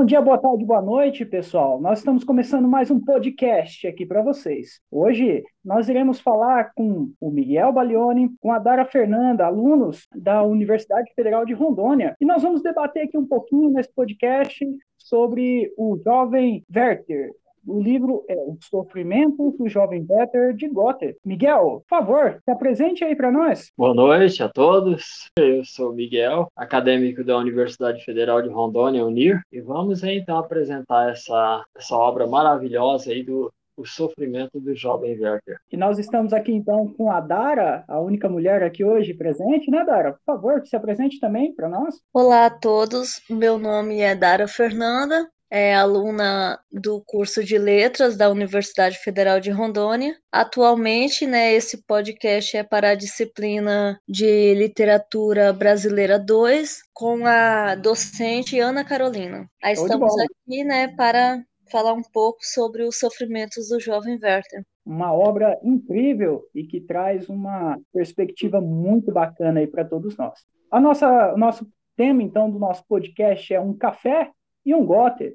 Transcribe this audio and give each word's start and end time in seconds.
Bom 0.00 0.06
dia, 0.06 0.22
boa 0.22 0.38
tarde, 0.38 0.64
boa 0.64 0.80
noite, 0.80 1.26
pessoal. 1.26 1.78
Nós 1.78 1.98
estamos 1.98 2.24
começando 2.24 2.66
mais 2.66 2.90
um 2.90 2.98
podcast 2.98 3.86
aqui 3.86 4.06
para 4.06 4.22
vocês. 4.22 4.80
Hoje 4.90 5.44
nós 5.62 5.90
iremos 5.90 6.18
falar 6.18 6.72
com 6.74 7.12
o 7.20 7.30
Miguel 7.30 7.70
Balione, 7.70 8.30
com 8.40 8.50
a 8.50 8.58
Dara 8.58 8.86
Fernanda, 8.86 9.44
alunos 9.44 10.08
da 10.16 10.42
Universidade 10.42 11.12
Federal 11.14 11.44
de 11.44 11.52
Rondônia. 11.52 12.16
E 12.18 12.24
nós 12.24 12.42
vamos 12.42 12.62
debater 12.62 13.02
aqui 13.02 13.18
um 13.18 13.26
pouquinho 13.26 13.68
nesse 13.68 13.92
podcast 13.92 14.66
sobre 14.96 15.70
o 15.76 15.98
jovem 16.02 16.64
Werther, 16.74 17.32
o 17.66 17.80
livro 17.80 18.24
é 18.28 18.34
O 18.34 18.56
Sofrimento 18.60 19.54
do 19.58 19.68
Jovem 19.68 20.06
Peter 20.06 20.54
de 20.54 20.68
Goethe. 20.68 21.16
Miguel, 21.24 21.82
por 21.88 21.98
favor, 21.98 22.40
se 22.44 22.50
apresente 22.50 23.04
aí 23.04 23.14
para 23.14 23.30
nós. 23.30 23.70
Boa 23.76 23.94
noite 23.94 24.42
a 24.42 24.48
todos. 24.48 25.28
Eu 25.38 25.64
sou 25.64 25.92
Miguel, 25.92 26.48
acadêmico 26.56 27.24
da 27.24 27.36
Universidade 27.36 28.04
Federal 28.04 28.42
de 28.42 28.48
Rondônia, 28.48 29.04
UNIR, 29.04 29.40
e 29.52 29.60
vamos 29.60 30.02
então 30.02 30.38
apresentar 30.38 31.10
essa, 31.10 31.62
essa 31.76 31.96
obra 31.96 32.26
maravilhosa 32.26 33.10
aí 33.10 33.22
do 33.22 33.50
o 33.76 33.86
sofrimento 33.86 34.60
do 34.60 34.74
jovem 34.74 35.18
Werther. 35.18 35.56
E 35.72 35.76
nós 35.76 35.98
estamos 35.98 36.34
aqui 36.34 36.52
então 36.52 36.86
com 36.88 37.10
a 37.10 37.18
Dara, 37.18 37.82
a 37.88 37.98
única 37.98 38.28
mulher 38.28 38.62
aqui 38.62 38.84
hoje 38.84 39.14
presente, 39.14 39.70
né, 39.70 39.84
Dara? 39.84 40.12
Por 40.12 40.22
favor, 40.26 40.66
se 40.66 40.76
apresente 40.76 41.18
também 41.18 41.54
para 41.54 41.68
nós. 41.68 41.98
Olá 42.12 42.46
a 42.46 42.50
todos, 42.50 43.22
meu 43.30 43.58
nome 43.58 44.00
é 44.00 44.14
Dara 44.14 44.46
Fernanda, 44.46 45.26
é 45.50 45.74
aluna 45.74 46.60
do 46.70 47.02
curso 47.04 47.42
de 47.42 47.58
Letras 47.58 48.16
da 48.16 48.30
Universidade 48.30 48.96
Federal 48.98 49.40
de 49.40 49.50
Rondônia. 49.50 50.16
Atualmente, 50.30 51.26
né, 51.26 51.52
esse 51.52 51.84
podcast 51.84 52.56
é 52.56 52.62
para 52.62 52.90
a 52.90 52.94
disciplina 52.94 54.00
de 54.08 54.54
Literatura 54.54 55.52
Brasileira 55.52 56.18
2, 56.18 56.82
com 56.94 57.26
a 57.26 57.74
docente 57.74 58.60
Ana 58.60 58.84
Carolina. 58.84 59.48
Aí 59.62 59.74
estamos 59.74 60.14
aqui, 60.20 60.62
né, 60.62 60.88
para 60.96 61.42
falar 61.70 61.94
um 61.94 62.02
pouco 62.02 62.38
sobre 62.42 62.84
os 62.84 62.98
sofrimentos 62.98 63.68
do 63.68 63.80
jovem 63.80 64.18
Werther. 64.22 64.64
Uma 64.84 65.12
obra 65.12 65.58
incrível 65.62 66.42
e 66.54 66.64
que 66.64 66.80
traz 66.80 67.28
uma 67.28 67.78
perspectiva 67.92 68.60
muito 68.60 69.12
bacana 69.12 69.60
aí 69.60 69.66
para 69.66 69.84
todos 69.84 70.16
nós. 70.16 70.38
A 70.70 70.80
nossa, 70.80 71.34
o 71.34 71.38
nosso 71.38 71.66
tema, 71.96 72.22
então, 72.22 72.50
do 72.50 72.58
nosso 72.58 72.84
podcast 72.88 73.52
é 73.52 73.60
um 73.60 73.74
café 73.74 74.30
e 74.64 74.74
um 74.74 74.84
Gotter. 74.84 75.34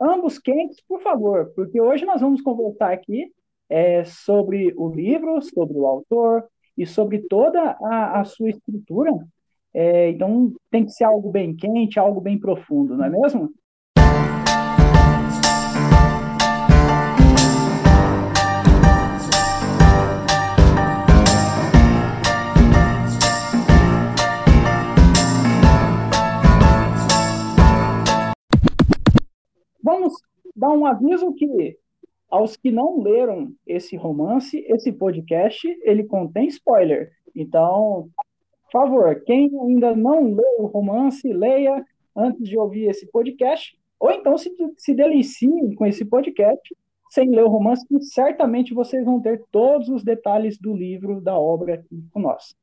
Ambos 0.00 0.38
quentes, 0.38 0.80
por 0.86 1.00
favor, 1.00 1.52
porque 1.54 1.80
hoje 1.80 2.04
nós 2.04 2.20
vamos 2.20 2.42
conversar 2.42 2.92
aqui 2.92 3.32
é, 3.68 4.04
sobre 4.04 4.74
o 4.76 4.88
livro, 4.88 5.40
sobre 5.42 5.78
o 5.78 5.86
autor 5.86 6.44
e 6.76 6.86
sobre 6.86 7.20
toda 7.20 7.76
a, 7.80 8.20
a 8.20 8.24
sua 8.24 8.50
estrutura. 8.50 9.12
É, 9.72 10.10
então, 10.10 10.52
tem 10.70 10.84
que 10.84 10.92
ser 10.92 11.04
algo 11.04 11.30
bem 11.30 11.54
quente, 11.54 11.98
algo 11.98 12.20
bem 12.20 12.38
profundo, 12.38 12.96
não 12.96 13.04
é 13.04 13.10
mesmo? 13.10 13.52
Vamos 29.84 30.14
dar 30.56 30.70
um 30.70 30.86
aviso 30.86 31.34
que 31.34 31.76
aos 32.30 32.56
que 32.56 32.72
não 32.72 33.02
leram 33.02 33.52
esse 33.66 33.96
romance, 33.96 34.64
esse 34.66 34.90
podcast, 34.90 35.68
ele 35.82 36.04
contém 36.04 36.46
spoiler. 36.46 37.12
Então, 37.36 38.08
por 38.64 38.72
favor, 38.72 39.22
quem 39.26 39.50
ainda 39.60 39.94
não 39.94 40.32
leu 40.32 40.56
o 40.60 40.66
romance, 40.66 41.30
leia 41.30 41.84
antes 42.16 42.48
de 42.48 42.56
ouvir 42.56 42.88
esse 42.88 43.06
podcast, 43.08 43.78
ou 44.00 44.10
então 44.10 44.38
se, 44.38 44.50
se 44.78 44.94
deliciem 44.94 45.74
com 45.74 45.84
esse 45.84 46.02
podcast 46.02 46.74
sem 47.10 47.28
ler 47.28 47.44
o 47.44 47.48
romance, 47.48 47.86
que 47.86 48.00
certamente 48.00 48.72
vocês 48.72 49.04
vão 49.04 49.20
ter 49.20 49.44
todos 49.52 49.90
os 49.90 50.02
detalhes 50.02 50.56
do 50.56 50.74
livro, 50.74 51.20
da 51.20 51.38
obra 51.38 51.74
aqui 51.74 52.02
com 52.10 52.20
nós. 52.20 52.56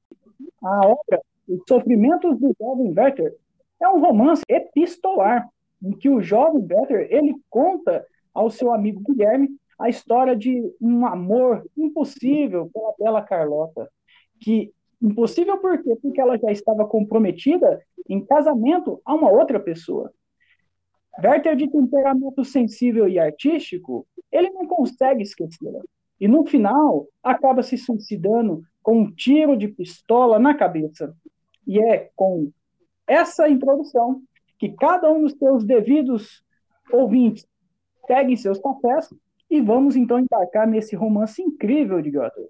A 0.63 0.87
obra 0.87 1.21
Os 1.47 1.61
Sofrimentos 1.69 2.37
do 2.39 2.51
Jovem 2.59 2.93
Werther 2.97 3.35
é 3.79 3.87
um 3.87 4.01
romance 4.01 4.41
epistolar, 4.49 5.47
em 5.81 5.91
que 5.91 6.09
o 6.09 6.21
jovem 6.21 6.61
Better 6.61 7.07
ele 7.09 7.35
conta 7.49 8.05
ao 8.33 8.49
seu 8.49 8.73
amigo 8.73 9.01
Guilherme 9.01 9.49
a 9.79 9.89
história 9.89 10.35
de 10.35 10.61
um 10.79 11.05
amor 11.05 11.65
impossível 11.75 12.69
pela 12.71 12.93
bela 12.99 13.21
Carlota, 13.21 13.89
que 14.39 14.71
impossível 15.01 15.57
por 15.57 15.81
quê? 15.81 15.97
Porque 15.99 16.21
ela 16.21 16.37
já 16.37 16.51
estava 16.51 16.85
comprometida 16.85 17.81
em 18.07 18.23
casamento 18.23 19.01
a 19.03 19.15
uma 19.15 19.31
outra 19.31 19.59
pessoa. 19.59 20.13
Werther, 21.21 21.55
de 21.55 21.67
temperamento 21.67 22.45
sensível 22.45 23.07
e 23.09 23.19
artístico, 23.19 24.07
ele 24.31 24.49
não 24.51 24.67
consegue 24.67 25.23
esquecê-la. 25.23 25.81
E 26.19 26.27
no 26.27 26.45
final, 26.45 27.07
acaba 27.23 27.63
se 27.63 27.77
suicidando 27.77 28.61
com 28.83 29.01
um 29.01 29.11
tiro 29.11 29.57
de 29.57 29.67
pistola 29.67 30.37
na 30.37 30.53
cabeça. 30.53 31.15
E 31.67 31.79
é 31.79 32.11
com 32.15 32.51
essa 33.07 33.49
introdução 33.49 34.21
que 34.61 34.69
cada 34.73 35.11
um 35.11 35.23
dos 35.23 35.33
seus 35.39 35.63
devidos 35.65 36.43
ouvintes 36.91 37.47
peguem 38.07 38.35
seus 38.35 38.59
cafés 38.59 39.11
e 39.49 39.59
vamos 39.59 39.95
então 39.95 40.19
embarcar 40.19 40.67
nesse 40.67 40.95
romance 40.95 41.41
incrível 41.41 41.99
de 41.99 42.11
Goethe. 42.11 42.47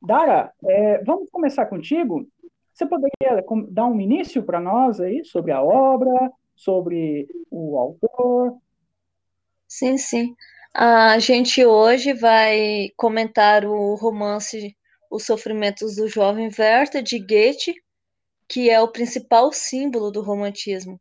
Dara, 0.00 0.50
é, 0.64 1.04
vamos 1.04 1.28
começar 1.30 1.66
contigo. 1.66 2.26
Você 2.80 2.86
poderia 2.86 3.44
dar 3.68 3.84
um 3.84 4.00
início 4.00 4.42
para 4.42 4.58
nós 4.58 5.00
aí 5.00 5.22
sobre 5.22 5.52
a 5.52 5.62
obra, 5.62 6.32
sobre 6.56 7.28
o 7.50 7.76
autor? 7.76 8.56
Sim, 9.68 9.98
sim. 9.98 10.34
A 10.72 11.18
gente 11.18 11.62
hoje 11.62 12.14
vai 12.14 12.88
comentar 12.96 13.66
o 13.66 13.96
romance 13.96 14.74
Os 15.10 15.26
Sofrimentos 15.26 15.96
do 15.96 16.08
Jovem 16.08 16.48
Werther, 16.58 17.02
de 17.02 17.18
Goethe, 17.18 17.74
que 18.48 18.70
é 18.70 18.80
o 18.80 18.90
principal 18.90 19.52
símbolo 19.52 20.10
do 20.10 20.22
romantismo. 20.22 20.98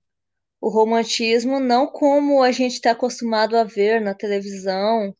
O 0.59 0.67
romantismo 0.67 1.61
não 1.61 1.87
como 1.87 2.43
a 2.43 2.51
gente 2.51 2.73
está 2.73 2.91
acostumado 2.91 3.55
a 3.55 3.63
ver 3.63 4.01
na 4.01 4.13
televisão, 4.13 5.15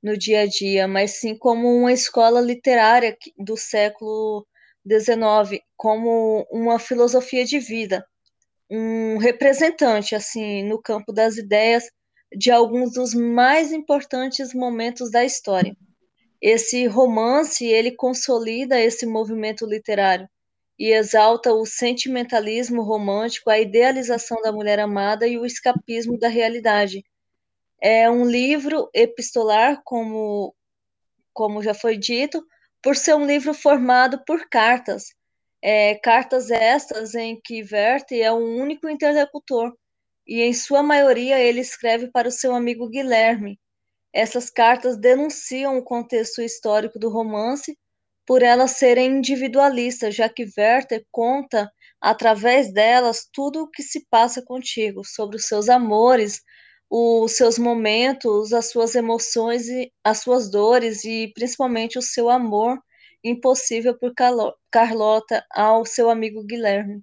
no 0.00 0.16
dia 0.16 0.42
a 0.42 0.46
dia, 0.46 0.86
mas 0.86 1.18
sim 1.18 1.36
como 1.36 1.66
uma 1.66 1.92
escola 1.92 2.40
literária 2.40 3.18
do 3.36 3.56
século 3.56 4.46
19 4.86 5.60
como 5.76 6.46
uma 6.50 6.78
filosofia 6.78 7.44
de 7.44 7.58
vida, 7.58 8.06
um 8.70 9.18
representante 9.18 10.14
assim 10.14 10.62
no 10.62 10.80
campo 10.80 11.12
das 11.12 11.36
ideias 11.36 11.90
de 12.32 12.52
alguns 12.52 12.92
dos 12.92 13.12
mais 13.12 13.72
importantes 13.72 14.54
momentos 14.54 15.10
da 15.10 15.24
história. 15.24 15.76
Esse 16.40 16.86
romance, 16.86 17.64
ele 17.66 17.90
consolida 17.90 18.80
esse 18.80 19.04
movimento 19.06 19.66
literário 19.66 20.28
e 20.78 20.92
exalta 20.92 21.52
o 21.52 21.66
sentimentalismo 21.66 22.82
romântico, 22.82 23.50
a 23.50 23.58
idealização 23.58 24.40
da 24.42 24.52
mulher 24.52 24.78
amada 24.78 25.26
e 25.26 25.36
o 25.36 25.46
escapismo 25.46 26.18
da 26.18 26.28
realidade. 26.28 27.04
É 27.80 28.08
um 28.10 28.24
livro 28.24 28.88
epistolar, 28.94 29.80
como, 29.84 30.54
como 31.32 31.62
já 31.62 31.74
foi 31.74 31.96
dito, 31.96 32.44
por 32.82 32.96
ser 32.96 33.14
um 33.14 33.26
livro 33.26 33.52
formado 33.54 34.22
por 34.24 34.48
cartas. 34.48 35.14
É, 35.62 35.94
cartas 35.96 36.50
estas 36.50 37.14
em 37.14 37.40
que 37.42 37.62
Werther 37.62 38.24
é 38.24 38.30
o 38.30 38.36
único 38.36 38.88
interlocutor, 38.88 39.72
e 40.26 40.42
em 40.42 40.52
sua 40.52 40.82
maioria 40.82 41.38
ele 41.38 41.60
escreve 41.60 42.10
para 42.10 42.28
o 42.28 42.32
seu 42.32 42.54
amigo 42.54 42.88
Guilherme. 42.88 43.58
Essas 44.12 44.50
cartas 44.50 44.96
denunciam 44.96 45.76
o 45.78 45.82
contexto 45.82 46.40
histórico 46.40 46.98
do 46.98 47.08
romance, 47.08 47.76
por 48.26 48.42
elas 48.42 48.72
serem 48.72 49.18
individualistas, 49.18 50.14
já 50.14 50.28
que 50.28 50.48
Werther 50.56 51.04
conta 51.12 51.70
através 52.00 52.72
delas 52.72 53.28
tudo 53.32 53.62
o 53.62 53.70
que 53.70 53.82
se 53.82 54.06
passa 54.10 54.42
contigo, 54.42 55.02
sobre 55.04 55.36
os 55.36 55.46
seus 55.46 55.68
amores, 55.68 56.40
os 56.90 57.36
seus 57.36 57.58
momentos, 57.58 58.52
as 58.52 58.70
suas 58.70 58.94
emoções 58.94 59.68
e 59.68 59.92
as 60.04 60.18
suas 60.18 60.50
dores 60.50 61.04
e 61.04 61.32
principalmente 61.34 61.98
o 61.98 62.02
seu 62.02 62.28
amor 62.30 62.78
impossível 63.24 63.98
por 63.98 64.14
Carlota 64.70 65.44
ao 65.52 65.84
seu 65.84 66.08
amigo 66.08 66.44
Guilherme. 66.44 67.02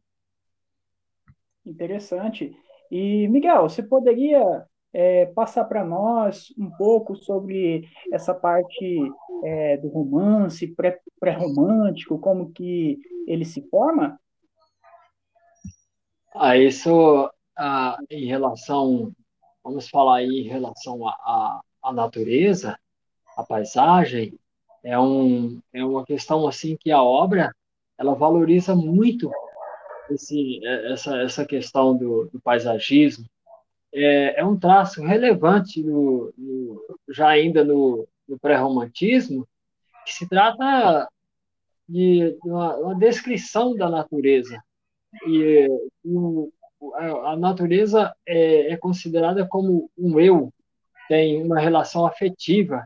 Interessante. 1.65 2.55
E 2.89 3.27
Miguel, 3.27 3.63
você 3.63 3.83
poderia 3.83 4.65
é, 4.93 5.25
passar 5.27 5.65
para 5.65 5.83
nós 5.83 6.53
um 6.57 6.69
pouco 6.71 7.15
sobre 7.15 7.89
essa 8.11 8.33
parte 8.33 8.99
é, 9.43 9.77
do 9.77 9.89
romance 9.89 10.73
pré-romântico, 11.19 12.19
como 12.19 12.51
que 12.51 12.99
ele 13.27 13.43
se 13.43 13.67
forma? 13.69 14.19
a 16.35 16.57
isso 16.57 17.29
a, 17.57 17.97
em 18.09 18.25
relação, 18.25 19.13
vamos 19.63 19.89
falar 19.89 20.17
aí 20.17 20.41
em 20.41 20.47
relação 20.47 21.07
à 21.07 21.91
natureza, 21.93 22.77
a 23.35 23.43
paisagem, 23.43 24.37
é, 24.83 24.99
um, 24.99 25.61
é 25.71 25.83
uma 25.83 26.05
questão 26.05 26.47
assim 26.47 26.75
que 26.77 26.91
a 26.91 27.01
obra 27.01 27.55
ela 27.97 28.13
valoriza 28.13 28.75
muito 28.75 29.31
esse, 30.09 30.59
essa, 30.65 31.21
essa 31.21 31.45
questão 31.45 31.95
do, 31.95 32.29
do 32.31 32.39
paisagismo. 32.41 33.25
É, 33.93 34.39
é, 34.39 34.45
um 34.45 34.59
traço 34.59 35.01
relevante 35.01 35.81
no, 35.81 36.33
no, 36.37 36.97
já 37.09 37.29
ainda 37.29 37.63
no, 37.63 38.07
no 38.27 38.39
pré-romantismo, 38.39 39.47
que 40.05 40.13
se 40.13 40.27
trata 40.27 41.07
de, 41.87 42.37
uma, 42.43 42.75
uma, 42.77 42.95
descrição 42.95 43.75
da 43.75 43.89
natureza. 43.89 44.61
E 45.27 45.67
o, 46.03 46.51
a 46.95 47.35
natureza 47.35 48.13
é, 48.25 48.71
é 48.71 48.77
considerada 48.77 49.47
como 49.47 49.89
um 49.97 50.19
eu, 50.19 50.53
tem 51.07 51.43
uma 51.43 51.59
relação 51.59 52.05
afetiva 52.05 52.83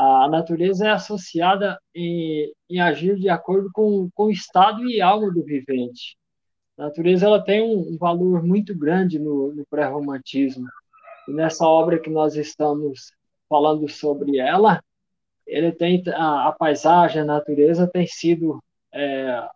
a 0.00 0.28
natureza 0.28 0.88
é 0.88 0.90
associada 0.90 1.78
em, 1.94 2.50
em 2.70 2.80
agir 2.80 3.16
de 3.16 3.28
acordo 3.28 3.70
com, 3.70 4.08
com 4.14 4.24
o 4.24 4.30
estado 4.30 4.88
e 4.88 5.00
alma 5.00 5.30
do 5.30 5.42
vivente. 5.44 6.16
A 6.78 6.84
natureza 6.84 7.26
ela 7.26 7.42
tem 7.42 7.62
um, 7.62 7.80
um 7.80 7.98
valor 7.98 8.42
muito 8.42 8.74
grande 8.74 9.18
no, 9.18 9.54
no 9.54 9.62
pré-romantismo. 9.68 10.66
E 11.28 11.32
nessa 11.32 11.66
obra 11.66 11.98
que 11.98 12.08
nós 12.08 12.34
estamos 12.34 13.12
falando 13.46 13.86
sobre 13.90 14.38
ela, 14.38 14.82
ele 15.46 15.70
tem 15.70 16.02
a, 16.14 16.48
a 16.48 16.52
paisagem, 16.52 17.20
a 17.20 17.26
natureza 17.26 17.86
tem 17.86 18.06
sido 18.06 18.58
é, 18.94 19.46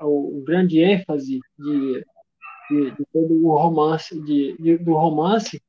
o, 0.00 0.38
o, 0.38 0.42
grande 0.44 0.82
ênfase 0.82 1.38
de, 1.56 2.04
de, 2.70 2.90
de, 2.92 3.06
todo 3.12 3.46
o 3.46 3.56
romance, 3.56 4.18
de, 4.22 4.56
de, 4.58 4.78
do 4.78 4.94
romance 4.94 5.62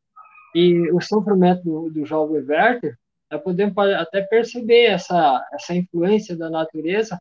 e 0.56 0.92
o 0.92 1.02
sofrimento 1.02 1.64
do, 1.64 1.90
do 1.90 2.06
jovem 2.06 2.44
Werther 2.46 2.98
podemos 3.40 3.78
até 3.78 4.22
perceber 4.22 4.86
essa, 4.86 5.46
essa 5.54 5.76
influência 5.76 6.36
da 6.36 6.50
natureza. 6.50 7.20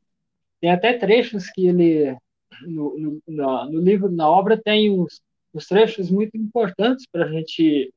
Tem 0.61 0.71
até 0.71 0.97
trechos 0.97 1.51
que 1.51 1.67
ele, 1.67 2.17
no, 2.63 3.21
no, 3.27 3.71
no 3.71 3.81
livro, 3.81 4.11
na 4.11 4.29
obra, 4.29 4.61
tem 4.61 4.91
uns, 4.91 5.21
uns 5.55 5.67
trechos 5.67 6.11
muito 6.11 6.37
importantes 6.37 7.07
para 7.11 7.25
a 7.25 7.29
gente 7.29 7.93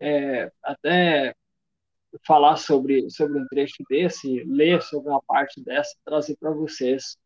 é, 0.00 0.50
até 0.62 1.34
falar 2.26 2.56
sobre, 2.56 3.08
sobre 3.10 3.38
um 3.38 3.46
trecho 3.46 3.82
desse, 3.88 4.42
ler 4.44 4.82
sobre 4.82 5.10
uma 5.10 5.22
parte 5.22 5.62
dessa, 5.62 5.94
trazer 6.04 6.36
para 6.38 6.50
vocês. 6.50 7.16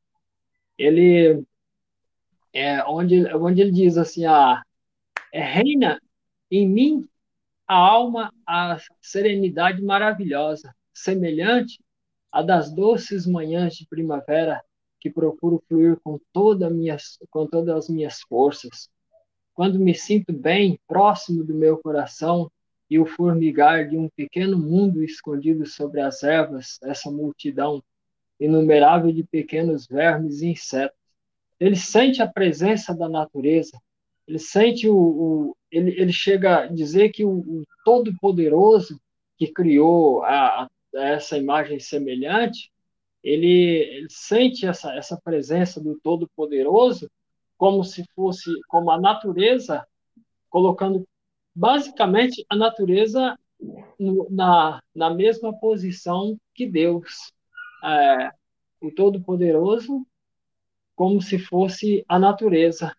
Ele, 0.78 1.42
é, 2.52 2.82
onde, 2.84 3.26
onde 3.34 3.60
ele 3.60 3.70
diz 3.70 3.96
assim, 3.96 4.24
ah, 4.24 4.62
é, 5.32 5.40
reina 5.42 6.00
em 6.50 6.68
mim 6.68 7.08
a 7.66 7.74
alma 7.74 8.32
a 8.46 8.78
serenidade 9.00 9.82
maravilhosa, 9.82 10.74
semelhante 10.94 11.80
à 12.30 12.42
das 12.42 12.72
doces 12.72 13.26
manhãs 13.26 13.74
de 13.74 13.86
primavera 13.86 14.62
que 15.00 15.10
procuro 15.10 15.62
fluir 15.68 15.98
com, 16.02 16.18
toda 16.32 16.70
minhas, 16.70 17.18
com 17.30 17.46
todas 17.46 17.76
as 17.76 17.88
minhas 17.88 18.20
forças. 18.22 18.88
Quando 19.54 19.78
me 19.78 19.94
sinto 19.94 20.32
bem, 20.32 20.78
próximo 20.86 21.42
do 21.44 21.54
meu 21.54 21.78
coração, 21.78 22.50
e 22.88 22.98
o 22.98 23.06
formigar 23.06 23.88
de 23.88 23.96
um 23.96 24.08
pequeno 24.08 24.58
mundo 24.58 25.02
escondido 25.02 25.66
sobre 25.66 26.00
as 26.00 26.22
ervas, 26.22 26.78
essa 26.82 27.10
multidão 27.10 27.82
inumerável 28.38 29.12
de 29.12 29.24
pequenos 29.24 29.86
vermes 29.86 30.40
e 30.40 30.48
insetos. 30.48 30.96
Ele 31.58 31.76
sente 31.76 32.22
a 32.22 32.26
presença 32.26 32.94
da 32.94 33.08
natureza, 33.08 33.80
ele 34.26 34.38
sente 34.38 34.88
o, 34.88 34.96
o 34.96 35.56
ele, 35.70 35.90
ele 36.00 36.12
chega 36.12 36.64
a 36.64 36.66
dizer 36.66 37.10
que 37.10 37.24
o, 37.24 37.38
o 37.38 37.64
Todo-Poderoso 37.84 39.00
que 39.36 39.52
criou 39.52 40.22
a, 40.22 40.62
a, 40.62 40.68
essa 40.94 41.36
imagem 41.36 41.78
semelhante, 41.78 42.70
ele, 43.22 43.46
ele 43.46 44.06
sente 44.08 44.66
essa, 44.66 44.94
essa 44.94 45.20
presença 45.22 45.80
do 45.80 45.98
Todo-Poderoso 46.00 47.10
como 47.56 47.82
se 47.84 48.04
fosse 48.14 48.50
como 48.68 48.90
a 48.90 49.00
natureza, 49.00 49.86
colocando 50.48 51.06
basicamente 51.54 52.44
a 52.48 52.56
natureza 52.56 53.38
na, 54.30 54.82
na 54.94 55.10
mesma 55.10 55.58
posição 55.58 56.38
que 56.54 56.66
Deus. 56.66 57.32
É, 57.82 58.30
o 58.80 58.90
Todo-Poderoso 58.90 60.06
como 60.96 61.20
se 61.22 61.38
fosse 61.38 62.04
a 62.08 62.18
natureza 62.18 62.92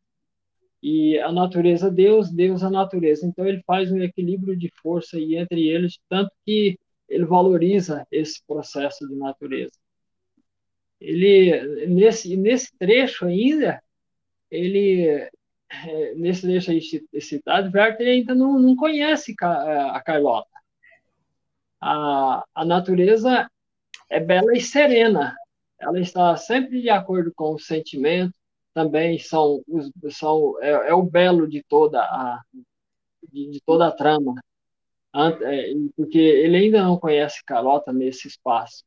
e 0.82 1.20
a 1.20 1.32
natureza 1.32 1.92
Deus, 1.92 2.32
Deus 2.32 2.64
a 2.64 2.70
natureza. 2.70 3.26
Então 3.26 3.46
ele 3.48 3.62
faz 3.66 3.92
um 3.92 4.02
equilíbrio 4.02 4.56
de 4.56 4.72
força 4.82 5.18
aí 5.18 5.36
entre 5.36 5.68
eles, 5.68 6.00
tanto 6.08 6.32
que 6.46 6.80
ele 7.10 7.26
valoriza 7.26 8.06
esse 8.12 8.42
processo 8.46 9.08
de 9.08 9.16
natureza. 9.16 9.74
Ele 11.02 11.88
nesse 11.88 12.38
nesse 12.38 12.76
trecho 12.78 13.26
ainda 13.26 13.82
ele 14.50 15.30
é, 15.70 16.16
nesse 16.16 16.44
trecho 16.44 16.72
aí 16.72 16.82
citado, 17.22 17.72
Werther 17.76 18.08
ainda 18.08 18.34
não, 18.34 18.60
não 18.60 18.76
conhece 18.76 19.36
a 19.42 20.02
Carlota. 20.02 20.50
A, 21.82 22.44
a 22.56 22.66
natureza 22.66 23.50
é 24.10 24.20
bela 24.20 24.56
e 24.56 24.62
serena. 24.62 25.36
Ela 25.80 26.00
está 26.00 26.36
sempre 26.38 26.82
de 26.82 26.90
acordo 26.90 27.32
com 27.36 27.54
o 27.54 27.60
sentimento, 27.60 28.34
também 28.74 29.18
são, 29.18 29.64
são 30.10 30.56
é, 30.62 30.90
é 30.90 30.94
o 30.94 31.04
belo 31.04 31.48
de 31.48 31.64
toda 31.64 32.02
a 32.02 32.42
de, 33.32 33.50
de 33.52 33.62
toda 33.62 33.88
a 33.88 33.92
trama, 33.92 34.36
é, 35.16 35.74
porque 35.96 36.18
ele 36.18 36.58
ainda 36.58 36.84
não 36.84 37.00
conhece 37.00 37.44
Carlota 37.46 37.92
nesse 37.92 38.28
espaço. 38.28 38.84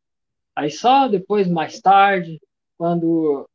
Aí 0.54 0.70
só 0.70 1.08
depois, 1.08 1.48
mais 1.48 1.80
tarde, 1.80 2.40
quando 2.78 3.48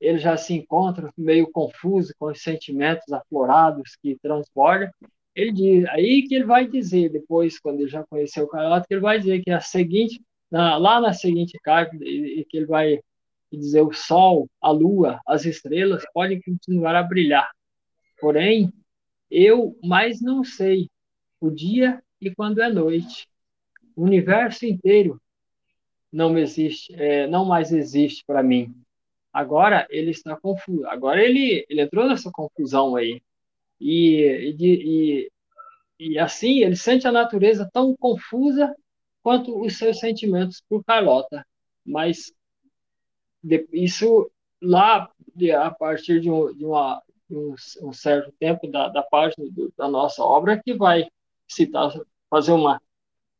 ele 0.00 0.18
já 0.18 0.36
se 0.36 0.54
encontra 0.54 1.12
meio 1.16 1.50
confuso 1.50 2.12
com 2.18 2.26
os 2.26 2.42
sentimentos 2.42 3.10
aflorados 3.12 3.96
que 4.02 4.18
transborda, 4.20 4.92
ele 5.34 5.52
diz, 5.52 5.88
aí 5.88 6.22
que 6.28 6.34
ele 6.34 6.44
vai 6.44 6.66
dizer 6.68 7.10
depois, 7.10 7.58
quando 7.58 7.80
ele 7.80 7.88
já 7.88 8.04
conheceu 8.04 8.46
Carlota, 8.48 8.86
que 8.86 8.94
ele 8.94 9.00
vai 9.00 9.18
dizer 9.18 9.42
que 9.42 9.50
a 9.50 9.60
seguinte, 9.60 10.22
na, 10.54 10.76
lá 10.76 11.00
na 11.00 11.12
seguinte 11.12 11.58
carta, 11.60 11.98
que 11.98 12.46
ele 12.52 12.66
vai 12.66 13.00
dizer 13.50 13.80
o 13.80 13.92
sol, 13.92 14.48
a 14.60 14.70
lua, 14.70 15.20
as 15.26 15.44
estrelas 15.44 16.04
podem 16.14 16.40
continuar 16.40 16.94
a 16.94 17.02
brilhar. 17.02 17.50
Porém, 18.20 18.72
eu 19.28 19.76
mais 19.82 20.22
não 20.22 20.44
sei 20.44 20.88
o 21.40 21.50
dia 21.50 22.00
e 22.20 22.32
quando 22.32 22.62
é 22.62 22.70
noite. 22.70 23.28
O 23.96 24.04
universo 24.04 24.64
inteiro 24.64 25.20
não 26.12 26.38
existe, 26.38 26.94
é, 26.94 27.26
não 27.26 27.44
mais 27.44 27.72
existe 27.72 28.24
para 28.24 28.40
mim. 28.40 28.72
Agora 29.32 29.88
ele 29.90 30.12
está 30.12 30.36
confuso. 30.36 30.86
Agora 30.86 31.20
ele, 31.20 31.66
ele 31.68 31.82
entrou 31.82 32.06
nessa 32.06 32.30
confusão 32.30 32.94
aí. 32.94 33.20
E, 33.80 34.54
e, 34.56 35.28
e, 35.98 36.12
e 36.12 36.18
assim 36.18 36.60
ele 36.60 36.76
sente 36.76 37.08
a 37.08 37.12
natureza 37.12 37.68
tão 37.72 37.96
confusa 37.96 38.72
quanto 39.24 39.58
os 39.58 39.78
seus 39.78 39.98
sentimentos 39.98 40.62
por 40.68 40.84
Carlota. 40.84 41.44
Mas 41.84 42.30
isso 43.72 44.30
lá, 44.62 45.10
a 45.58 45.70
partir 45.70 46.20
de, 46.20 46.30
um, 46.30 46.54
de, 46.54 46.64
uma, 46.64 47.02
um, 47.30 47.54
um, 47.82 47.92
certo 47.92 48.30
tempo 48.38 48.68
da, 48.68 48.88
da 48.88 49.02
página 49.02 49.50
do, 49.50 49.72
da 49.76 49.88
nossa 49.88 50.22
obra, 50.22 50.60
que 50.62 50.74
vai 50.74 51.08
citar, 51.48 51.90
fazer 52.28 52.52
uma, 52.52 52.80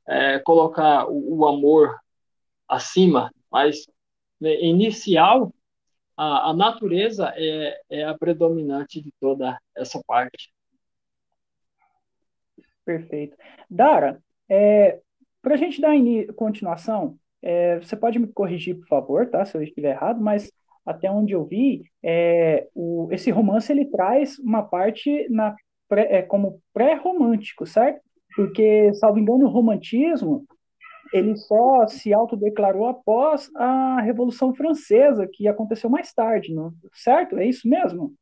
é, 0.08 0.38
colocar 0.38 1.06
o, 1.06 1.40
o, 1.40 1.46
amor 1.46 2.00
acima, 2.66 3.30
mas 3.50 3.86
né, 4.40 4.58
inicial, 4.62 5.52
a, 6.16 6.50
a 6.50 6.54
natureza 6.54 7.30
é, 7.36 7.80
é 7.90 8.04
a 8.04 8.16
predominante 8.16 9.02
de 9.02 9.12
toda 9.20 9.58
essa 9.76 10.00
parte. 10.06 10.50
Perfeito. 12.86 13.36
Dara, 13.68 14.22
é, 14.48 15.00
para 15.44 15.54
a 15.54 15.58
gente 15.58 15.80
dar 15.80 15.92
continuação, 16.34 17.16
é, 17.42 17.78
você 17.78 17.94
pode 17.94 18.18
me 18.18 18.26
corrigir, 18.26 18.76
por 18.76 18.88
favor, 18.88 19.28
tá? 19.28 19.44
Se 19.44 19.54
eu 19.56 19.62
estiver 19.62 19.90
errado, 19.90 20.20
mas 20.20 20.50
até 20.84 21.10
onde 21.10 21.34
eu 21.34 21.44
vi, 21.44 21.84
é, 22.02 22.66
o, 22.74 23.08
esse 23.12 23.30
romance 23.30 23.70
ele 23.70 23.84
traz 23.84 24.38
uma 24.38 24.62
parte 24.62 25.28
na 25.28 25.54
pré, 25.86 26.18
é, 26.18 26.22
como 26.22 26.60
pré-romântico, 26.72 27.66
certo? 27.66 28.00
Porque, 28.34 28.92
salvo 28.94 29.18
engano, 29.18 29.44
o 29.44 29.50
romantismo 29.50 30.46
ele 31.12 31.36
só 31.36 31.86
se 31.86 32.12
autodeclarou 32.12 32.86
após 32.86 33.48
a 33.54 34.00
Revolução 34.00 34.54
Francesa, 34.54 35.28
que 35.30 35.46
aconteceu 35.46 35.88
mais 35.88 36.12
tarde, 36.12 36.52
não? 36.52 36.72
certo? 36.92 37.38
É 37.38 37.46
isso 37.46 37.68
mesmo? 37.68 38.14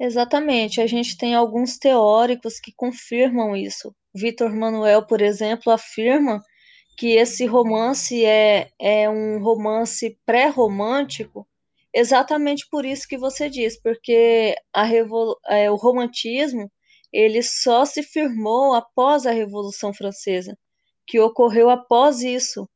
Exatamente. 0.00 0.80
A 0.80 0.86
gente 0.86 1.18
tem 1.18 1.34
alguns 1.34 1.76
teóricos 1.76 2.58
que 2.58 2.72
confirmam 2.74 3.54
isso. 3.54 3.94
Vitor 4.14 4.54
Manuel, 4.54 5.06
por 5.06 5.20
exemplo, 5.20 5.72
afirma 5.72 6.40
que 6.96 7.16
esse 7.16 7.46
romance 7.46 8.24
é, 8.24 8.70
é 8.78 9.08
um 9.08 9.42
romance 9.42 10.18
pré-romântico 10.26 11.46
exatamente 11.94 12.66
por 12.70 12.84
isso 12.84 13.06
que 13.06 13.18
você 13.18 13.50
diz, 13.50 13.80
porque 13.80 14.56
a 14.72 14.82
revol... 14.82 15.36
É, 15.48 15.70
o 15.70 15.76
romantismo 15.76 16.70
ele 17.12 17.42
só 17.42 17.84
se 17.84 18.02
firmou 18.02 18.72
após 18.74 19.26
a 19.26 19.32
Revolução 19.32 19.92
Francesa, 19.92 20.56
que 21.06 21.20
ocorreu 21.20 21.68
após 21.68 22.22
isso. 22.22 22.68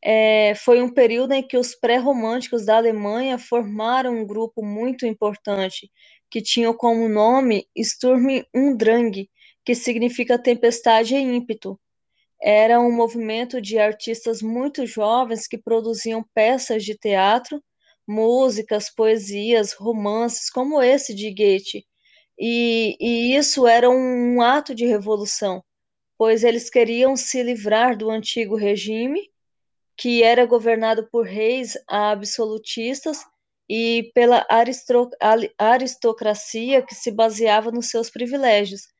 É, 0.00 0.54
foi 0.54 0.80
um 0.82 0.92
período 0.92 1.32
em 1.32 1.42
que 1.42 1.56
os 1.56 1.74
pré-românticos 1.74 2.64
da 2.66 2.76
Alemanha 2.76 3.38
formaram 3.38 4.14
um 4.14 4.26
grupo 4.26 4.64
muito 4.64 5.06
importante, 5.06 5.90
que 6.30 6.40
tinha 6.40 6.72
como 6.74 7.08
nome 7.08 7.66
Sturm 7.76 8.44
und 8.54 8.76
Drang, 8.76 9.28
que 9.64 9.74
significa 9.74 10.38
tempestade 10.38 11.14
e 11.14 11.18
ímpeto. 11.18 11.78
Era 12.42 12.80
um 12.80 12.90
movimento 12.90 13.60
de 13.60 13.78
artistas 13.78 14.42
muito 14.42 14.84
jovens 14.84 15.46
que 15.46 15.56
produziam 15.56 16.24
peças 16.34 16.84
de 16.84 16.98
teatro, 16.98 17.62
músicas, 18.06 18.90
poesias, 18.90 19.72
romances, 19.72 20.50
como 20.50 20.82
esse 20.82 21.14
de 21.14 21.30
Goethe. 21.32 21.86
E, 22.38 22.96
e 23.00 23.36
isso 23.36 23.66
era 23.66 23.88
um 23.88 24.42
ato 24.42 24.74
de 24.74 24.84
revolução, 24.86 25.62
pois 26.18 26.42
eles 26.42 26.68
queriam 26.68 27.16
se 27.16 27.42
livrar 27.42 27.96
do 27.96 28.10
antigo 28.10 28.56
regime, 28.56 29.30
que 29.96 30.22
era 30.24 30.44
governado 30.44 31.08
por 31.10 31.24
reis 31.24 31.74
absolutistas 31.88 33.24
e 33.68 34.10
pela 34.14 34.44
aristocracia 35.58 36.82
que 36.82 36.94
se 36.94 37.10
baseava 37.12 37.70
nos 37.70 37.88
seus 37.88 38.10
privilégios. 38.10 38.91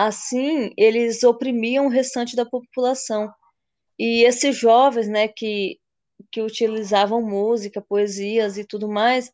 Assim, 0.00 0.70
eles 0.76 1.24
oprimiam 1.24 1.86
o 1.86 1.90
restante 1.90 2.36
da 2.36 2.46
população. 2.46 3.28
E 3.98 4.22
esses 4.22 4.56
jovens, 4.56 5.08
né, 5.08 5.26
que, 5.26 5.76
que 6.30 6.40
utilizavam 6.40 7.20
música, 7.20 7.82
poesias 7.82 8.56
e 8.58 8.64
tudo 8.64 8.88
mais, 8.88 9.28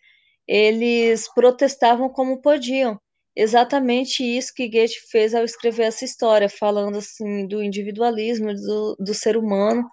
eles 0.48 1.28
protestavam 1.34 2.08
como 2.08 2.40
podiam. 2.40 2.98
Exatamente 3.36 4.24
isso 4.24 4.54
que 4.54 4.66
Goethe 4.66 5.00
fez 5.10 5.34
ao 5.34 5.44
escrever 5.44 5.82
essa 5.84 6.06
história, 6.06 6.48
falando 6.48 6.96
assim 6.96 7.46
do 7.46 7.62
individualismo 7.62 8.54
do, 8.54 8.96
do 8.98 9.12
ser 9.12 9.36
humano 9.36 9.86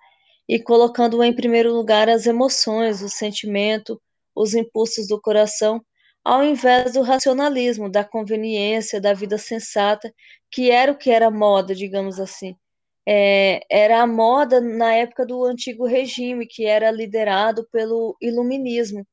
e 0.47 0.57
colocando 0.57 1.21
em 1.21 1.35
primeiro 1.35 1.73
lugar 1.73 2.07
as 2.07 2.25
emoções, 2.25 3.01
o 3.01 3.09
sentimento, 3.09 4.01
os 4.33 4.53
impulsos 4.53 5.05
do 5.09 5.19
coração 5.19 5.83
ao 6.23 6.43
invés 6.43 6.93
do 6.93 7.01
racionalismo, 7.01 7.89
da 7.91 8.03
conveniência, 8.03 9.01
da 9.01 9.13
vida 9.13 9.37
sensata, 9.37 10.13
que 10.51 10.69
era 10.71 10.91
o 10.91 10.97
que 10.97 11.09
era 11.11 11.31
moda, 11.31 11.73
digamos 11.75 12.19
assim. 12.19 12.55
É, 13.07 13.61
era 13.69 14.01
a 14.01 14.07
moda 14.07 14.61
na 14.61 14.93
época 14.93 15.25
do 15.25 15.43
antigo 15.45 15.85
regime, 15.87 16.47
que 16.47 16.65
era 16.65 16.91
liderado 16.91 17.67
pelo 17.71 18.15
iluminismo, 18.21 19.05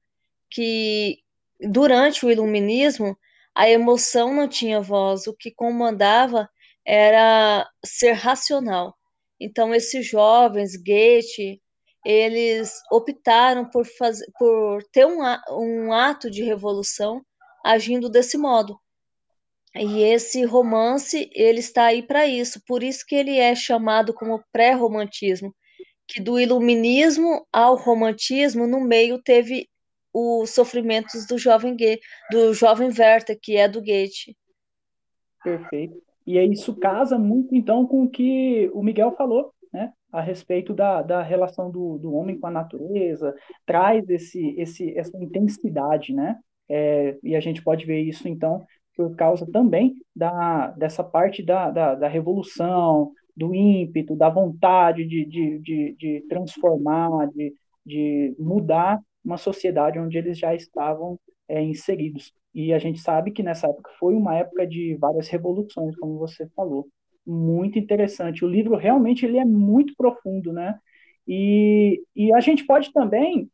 que 0.51 1.19
durante 1.61 2.25
o 2.27 2.31
iluminismo 2.31 3.17
a 3.55 3.69
emoção 3.69 4.35
não 4.35 4.49
tinha 4.49 4.81
voz, 4.81 5.27
o 5.27 5.35
que 5.35 5.51
comandava 5.51 6.49
era 6.87 7.69
ser 7.85 8.13
racional. 8.13 8.95
Então 9.41 9.75
esses 9.75 10.07
jovens, 10.07 10.77
Goethe, 10.77 11.61
eles 12.05 12.73
optaram 12.91 13.69
por, 13.69 13.85
fazer, 13.85 14.27
por 14.39 14.83
ter 14.93 15.07
um, 15.07 15.21
um 15.51 15.93
ato 15.93 16.31
de 16.31 16.43
revolução 16.43 17.23
agindo 17.65 18.09
desse 18.09 18.39
modo. 18.39 18.79
E 19.75 20.03
esse 20.03 20.45
romance, 20.45 21.31
ele 21.35 21.61
está 21.61 21.87
aí 21.87 22.03
para 22.03 22.27
isso, 22.27 22.61
por 22.67 22.83
isso 22.83 23.05
que 23.07 23.15
ele 23.15 23.37
é 23.37 23.55
chamado 23.55 24.15
como 24.15 24.43
pré-romantismo, 24.51 25.55
que 26.07 26.21
do 26.21 26.41
iluminismo 26.41 27.47
ao 27.53 27.77
romantismo, 27.77 28.67
no 28.67 28.81
meio 28.81 29.21
teve 29.23 29.69
os 30.13 30.51
sofrimentos 30.51 31.27
do 31.27 31.37
jovem 31.39 31.77
gay, 31.77 32.01
do 32.31 32.55
jovem 32.55 32.89
Werther, 32.89 33.39
que 33.41 33.57
é 33.57 33.69
do 33.69 33.81
Goethe. 33.81 34.37
Perfeito. 35.45 36.03
E 36.27 36.39
isso 36.51 36.75
casa 36.77 37.19
muito 37.19 37.55
então 37.55 37.87
com 37.87 38.05
o 38.05 38.11
que 38.11 38.71
o 38.73 38.83
Miguel 38.83 39.13
falou, 39.13 39.53
né? 39.73 39.93
A 40.13 40.21
respeito 40.21 40.75
da, 40.75 41.03
da 41.03 41.23
relação 41.23 41.71
do, 41.71 41.99
do 41.99 42.15
homem 42.15 42.39
com 42.39 42.47
a 42.47 42.51
natureza, 42.51 43.35
traz 43.67 44.09
esse, 44.09 44.55
esse, 44.59 44.97
essa 44.97 45.17
intensidade, 45.23 46.15
né? 46.15 46.39
É, 46.69 47.17
e 47.23 47.35
a 47.35 47.41
gente 47.41 47.63
pode 47.63 47.85
ver 47.87 48.01
isso, 48.01 48.29
então, 48.29 48.65
por 48.97 49.15
causa 49.17 49.47
também 49.51 49.95
da, 50.15 50.69
dessa 50.73 51.05
parte 51.05 51.43
da, 51.43 51.71
da, 51.71 51.95
da 51.95 52.09
revolução, 52.09 53.13
do 53.37 53.55
ímpeto, 53.55 54.17
da 54.17 54.29
vontade 54.29 55.07
de, 55.07 55.25
de, 55.25 55.59
de, 55.61 55.97
de 55.97 56.27
transformar, 56.29 57.29
de, 57.29 57.55
de 57.87 58.35
mudar 58.39 59.01
uma 59.25 59.37
sociedade 59.37 59.99
onde 59.99 60.19
eles 60.19 60.39
já 60.39 60.55
estavam 60.55 61.19
é, 61.49 61.63
inseridos. 61.63 62.33
E 62.55 62.73
a 62.73 62.79
gente 62.79 62.99
sabe 62.99 63.31
que 63.31 63.43
nessa 63.43 63.69
época 63.69 63.91
foi 63.99 64.15
uma 64.15 64.37
época 64.37 64.67
de 64.67 64.97
várias 64.97 65.29
revoluções, 65.29 65.97
como 65.97 66.19
você 66.19 66.49
falou 66.57 66.89
muito 67.29 67.79
interessante. 67.79 68.45
O 68.45 68.49
livro 68.49 68.77
realmente 68.77 69.27
ele 69.27 69.39
é 69.39 69.45
muito 69.45 69.95
profundo, 69.97 70.53
né? 70.53 70.79
E, 71.27 72.03
e 72.17 72.33
a 72.33 72.41
gente 72.41 72.65
pode 72.65 72.93
também 72.93 73.51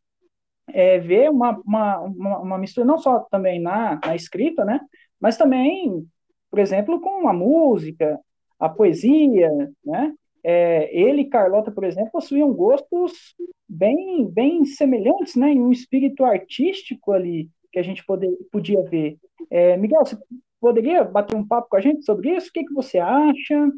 é, 0.68 0.98
ver 0.98 1.28
uma, 1.30 1.60
uma, 1.66 2.00
uma, 2.00 2.58
mistura, 2.58 2.86
não 2.86 2.98
só 2.98 3.20
também 3.20 3.60
na, 3.60 3.98
na 4.04 4.14
escrita, 4.14 4.64
né? 4.64 4.80
Mas 5.20 5.36
também, 5.36 6.06
por 6.50 6.60
exemplo, 6.60 7.00
com 7.00 7.28
a 7.28 7.32
música, 7.32 8.18
a 8.58 8.68
poesia, 8.68 9.50
né? 9.84 10.14
É, 10.42 10.94
ele 10.96 11.22
e 11.22 11.28
Carlota, 11.28 11.72
por 11.72 11.84
exemplo, 11.84 12.12
possuíam 12.12 12.52
gostos 12.52 13.34
bem, 13.68 14.26
bem 14.30 14.64
semelhantes, 14.64 15.34
né? 15.34 15.50
Em 15.50 15.60
um 15.60 15.72
espírito 15.72 16.24
artístico 16.24 17.12
ali 17.12 17.50
que 17.72 17.78
a 17.78 17.82
gente 17.82 18.04
poder, 18.06 18.30
podia 18.52 18.82
ver. 18.84 19.16
É, 19.50 19.76
Miguel, 19.76 20.04
você 20.04 20.16
poderia 20.64 21.04
bater 21.04 21.36
um 21.36 21.46
papo 21.46 21.68
com 21.68 21.76
a 21.76 21.80
gente 21.80 22.06
sobre 22.06 22.34
isso? 22.34 22.48
O 22.48 22.52
que, 22.52 22.64
que 22.64 22.72
você 22.72 22.98
acha? 22.98 23.70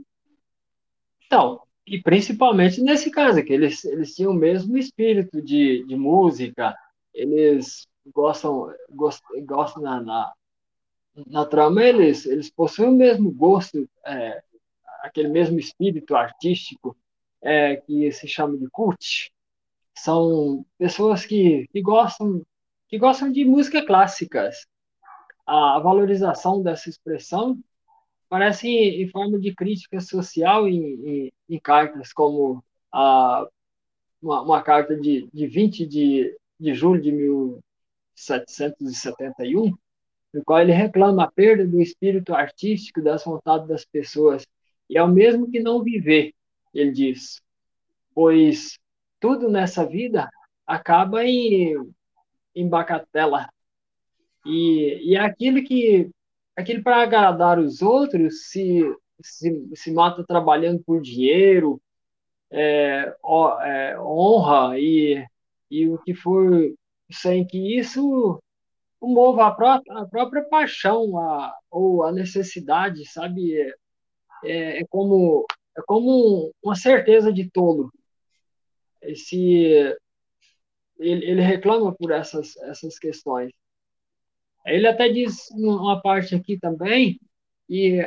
Então, 1.26 1.60
e 1.84 2.00
principalmente 2.00 2.80
nesse 2.80 3.10
caso, 3.10 3.42
que 3.42 3.52
eles, 3.52 3.84
eles 3.84 4.14
tinham 4.14 4.30
o 4.30 4.36
mesmo 4.36 4.78
espírito 4.78 5.42
de, 5.42 5.84
de 5.84 5.96
música, 5.96 6.78
eles 7.12 7.88
gostam, 8.14 8.72
gostam, 8.88 9.44
gostam 9.44 9.82
na, 9.82 10.00
na, 10.00 10.32
na 11.26 11.44
trama, 11.44 11.82
eles, 11.82 12.24
eles 12.24 12.48
possuem 12.48 12.90
o 12.90 12.96
mesmo 12.96 13.32
gosto, 13.32 13.90
é, 14.06 14.40
aquele 15.02 15.28
mesmo 15.28 15.58
espírito 15.58 16.14
artístico 16.14 16.96
é, 17.42 17.74
que 17.74 18.12
se 18.12 18.28
chama 18.28 18.56
de 18.56 18.68
cult. 18.70 19.32
São 19.92 20.64
pessoas 20.78 21.26
que, 21.26 21.66
que, 21.72 21.82
gostam, 21.82 22.42
que 22.86 22.96
gostam 22.96 23.32
de 23.32 23.44
música 23.44 23.84
clássicas, 23.84 24.68
a 25.46 25.78
valorização 25.78 26.62
dessa 26.62 26.90
expressão 26.90 27.58
parece 28.28 28.68
em, 28.68 29.08
forma 29.08 29.38
de 29.38 29.54
crítica 29.54 30.00
social 30.00 30.68
em, 30.68 30.82
em, 31.06 31.32
em 31.48 31.60
cartas, 31.60 32.12
como 32.12 32.62
a, 32.92 33.46
uma, 34.20 34.42
uma, 34.42 34.60
carta 34.62 34.94
de, 34.96 35.28
de 35.32 35.46
20 35.46 35.86
de, 35.86 36.36
de 36.58 36.74
julho 36.74 37.00
de 37.00 37.12
1771, 37.12 39.72
no 40.32 40.44
qual 40.44 40.60
ele 40.60 40.72
reclama 40.72 41.22
a 41.24 41.30
perda 41.30 41.64
do 41.66 41.80
espírito 41.80 42.34
artístico 42.34 43.00
das 43.00 43.24
vontades 43.24 43.68
das 43.68 43.84
pessoas, 43.84 44.44
e 44.90 44.98
é 44.98 45.02
o 45.02 45.08
mesmo 45.08 45.50
que 45.50 45.60
não 45.60 45.82
viver, 45.82 46.34
ele 46.74 46.90
diz, 46.90 47.40
pois 48.14 48.78
tudo 49.20 49.48
nessa 49.48 49.86
vida 49.86 50.28
acaba 50.66 51.24
em, 51.24 51.74
em 52.54 52.68
bacatela, 52.68 53.48
e, 54.46 55.12
e 55.12 55.16
aquilo 55.16 55.62
que 55.64 56.10
aquilo 56.56 56.82
para 56.82 57.02
agradar 57.02 57.58
os 57.58 57.82
outros 57.82 58.48
se, 58.48 58.80
se, 59.22 59.70
se 59.74 59.92
mata 59.92 60.24
trabalhando 60.26 60.82
por 60.84 61.02
dinheiro, 61.02 61.80
é, 62.50 63.14
é, 63.62 64.00
honra 64.00 64.78
e, 64.78 65.24
e 65.70 65.88
o 65.88 65.98
que 65.98 66.14
for 66.14 66.74
sem 67.10 67.46
que 67.46 67.78
isso 67.78 68.40
mova 69.00 69.46
a, 69.46 69.50
pró 69.52 69.80
a 69.90 70.06
própria 70.06 70.42
paixão 70.44 71.18
a, 71.18 71.54
ou 71.70 72.02
a 72.04 72.12
necessidade, 72.12 73.04
sabe? 73.06 73.54
É, 73.60 73.74
é, 74.44 74.80
é 74.80 74.84
como, 74.88 75.46
é 75.76 75.82
como 75.86 76.52
uma 76.62 76.74
certeza 76.74 77.32
de 77.32 77.50
tolo. 77.50 77.92
Esse, 79.02 79.96
ele, 80.98 81.24
ele 81.26 81.40
reclama 81.42 81.94
por 81.94 82.10
essas, 82.10 82.56
essas 82.58 82.98
questões. 82.98 83.52
Ele 84.66 84.88
até 84.88 85.08
diz 85.08 85.48
uma 85.52 86.00
parte 86.02 86.34
aqui 86.34 86.58
também, 86.58 87.20
e 87.68 88.04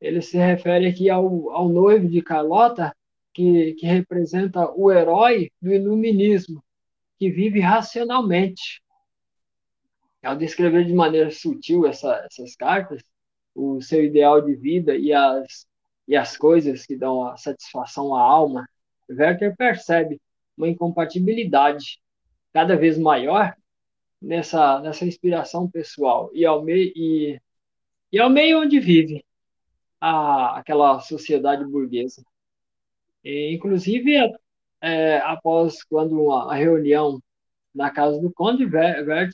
ele 0.00 0.22
se 0.22 0.38
refere 0.38 0.86
aqui 0.86 1.10
ao, 1.10 1.50
ao 1.50 1.68
noivo 1.68 2.08
de 2.08 2.22
Carlota, 2.22 2.94
que, 3.34 3.74
que 3.74 3.86
representa 3.86 4.70
o 4.74 4.90
herói 4.90 5.50
do 5.60 5.70
iluminismo, 5.70 6.64
que 7.18 7.30
vive 7.30 7.60
racionalmente. 7.60 8.82
Ao 10.22 10.34
descrever 10.34 10.86
de 10.86 10.94
maneira 10.94 11.30
sutil 11.30 11.86
essa, 11.86 12.24
essas 12.24 12.56
cartas, 12.56 13.02
o 13.54 13.80
seu 13.82 14.02
ideal 14.02 14.40
de 14.40 14.54
vida 14.54 14.96
e 14.96 15.12
as, 15.12 15.66
e 16.08 16.16
as 16.16 16.36
coisas 16.36 16.86
que 16.86 16.96
dão 16.96 17.22
a 17.24 17.36
satisfação 17.36 18.14
à 18.14 18.22
alma, 18.22 18.66
Werther 19.08 19.54
percebe 19.54 20.20
uma 20.56 20.68
incompatibilidade 20.68 22.00
cada 22.52 22.74
vez 22.76 22.98
maior 22.98 23.54
nessa, 24.20 24.80
nessa 24.80 25.04
inspiração 25.04 25.70
pessoal 25.70 26.30
e 26.32 26.44
ao 26.44 26.62
meio, 26.62 26.92
e, 26.96 27.40
e 28.12 28.18
ao 28.18 28.30
meio 28.30 28.60
onde 28.60 28.80
vive 28.80 29.24
a, 30.00 30.58
aquela 30.58 31.00
sociedade 31.00 31.64
burguesa. 31.64 32.24
E, 33.24 33.54
inclusive, 33.54 34.14
é, 34.80 35.18
após 35.18 35.82
quando 35.84 36.32
a 36.32 36.54
reunião 36.54 37.20
na 37.74 37.90
casa 37.90 38.20
do 38.20 38.32
conde, 38.32 38.64
Vert 38.64 39.32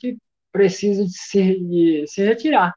precisa 0.51 1.05
de 1.05 1.17
se, 1.17 1.59
de 1.59 2.05
se 2.07 2.23
retirar 2.23 2.73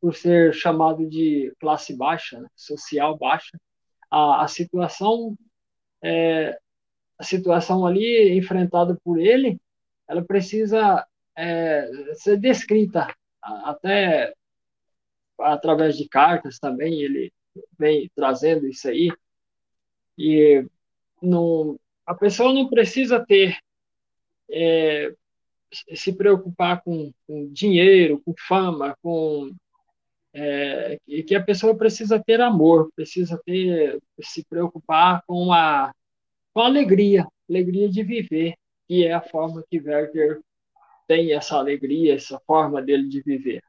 por 0.00 0.14
ser 0.14 0.54
chamado 0.54 1.08
de 1.08 1.52
classe 1.60 1.96
baixa, 1.96 2.40
né, 2.40 2.48
social 2.56 3.16
baixa. 3.18 3.58
A, 4.10 4.44
a 4.44 4.48
situação 4.48 5.36
é, 6.02 6.58
a 7.18 7.24
situação 7.24 7.84
ali 7.84 8.36
enfrentada 8.38 8.96
por 9.02 9.18
ele, 9.18 9.60
ela 10.06 10.24
precisa 10.24 11.06
é, 11.38 12.14
ser 12.14 12.36
descrita 12.36 13.14
até 13.40 14.34
através 15.38 15.96
de 15.96 16.08
cartas 16.08 16.58
também 16.58 17.00
ele 17.00 17.32
vem 17.78 18.10
trazendo 18.14 18.66
isso 18.66 18.88
aí. 18.88 19.12
E 20.18 20.66
não, 21.22 21.78
a 22.04 22.12
pessoa 22.12 22.52
não 22.52 22.68
precisa 22.68 23.24
ter 23.24 23.56
é, 24.50 25.14
se 25.94 26.12
preocupar 26.12 26.82
com, 26.82 27.12
com, 27.24 27.52
dinheiro, 27.52 28.20
com 28.24 28.34
fama, 28.36 28.96
com 29.00 29.54
é, 30.34 30.98
que 31.24 31.36
a 31.36 31.42
pessoa 31.42 31.76
precisa 31.76 32.22
ter 32.22 32.40
amor, 32.40 32.90
precisa 32.96 33.40
ter 33.44 34.00
se 34.20 34.44
preocupar 34.44 35.22
com 35.24 35.52
a 35.52 35.92
com 36.52 36.60
a 36.62 36.66
alegria, 36.66 37.24
alegria 37.48 37.88
de 37.88 38.02
viver, 38.02 38.54
que 38.88 39.06
é 39.06 39.12
a 39.12 39.20
forma 39.20 39.62
que 39.70 39.78
Werther 39.78 40.40
tem 41.08 41.32
essa 41.32 41.56
alegria, 41.56 42.14
essa 42.14 42.38
forma 42.46 42.82
dele 42.82 43.08
de 43.08 43.22
viver. 43.22 43.62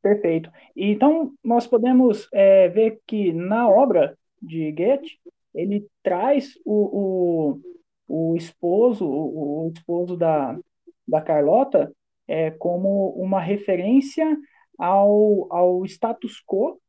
Perfeito. 0.00 0.50
Então, 0.74 1.32
nós 1.44 1.66
podemos 1.66 2.28
é, 2.32 2.68
ver 2.68 3.00
que 3.06 3.32
na 3.32 3.68
obra 3.68 4.16
de 4.40 4.72
Goethe, 4.72 5.20
ele 5.54 5.86
traz 6.02 6.54
o, 6.64 7.58
o, 8.08 8.30
o 8.32 8.36
esposo, 8.36 9.04
o, 9.04 9.66
o, 9.66 9.72
esposo 9.72 10.16
da, 10.16 10.58
da 11.06 11.20
Carlota, 11.20 11.92
é, 12.26 12.50
como 12.50 13.10
uma 13.10 13.40
referência 13.40 14.36
ao, 14.78 15.52
ao 15.52 15.84
status 15.84 16.42
quo 16.44 16.80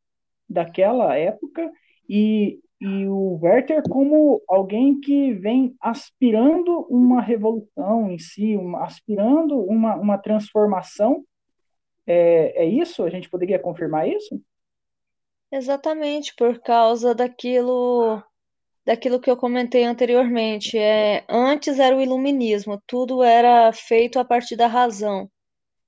daquela 0.49 1.15
época 1.15 1.71
e, 2.07 2.59
e 2.81 3.07
o 3.07 3.39
Werther 3.41 3.81
como 3.89 4.41
alguém 4.47 4.99
que 4.99 5.33
vem 5.33 5.75
aspirando 5.79 6.85
uma 6.89 7.21
revolução 7.21 8.11
em 8.11 8.19
si, 8.19 8.57
uma, 8.57 8.83
aspirando 8.83 9.59
uma, 9.59 9.95
uma 9.95 10.17
transformação 10.17 11.23
é, 12.05 12.63
é 12.63 12.65
isso? 12.65 13.03
A 13.03 13.09
gente 13.09 13.29
poderia 13.29 13.59
confirmar 13.59 14.07
isso? 14.07 14.41
Exatamente, 15.51 16.33
por 16.35 16.59
causa 16.59 17.13
daquilo 17.13 18.21
daquilo 18.85 19.19
que 19.19 19.29
eu 19.29 19.37
comentei 19.37 19.83
anteriormente. 19.83 20.77
É, 20.77 21.23
antes 21.29 21.79
era 21.79 21.95
o 21.95 22.01
iluminismo, 22.01 22.81
tudo 22.85 23.23
era 23.23 23.71
feito 23.71 24.19
a 24.19 24.25
partir 24.25 24.55
da 24.55 24.67
razão. 24.67 25.29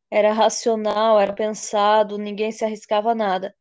Era 0.10 0.32
racional, 0.34 1.20
era 1.20 1.34
pensado, 1.34 2.18
ninguém 2.18 2.52
se 2.52 2.64
arriscava 2.64 3.12
a 3.12 3.16
nada. 3.16 3.56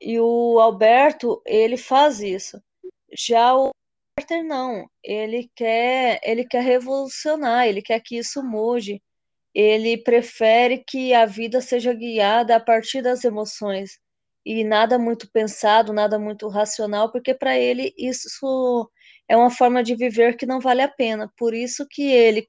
E 0.00 0.18
o 0.20 0.58
Alberto, 0.60 1.42
ele 1.46 1.76
faz 1.76 2.20
isso. 2.20 2.62
Já 3.16 3.56
o 3.56 3.70
Werther 4.18 4.44
não, 4.44 4.88
ele 5.02 5.50
quer, 5.54 6.20
ele 6.24 6.44
quer 6.44 6.62
revolucionar, 6.62 7.66
ele 7.66 7.82
quer 7.82 8.00
que 8.00 8.16
isso 8.18 8.42
mude 8.42 9.02
ele 9.56 9.96
prefere 9.96 10.84
que 10.86 11.14
a 11.14 11.24
vida 11.24 11.62
seja 11.62 11.94
guiada 11.94 12.56
a 12.56 12.60
partir 12.60 13.00
das 13.00 13.24
emoções 13.24 13.98
e 14.44 14.62
nada 14.62 14.98
muito 14.98 15.30
pensado, 15.32 15.94
nada 15.94 16.18
muito 16.18 16.46
racional, 16.48 17.10
porque 17.10 17.32
para 17.32 17.58
ele 17.58 17.94
isso 17.96 18.90
é 19.26 19.34
uma 19.34 19.50
forma 19.50 19.82
de 19.82 19.96
viver 19.96 20.36
que 20.36 20.44
não 20.44 20.60
vale 20.60 20.82
a 20.82 20.88
pena. 20.88 21.32
Por 21.38 21.54
isso 21.54 21.86
que 21.90 22.02
ele 22.02 22.46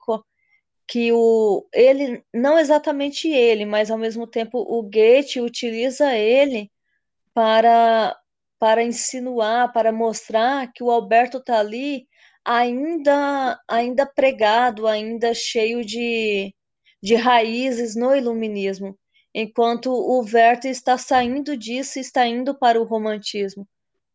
que 0.86 1.12
o 1.14 1.66
ele 1.74 2.24
não 2.34 2.60
exatamente 2.60 3.30
ele, 3.30 3.66
mas 3.66 3.90
ao 3.90 3.98
mesmo 3.98 4.28
tempo 4.28 4.60
o 4.60 4.84
Goethe 4.84 5.40
utiliza 5.40 6.14
ele 6.14 6.70
para 7.38 8.18
para 8.58 8.82
insinuar, 8.82 9.72
para 9.72 9.92
mostrar 9.92 10.74
que 10.74 10.84
o 10.84 10.90
Alberto 10.90 11.38
está 11.38 11.60
ali 11.60 12.08
ainda 12.44 13.62
ainda 13.68 14.08
pregado, 14.08 14.88
ainda 14.88 15.36
cheio 15.36 15.86
de 15.86 16.52
de 17.00 17.14
raízes 17.14 17.96
no 17.96 18.16
iluminismo, 18.16 18.98
enquanto 19.36 19.92
o 19.92 20.22
Werther 20.22 20.72
está 20.72 20.98
saindo 20.98 21.56
disso 21.56 22.00
está 22.00 22.26
indo 22.26 22.58
para 22.58 22.82
o 22.82 22.84
romantismo. 22.84 23.68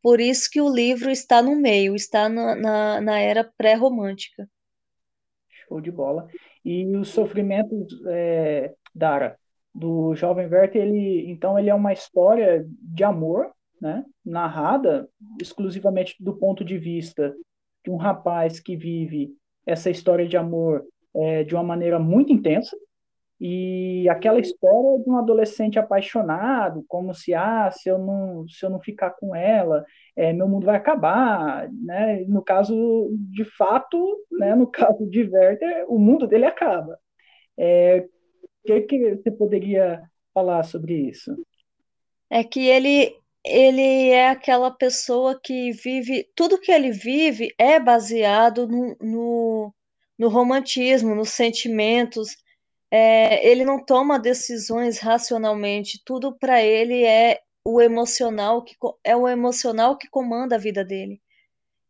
Por 0.03 0.21
isso 0.21 0.51
que 0.51 0.61
o 0.61 0.69
livro 0.69 1.09
está 1.09 1.41
no 1.41 1.55
meio, 1.55 1.95
está 1.95 2.29
na, 2.29 2.57
na, 2.57 3.01
na 3.01 3.21
era 3.21 3.45
pré-romântica. 3.57 4.51
Show 5.69 5.81
de 5.81 5.93
bola. 5.93 6.27
E 6.65 6.85
os 6.97 7.11
sofrimentos, 7.11 8.05
é, 8.05 8.75
Dara, 8.93 9.39
do 9.75 10.15
jovem 10.15 10.47
Werther, 10.47 10.83
ele, 10.83 11.31
então 11.31 11.59
ele 11.59 11.71
é 11.71 11.75
uma 11.75 11.93
história 11.93 12.67
de 12.69 13.05
amor, 13.05 13.51
né, 13.81 14.05
narrada 14.25 15.09
exclusivamente 15.41 16.15
do 16.21 16.35
ponto 16.35 16.65
de 16.65 16.79
vista 16.79 17.35
de 17.85 17.91
um 17.91 17.97
rapaz 17.97 18.61
que 18.61 18.77
vive 18.77 19.33
essa 19.67 19.91
história 19.91 20.27
de 20.27 20.37
amor 20.37 20.85
é, 21.15 21.43
de 21.43 21.55
uma 21.55 21.65
maneira 21.65 21.99
muito 21.99 22.33
intensa, 22.33 22.77
e 23.45 24.09
aquela 24.09 24.39
história 24.39 25.03
de 25.03 25.11
um 25.11 25.17
adolescente 25.17 25.77
apaixonado, 25.77 26.85
como 26.87 27.13
se, 27.13 27.35
ah, 27.35 27.69
se 27.73 27.89
eu 27.89 27.99
não, 27.99 28.47
se 28.47 28.65
eu 28.65 28.71
não 28.71 28.79
ficar 28.79 29.11
com 29.11 29.35
ela, 29.35 29.85
é, 30.15 30.33
meu 30.33 30.47
mundo 30.47 30.65
vai 30.65 30.77
acabar, 30.77 31.69
né? 31.73 32.25
No 32.29 32.41
caso, 32.41 33.11
de 33.13 33.45
fato, 33.45 34.17
né, 34.31 34.55
no 34.55 34.69
caso 34.69 35.05
de 35.11 35.25
Werther, 35.25 35.87
o 35.89 35.99
mundo 35.99 36.29
dele 36.29 36.45
acaba. 36.45 36.97
É, 37.59 38.07
que, 38.65 38.81
que 38.83 39.17
você 39.17 39.31
poderia 39.31 40.03
falar 40.33 40.63
sobre 40.63 40.95
isso? 40.95 41.37
É 42.31 42.43
que 42.43 42.67
ele 42.67 43.17
ele 43.45 44.11
é 44.11 44.29
aquela 44.29 44.71
pessoa 44.71 45.39
que 45.43 45.73
vive, 45.73 46.29
tudo 46.35 46.61
que 46.61 46.71
ele 46.71 46.93
vive 46.93 47.53
é 47.59 47.81
baseado 47.81 48.69
no, 48.69 48.97
no, 49.01 49.75
no 50.17 50.29
romantismo, 50.29 51.15
nos 51.15 51.31
sentimentos. 51.31 52.37
É, 52.89 53.45
ele 53.49 53.65
não 53.65 53.85
toma 53.85 54.19
decisões 54.19 54.99
racionalmente, 55.01 56.01
tudo 56.05 56.37
para 56.39 56.63
ele 56.63 57.05
é 57.05 57.41
o 57.65 57.81
emocional 57.81 58.63
que 58.63 58.77
é 59.05 59.17
o 59.17 59.29
emocional 59.29 59.97
que 59.97 60.09
comanda 60.09 60.57
a 60.57 60.59
vida 60.59 60.85
dele. 60.85 61.21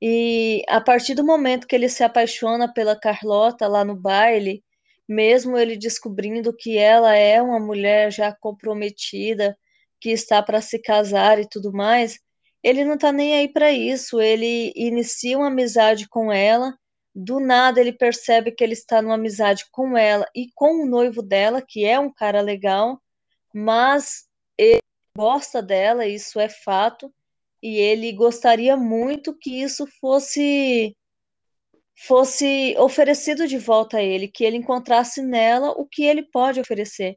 E 0.01 0.65
a 0.69 0.81
partir 0.81 1.15
do 1.15 1.25
momento 1.25 1.67
que 1.67 1.77
ele 1.77 1.89
se 1.89 2.03
apaixona 2.03 2.73
pela 2.73 2.99
Carlota 2.99 3.69
lá 3.69 3.85
no 3.85 3.95
baile, 3.95 4.65
mesmo 5.13 5.57
ele 5.59 5.77
descobrindo 5.77 6.55
que 6.55 6.79
ela 6.79 7.15
é 7.17 7.41
uma 7.41 7.61
mulher 7.61 8.11
já 8.13 8.35
comprometida, 8.35 9.57
que 10.01 10.11
está 10.11 10.43
para 10.43 10.61
se 10.61 10.79
casar 10.81 11.39
e 11.39 11.49
tudo 11.49 11.73
mais, 11.73 12.19
ele 12.63 12.85
não 12.85 12.95
está 12.95 13.13
nem 13.13 13.35
aí 13.35 13.49
para 13.53 13.71
isso. 13.71 14.21
Ele 14.21 14.73
inicia 14.75 15.39
uma 15.39 15.49
amizade 15.49 16.09
com 16.09 16.33
ela 16.33 16.75
do 17.15 17.39
nada 17.39 17.81
ele 17.81 17.93
percebe 17.93 18.53
que 18.53 18.65
ele 18.65 18.73
está 18.73 19.03
numa 19.03 19.15
amizade 19.15 19.67
com 19.71 19.97
ela 19.97 20.27
e 20.35 20.49
com 20.55 20.83
o 20.83 20.87
noivo 20.87 21.23
dela, 21.23 21.63
que 21.67 21.85
é 21.85 21.99
um 21.99 22.13
cara 22.13 22.41
legal, 22.41 23.01
mas 23.55 24.27
ele 24.57 24.81
gosta 25.17 25.63
dela, 25.63 26.07
isso 26.07 26.41
é 26.41 26.49
fato, 26.49 27.13
e 27.63 27.77
ele 27.77 28.13
gostaria 28.13 28.77
muito 28.77 29.37
que 29.39 29.63
isso 29.63 29.87
fosse 30.01 30.97
fosse 31.95 32.75
oferecido 32.79 33.47
de 33.47 33.59
volta 33.59 33.99
a 33.99 34.03
ele, 34.03 34.29
que 34.29 34.45
ele 34.45 34.57
encontrasse 34.57 35.23
nela 35.23 35.71
o 35.71 35.87
que 35.87 36.05
ele 36.05 36.23
pode 36.23 36.61
oferecer. 36.61 37.17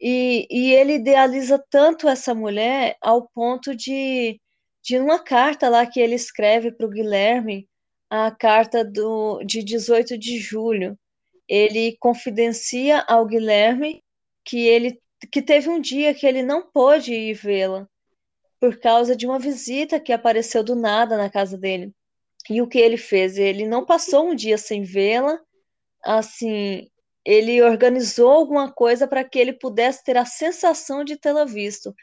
E, 0.00 0.46
e 0.50 0.72
ele 0.72 0.94
idealiza 0.94 1.62
tanto 1.70 2.08
essa 2.08 2.34
mulher 2.34 2.96
ao 3.00 3.28
ponto 3.28 3.74
de, 3.74 4.40
de 4.82 4.98
uma 4.98 5.18
carta 5.18 5.68
lá 5.68 5.86
que 5.86 6.00
ele 6.00 6.14
escreve 6.14 6.72
para 6.72 6.86
o 6.86 6.90
Guilherme, 6.90 7.68
a 8.10 8.30
carta 8.30 8.84
do, 8.84 9.42
de 9.42 9.62
18 9.62 10.18
de 10.18 10.38
julho. 10.38 10.98
Ele 11.48 11.96
confidencia 11.98 13.00
ao 13.08 13.26
Guilherme 13.26 14.02
que 14.44 14.58
ele 14.66 15.00
que 15.32 15.40
teve 15.40 15.68
um 15.70 15.80
dia 15.80 16.14
que 16.14 16.26
ele 16.26 16.42
não 16.42 16.70
pôde 16.70 17.12
ir 17.14 17.34
vê-la 17.34 17.88
por 18.60 18.78
causa 18.78 19.16
de 19.16 19.26
uma 19.26 19.38
visita 19.38 19.98
que 19.98 20.12
apareceu 20.12 20.62
do 20.62 20.74
nada 20.74 21.16
na 21.16 21.30
casa 21.30 21.56
dele. 21.56 21.92
E 22.48 22.62
o 22.62 22.68
que 22.68 22.78
ele 22.78 22.96
fez? 22.96 23.38
Ele 23.38 23.66
não 23.66 23.84
passou 23.84 24.28
um 24.28 24.34
dia 24.34 24.58
sem 24.58 24.82
vê-la. 24.82 25.40
Assim, 26.04 26.88
ele 27.24 27.60
organizou 27.62 28.30
alguma 28.30 28.70
coisa 28.70 29.08
para 29.08 29.24
que 29.24 29.38
ele 29.38 29.52
pudesse 29.52 30.04
ter 30.04 30.16
a 30.16 30.24
sensação 30.24 31.04
de 31.04 31.16
tê-la 31.16 31.44
visto. 31.44 31.94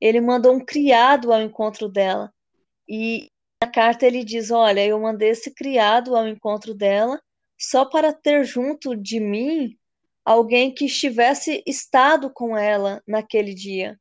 Ele 0.00 0.20
mandou 0.20 0.54
um 0.54 0.64
criado 0.64 1.32
ao 1.32 1.42
encontro 1.42 1.88
dela. 1.88 2.32
E 2.88 3.28
na 3.62 3.70
carta 3.70 4.06
ele 4.06 4.24
diz: 4.24 4.50
Olha, 4.50 4.84
eu 4.84 4.98
mandei 4.98 5.30
esse 5.30 5.54
criado 5.54 6.16
ao 6.16 6.26
encontro 6.26 6.74
dela 6.74 7.20
só 7.58 7.84
para 7.84 8.12
ter 8.12 8.44
junto 8.44 8.96
de 8.96 9.20
mim 9.20 9.76
alguém 10.24 10.74
que 10.74 10.86
estivesse 10.86 11.62
estado 11.66 12.30
com 12.32 12.56
ela 12.56 13.02
naquele 13.06 13.54
dia. 13.54 13.98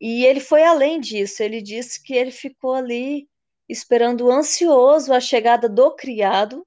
E 0.00 0.24
ele 0.24 0.40
foi 0.40 0.62
além 0.62 1.00
disso, 1.00 1.42
ele 1.42 1.60
disse 1.60 2.02
que 2.02 2.14
ele 2.14 2.30
ficou 2.30 2.74
ali 2.74 3.28
esperando 3.68 4.30
ansioso 4.30 5.12
a 5.12 5.20
chegada 5.20 5.68
do 5.68 5.94
criado 5.94 6.66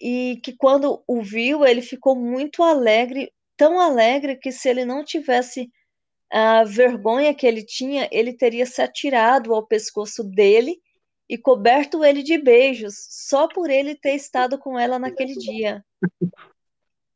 e 0.00 0.40
que 0.42 0.54
quando 0.54 1.02
o 1.06 1.22
viu, 1.22 1.64
ele 1.64 1.82
ficou 1.82 2.14
muito 2.14 2.62
alegre, 2.62 3.32
tão 3.56 3.80
alegre 3.80 4.36
que 4.36 4.52
se 4.52 4.68
ele 4.68 4.84
não 4.84 5.04
tivesse 5.04 5.70
a 6.30 6.64
vergonha 6.64 7.34
que 7.34 7.46
ele 7.46 7.64
tinha, 7.64 8.08
ele 8.10 8.32
teria 8.32 8.66
se 8.66 8.82
atirado 8.82 9.54
ao 9.54 9.66
pescoço 9.66 10.24
dele 10.24 10.80
e 11.28 11.36
coberto 11.36 12.04
ele 12.04 12.22
de 12.22 12.38
beijos, 12.38 12.94
só 13.10 13.48
por 13.48 13.70
ele 13.70 13.94
ter 13.94 14.14
estado 14.14 14.58
com 14.58 14.78
ela 14.78 14.98
naquele 14.98 15.34
dia. 15.34 15.84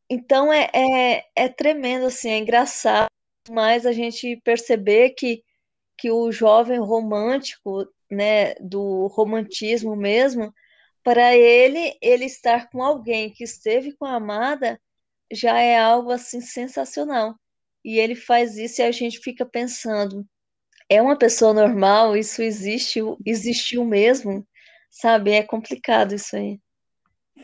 Então 0.08 0.52
é, 0.52 0.68
é, 0.74 1.24
é 1.36 1.48
tremendo, 1.48 2.06
assim, 2.06 2.30
é 2.30 2.38
engraçado, 2.38 3.08
mas 3.48 3.86
a 3.86 3.92
gente 3.92 4.40
perceber 4.42 5.10
que, 5.10 5.42
que 5.96 6.10
o 6.10 6.32
jovem 6.32 6.80
romântico, 6.80 7.86
né, 8.11 8.55
do 8.55 9.07
romantismo 9.09 9.94
mesmo, 9.96 10.53
para 11.03 11.35
ele, 11.37 11.96
ele 12.03 12.27
estar 12.27 12.68
com 12.70 12.83
alguém 12.83 13.31
que 13.31 13.44
esteve 13.44 13.92
com 13.92 14.05
a 14.05 14.16
amada 14.16 14.81
já 15.33 15.59
é 15.61 15.79
algo 15.79 16.11
assim 16.11 16.40
sensacional. 16.40 17.35
E 17.85 17.99
ele 17.99 18.14
faz 18.14 18.59
isso 18.59 18.83
e 18.83 18.85
a 18.85 18.90
gente 18.90 19.20
fica 19.20 19.46
pensando, 19.46 20.27
é 20.88 21.01
uma 21.01 21.16
pessoa 21.16 21.55
normal? 21.55 22.16
Isso 22.16 22.42
existe, 22.42 23.01
existiu 23.25 23.85
mesmo? 23.85 24.46
Sabe? 24.90 25.31
É 25.31 25.42
complicado 25.42 26.14
isso 26.14 26.37
aí. 26.37 26.61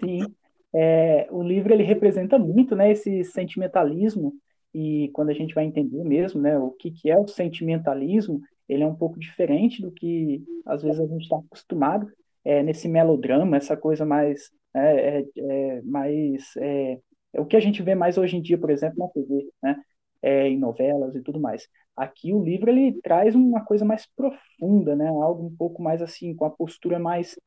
Sim. 0.00 0.26
É, 0.74 1.26
o 1.31 1.42
livro 1.42 1.72
ele 1.72 1.85
representa 1.85 2.38
muito, 2.38 2.76
né, 2.76 2.92
esse 2.92 3.24
sentimentalismo 3.24 4.35
e 4.74 5.09
quando 5.14 5.31
a 5.31 5.33
gente 5.33 5.55
vai 5.55 5.64
entender 5.64 6.05
mesmo, 6.05 6.38
né, 6.38 6.59
o 6.59 6.70
que, 6.70 6.90
que 6.90 7.11
é 7.11 7.16
o 7.16 7.26
sentimentalismo, 7.26 8.42
ele 8.68 8.83
é 8.83 8.87
um 8.87 8.94
pouco 8.94 9.18
diferente 9.18 9.81
do 9.83 9.90
que 9.90 10.42
às 10.64 10.83
vezes 10.83 11.00
a 11.00 11.07
gente 11.07 11.22
está 11.22 11.37
acostumado 11.37 12.11
é, 12.44 12.62
nesse 12.62 12.88
melodrama, 12.88 13.57
essa 13.57 13.76
coisa 13.76 14.05
mais, 14.05 14.50
é, 14.74 15.20
é, 15.20 15.24
é 15.37 15.83
mais 15.83 16.57
é, 16.59 16.98
é, 17.33 17.40
o 17.40 17.46
que 17.46 17.57
a 17.57 17.61
gente 17.61 17.83
vê 17.83 17.94
mais 17.94 18.18
hoje 18.18 18.37
em 18.37 18.42
dia, 18.42 18.59
por 18.59 18.70
exemplo, 18.70 18.98
na 18.98 19.09
TV, 19.09 19.50
né, 19.62 19.76
é, 20.22 20.48
em 20.48 20.59
novelas 20.59 21.14
e 21.14 21.22
tudo 21.22 21.40
mais. 21.40 21.68
Aqui 21.96 22.33
o 22.33 22.42
livro 22.42 22.70
ele 22.70 23.00
traz 23.02 23.35
uma 23.35 23.64
coisa 23.64 23.85
mais 23.85 24.07
profunda, 24.14 24.94
né, 24.96 25.09
algo 25.09 25.46
um 25.46 25.57
pouco 25.57 25.83
mais 25.83 26.02
assim 26.02 26.35
com 26.35 26.44
a 26.44 26.50
postura 26.50 26.98
mais 26.98 27.38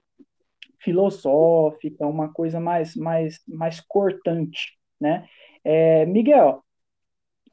filosófica, 0.79 2.07
uma 2.07 2.31
coisa 2.31 2.59
mais, 2.59 2.95
mais, 2.95 3.39
mais 3.47 3.81
cortante, 3.81 4.77
né? 4.99 5.27
É, 5.63 6.05
Miguel, 6.05 6.63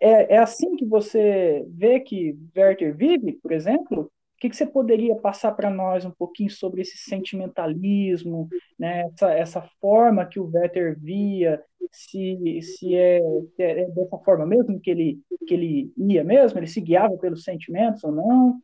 é, 0.00 0.34
é 0.34 0.38
assim 0.38 0.76
que 0.76 0.84
você 0.84 1.64
vê 1.68 2.00
que 2.00 2.36
Werther 2.56 2.96
vive, 2.96 3.34
por 3.42 3.52
exemplo? 3.52 4.02
O 4.02 4.38
que, 4.38 4.50
que 4.50 4.56
você 4.56 4.66
poderia 4.66 5.16
passar 5.16 5.52
para 5.52 5.70
nós 5.70 6.04
um 6.04 6.10
pouquinho 6.10 6.50
sobre 6.50 6.82
esse 6.82 6.98
sentimentalismo, 6.98 8.48
né? 8.78 9.04
essa, 9.12 9.32
essa 9.32 9.62
forma 9.80 10.26
que 10.26 10.38
o 10.38 10.50
Werther 10.52 10.98
via, 10.98 11.62
se, 11.90 12.60
se, 12.60 12.94
é, 12.94 13.20
se 13.54 13.62
é 13.62 13.88
dessa 13.88 14.18
forma 14.18 14.44
mesmo 14.44 14.78
que 14.78 14.90
ele, 14.90 15.20
que 15.46 15.54
ele 15.54 15.92
ia 15.96 16.22
mesmo, 16.22 16.58
ele 16.58 16.66
se 16.66 16.80
guiava 16.82 17.16
pelos 17.16 17.44
sentimentos 17.44 18.04
ou 18.04 18.12
não? 18.12 18.60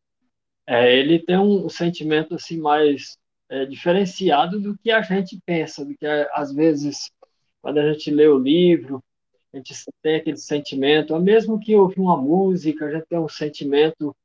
É, 0.66 0.95
ele 0.95 1.18
tem 1.18 1.38
um 1.38 1.68
sentimento 1.68 2.35
assim 2.35 2.59
mais 2.59 3.16
é, 3.49 3.64
diferenciado 3.64 4.61
do 4.61 4.77
que 4.79 4.90
a 4.90 5.01
gente 5.01 5.40
pensa, 5.45 5.85
do 5.85 5.95
que 5.97 6.07
às 6.35 6.53
vezes 6.53 7.11
quando 7.62 7.79
a 7.79 7.92
gente 7.92 8.11
lê 8.11 8.27
o 8.27 8.38
livro, 8.38 9.03
a 9.53 9.57
gente 9.57 9.75
tem 10.03 10.17
aquele 10.17 10.37
sentimento, 10.37 11.19
mesmo 11.21 11.61
que 11.61 11.75
ouvir 11.75 12.01
uma 12.01 12.17
música, 12.17 12.87
a 12.87 12.91
gente 12.91 13.07
tem 13.07 13.19
um 13.19 13.29
sentimento, 13.29 14.17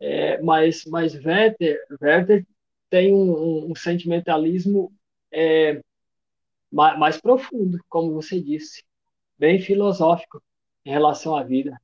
é, 0.00 0.40
mas, 0.42 0.84
mas 0.86 1.14
Werther, 1.14 1.78
Werther 2.00 2.46
tem 2.90 3.12
um, 3.14 3.70
um 3.70 3.74
sentimentalismo 3.74 4.92
é, 5.32 5.80
mais, 6.70 6.98
mais 6.98 7.20
profundo, 7.20 7.78
como 7.88 8.12
você 8.12 8.40
disse, 8.40 8.84
bem 9.38 9.60
filosófico 9.60 10.42
em 10.84 10.90
relação 10.90 11.34
à 11.34 11.42
vida. 11.42 11.80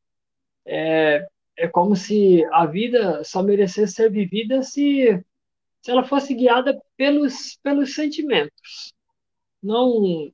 É, 0.66 1.26
é 1.56 1.68
como 1.68 1.96
se 1.96 2.44
a 2.52 2.66
vida 2.66 3.24
só 3.24 3.42
merecesse 3.42 3.94
ser 3.94 4.10
vivida 4.10 4.62
se 4.62 5.22
se 5.82 5.90
ela 5.90 6.04
fosse 6.04 6.32
guiada 6.34 6.80
pelos, 6.96 7.56
pelos 7.62 7.94
sentimentos. 7.94 8.94
Não, 9.62 10.32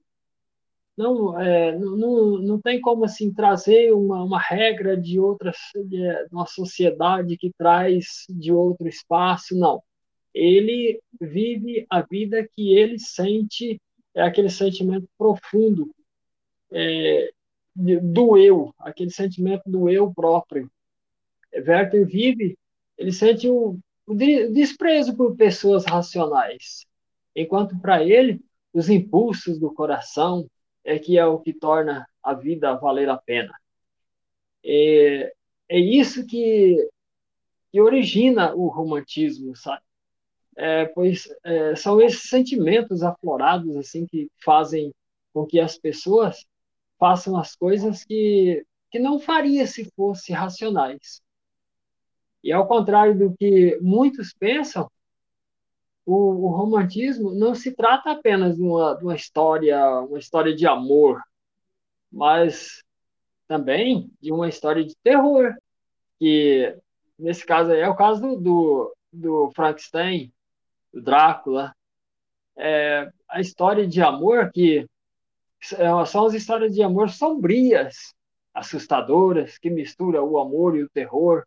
não, 0.98 1.40
é, 1.40 1.78
não, 1.78 2.38
não 2.38 2.60
tem 2.60 2.80
como 2.80 3.04
assim 3.04 3.32
trazer 3.32 3.92
uma, 3.92 4.24
uma 4.24 4.40
regra 4.40 4.96
de 4.96 5.20
outra 5.20 5.52
de 5.84 6.26
uma 6.32 6.44
sociedade 6.44 7.36
que 7.38 7.52
traz 7.56 8.26
de 8.28 8.52
outro 8.52 8.88
espaço, 8.88 9.56
não. 9.56 9.80
Ele 10.34 11.00
vive 11.20 11.86
a 11.88 12.02
vida 12.02 12.48
que 12.56 12.76
ele 12.76 12.98
sente, 12.98 13.80
é 14.12 14.22
aquele 14.22 14.50
sentimento 14.50 15.08
profundo 15.16 15.94
é, 16.72 17.30
do 17.76 18.36
eu, 18.36 18.74
aquele 18.80 19.10
sentimento 19.10 19.62
do 19.66 19.88
eu 19.88 20.12
próprio. 20.12 20.68
Werther 21.54 22.06
vive, 22.08 22.58
ele 22.98 23.12
sente 23.12 23.48
o, 23.48 23.78
o 24.04 24.14
desprezo 24.14 25.16
por 25.16 25.36
pessoas 25.36 25.84
racionais, 25.84 26.84
enquanto 27.36 27.78
para 27.78 28.02
ele 28.02 28.40
os 28.72 28.88
impulsos 28.88 29.60
do 29.60 29.72
coração 29.72 30.48
é 30.84 30.98
que 30.98 31.18
é 31.18 31.26
o 31.26 31.38
que 31.38 31.52
torna 31.52 32.08
a 32.22 32.34
vida 32.34 32.74
valer 32.74 33.08
a 33.08 33.16
pena. 33.16 33.54
É, 34.64 35.32
é 35.68 35.78
isso 35.78 36.26
que, 36.26 36.88
que 37.70 37.80
origina 37.80 38.54
o 38.54 38.68
romantismo, 38.68 39.54
sabe? 39.56 39.82
É, 40.56 40.86
pois 40.86 41.28
é, 41.44 41.76
são 41.76 42.00
esses 42.00 42.28
sentimentos 42.28 43.02
aflorados 43.02 43.76
assim 43.76 44.06
que 44.06 44.28
fazem 44.42 44.92
com 45.32 45.46
que 45.46 45.60
as 45.60 45.78
pessoas 45.78 46.44
façam 46.98 47.36
as 47.36 47.54
coisas 47.54 48.04
que, 48.04 48.64
que 48.90 48.98
não 48.98 49.20
faria 49.20 49.66
se 49.66 49.84
fossem 49.94 50.34
racionais. 50.34 51.22
E 52.42 52.52
ao 52.52 52.66
contrário 52.66 53.16
do 53.16 53.36
que 53.36 53.78
muitos 53.80 54.32
pensam, 54.32 54.90
o, 56.08 56.46
o 56.46 56.48
romantismo 56.48 57.34
não 57.34 57.54
se 57.54 57.70
trata 57.70 58.12
apenas 58.12 58.56
de 58.56 58.62
uma, 58.62 58.94
de 58.94 59.04
uma 59.04 59.14
história, 59.14 59.78
uma 60.00 60.18
história 60.18 60.56
de 60.56 60.66
amor, 60.66 61.20
mas 62.10 62.82
também 63.46 64.10
de 64.18 64.32
uma 64.32 64.48
história 64.48 64.82
de 64.82 64.96
terror, 65.02 65.54
que 66.18 66.74
nesse 67.18 67.44
caso 67.44 67.72
é 67.72 67.86
o 67.86 67.94
caso 67.94 68.36
do, 68.36 68.96
do, 69.12 69.50
Frankenstein, 69.54 70.32
do 70.94 71.02
Drácula, 71.02 71.74
é 72.56 73.12
a 73.28 73.40
história 73.42 73.86
de 73.86 74.00
amor 74.00 74.50
que 74.50 74.86
é, 75.74 76.06
são 76.06 76.24
as 76.24 76.32
histórias 76.32 76.74
de 76.74 76.82
amor 76.82 77.10
sombrias, 77.10 78.14
assustadoras, 78.54 79.58
que 79.58 79.68
mistura 79.68 80.22
o 80.22 80.38
amor 80.38 80.74
e 80.74 80.82
o 80.82 80.88
terror, 80.88 81.44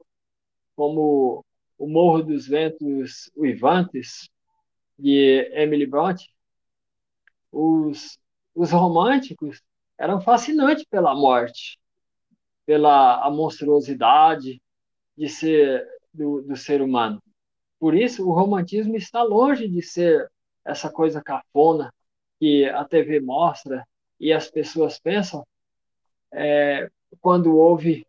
como 0.76 1.44
O 1.80 1.88
Morro 1.88 2.22
dos 2.22 2.48
Ventos 2.48 3.32
Uivantes, 3.36 4.30
de 5.02 5.50
Emily 5.54 5.86
Bront, 5.86 6.30
os, 7.52 8.20
os 8.54 8.72
românticos 8.72 9.62
eram 9.98 10.22
fascinantes 10.22 10.86
pela 10.86 11.16
morte, 11.16 11.80
pela 12.66 13.26
a 13.26 13.30
monstruosidade 13.30 14.62
de 15.18 15.28
ser 15.28 15.86
do, 16.14 16.42
do 16.42 16.56
ser 16.56 16.82
humano. 16.82 17.22
Por 17.80 17.96
isso, 17.96 18.28
o 18.28 18.32
romantismo 18.32 18.96
está 18.96 19.24
longe 19.24 19.68
de 19.68 19.82
ser 19.82 20.32
essa 20.64 20.92
coisa 20.92 21.22
cafona 21.22 21.92
que 22.40 22.66
a 22.66 22.86
TV 22.86 23.20
mostra 23.20 23.86
e 24.20 24.32
as 24.32 24.50
pessoas 24.50 25.00
pensam 25.00 25.46
é, 26.32 26.90
quando 27.20 27.58
houve 27.58 28.06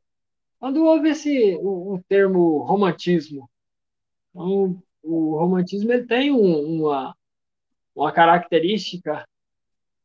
quando 0.58 0.84
houve 0.84 1.08
esse 1.08 1.56
o, 1.56 1.94
o 1.94 2.02
termo 2.08 2.58
romantismo, 2.58 3.50
então, 4.30 4.82
o 5.02 5.36
romantismo 5.36 5.92
ele 5.92 6.06
tem 6.06 6.30
um, 6.30 6.80
uma, 6.80 7.16
uma 7.94 8.12
característica 8.12 9.26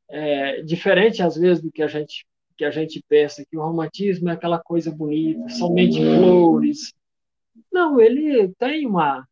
é, 0.10 0.62
diferente 0.64 1.22
às 1.22 1.36
vezes 1.36 1.62
do 1.62 1.72
que 1.72 1.84
a 1.84 1.88
gente 1.88 2.26
que 2.58 2.66
a 2.66 2.72
gente 2.72 3.04
pensa 3.08 3.46
que 3.46 3.56
o 3.56 3.62
romantismo 3.62 4.30
é 4.30 4.32
aquela 4.32 4.58
coisa 4.58 4.90
bonita, 4.90 5.48
somente 5.50 6.00
flores. 6.00 6.92
Não, 7.72 8.02
ele 8.02 8.52
tem 8.58 8.88
uma 8.88 9.28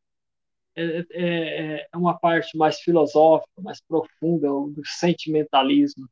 é, 0.76 1.06
é, 1.12 1.88
é 1.92 1.98
uma 1.98 2.18
parte 2.18 2.56
mais 2.56 2.80
filosófica, 2.80 3.62
mais 3.62 3.82
profunda 3.82 4.48
do 4.48 4.82
sentimentalismo. 4.86 6.08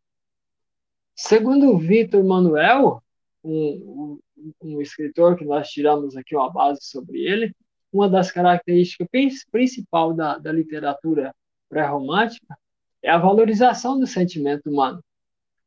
Segundo 1.15 1.77
Vitor 1.77 2.23
Manuel, 2.23 3.03
um, 3.43 4.19
um, 4.35 4.53
um, 4.63 4.81
escritor 4.81 5.37
que 5.37 5.45
nós 5.45 5.69
tiramos 5.69 6.15
aqui 6.15 6.35
uma 6.35 6.51
base 6.51 6.79
sobre 6.81 7.19
ele, 7.19 7.53
uma 7.93 8.09
das 8.09 8.31
características 8.31 9.07
principal 9.51 10.13
da, 10.13 10.37
da 10.37 10.51
literatura 10.51 11.33
pré-romântica 11.69 12.57
é 13.01 13.09
a 13.09 13.17
valorização 13.17 13.99
do 13.99 14.07
sentimento 14.07 14.69
humano. 14.69 15.03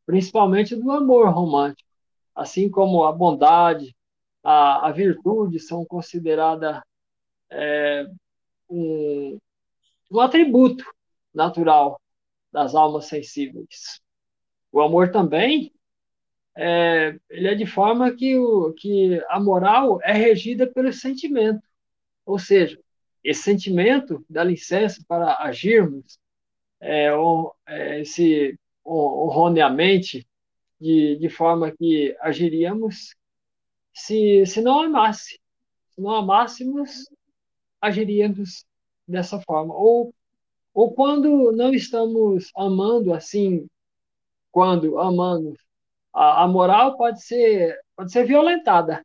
principalmente 0.07 0.77
do 0.77 0.91
amor 0.93 1.29
romântico, 1.31 1.89
assim 2.35 2.71
como 2.71 3.05
a 3.05 3.13
bondade, 3.13 3.95
a, 4.43 4.89
a 4.89 4.93
virtude 4.93 5.59
são 5.59 5.85
consideradas 5.85 6.81
é, 7.51 8.07
um, 8.71 9.39
um 10.11 10.21
atributo 10.21 10.85
natural 11.35 12.01
das 12.53 12.75
almas 12.75 13.07
sensíveis. 13.07 14.01
O 14.71 14.81
amor 14.81 15.11
também 15.11 15.73
é, 16.57 17.19
ele 17.29 17.49
é 17.49 17.55
de 17.55 17.67
forma 17.67 18.15
que, 18.15 18.37
o, 18.37 18.73
que 18.75 19.23
a 19.29 19.41
moral 19.41 20.01
é 20.03 20.13
regida 20.13 20.67
pelo 20.67 20.93
sentimento. 20.93 21.66
Ou 22.27 22.39
seja, 22.39 22.79
esse 23.25 23.43
sentimento 23.43 24.25
dá 24.29 24.45
licença 24.45 25.03
para 25.09 25.37
agirmos 25.39 26.19
é, 26.81 27.15
ou, 27.15 27.55
é, 27.67 28.01
esse, 28.01 28.59
erroneamente 28.85 30.27
de, 30.81 31.17
de 31.17 31.29
forma 31.29 31.73
que 31.73 32.17
agiríamos 32.21 33.17
se, 33.95 34.45
se 34.47 34.61
não 34.61 34.81
amasse. 34.81 35.41
Se 35.91 36.01
não 36.01 36.11
amássemos, 36.11 37.09
agiríamos 37.81 38.67
dessa 39.09 39.41
forma. 39.41 39.75
Ou, 39.75 40.15
ou 40.75 40.93
quando 40.93 41.53
não 41.53 41.73
estamos 41.73 42.51
amando 42.57 43.15
assim, 43.15 43.67
quando 44.53 44.99
amamos, 44.99 45.59
a, 46.13 46.45
a 46.45 46.49
moral 46.49 46.97
pode 46.97 47.23
ser, 47.23 47.79
pode 47.97 48.13
ser 48.13 48.25
violentada. 48.25 49.05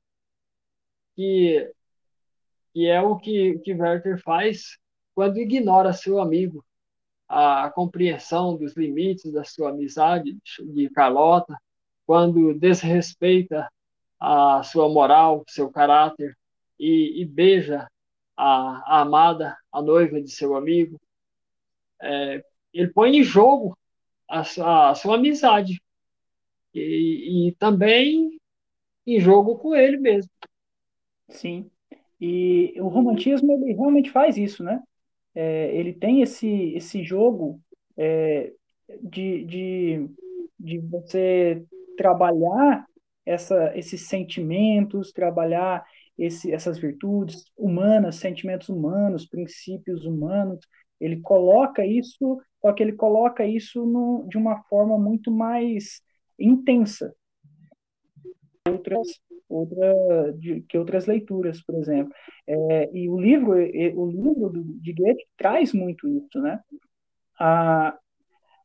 Que, 1.15 1.71
que 2.73 2.88
é 2.88 3.01
o 3.01 3.17
que, 3.17 3.60
que 3.60 3.73
Werther 3.73 4.21
faz 4.21 4.77
quando 5.13 5.38
ignora 5.38 5.93
seu 5.93 6.19
amigo, 6.19 6.63
a, 7.27 7.71
compreensão 7.71 8.57
dos 8.57 8.75
limites 8.75 9.31
da 9.31 9.43
sua 9.43 9.69
amizade 9.69 10.38
de 10.60 10.89
Carlota, 10.89 11.57
quando 12.05 12.53
desrespeita 12.53 13.71
a 14.19 14.62
sua 14.63 14.89
moral, 14.89 15.43
seu 15.47 15.71
caráter 15.71 16.38
e, 16.77 17.21
e 17.21 17.25
beija 17.25 17.89
a, 18.36 18.97
a, 18.97 19.01
amada, 19.01 19.57
a 19.71 19.81
noiva 19.81 20.21
de 20.21 20.29
seu 20.29 20.55
amigo. 20.55 20.99
É, 22.01 22.43
ele 22.73 22.89
põe 22.89 23.17
em 23.17 23.23
jogo 23.23 23.77
a, 24.27 24.41
a 24.89 24.95
sua 24.95 25.15
amizade 25.15 25.81
e, 26.73 27.47
e, 27.47 27.55
também 27.55 28.38
em 29.07 29.19
jogo 29.19 29.57
com 29.57 29.73
ele 29.73 29.97
mesmo. 29.97 30.31
Sim. 31.29 31.70
E 32.21 32.79
o 32.79 32.88
romantismo 32.88 33.51
ele 33.51 33.73
realmente 33.73 34.12
faz 34.12 34.38
isso, 34.38 34.63
né? 34.63 34.81
É, 35.34 35.75
ele 35.75 35.93
tem 35.93 36.21
esse 36.21 36.73
esse 36.75 37.03
jogo 37.03 37.60
é, 37.97 38.53
de, 39.01 39.43
de, 39.45 40.10
de 40.60 40.77
você 40.79 41.65
trabalhar 41.97 42.86
essa, 43.25 43.75
esses 43.77 44.07
sentimentos, 44.07 45.12
trabalhar 45.12 45.84
esse, 46.17 46.51
essas 46.51 46.77
virtudes 46.77 47.43
humanas, 47.57 48.17
sentimentos 48.17 48.69
humanos, 48.69 49.25
princípios 49.25 50.05
humanos. 50.05 50.60
Ele 50.99 51.19
coloca 51.21 51.86
isso, 51.86 52.39
só 52.62 52.71
que 52.73 52.84
ele 52.84 52.93
coloca 52.93 53.45
isso 53.45 53.86
no, 53.86 54.27
de 54.29 54.38
uma 54.38 54.62
forma 54.63 54.97
muito 54.99 55.31
mais 55.31 56.01
intensa 56.38 57.13
outras 58.67 59.08
outra 59.50 60.34
de, 60.34 60.62
que 60.62 60.78
outras 60.78 61.06
leituras 61.06 61.62
por 61.62 61.76
exemplo 61.76 62.13
é, 62.47 62.89
e 62.93 63.10
o 63.10 63.19
livro 63.19 63.54
o 63.54 64.06
livro 64.10 64.52
de 64.80 64.93
Goethe 64.93 65.26
traz 65.38 65.74
muito 65.74 66.08
isso 66.08 66.41
né 66.41 66.60
a 67.39 67.97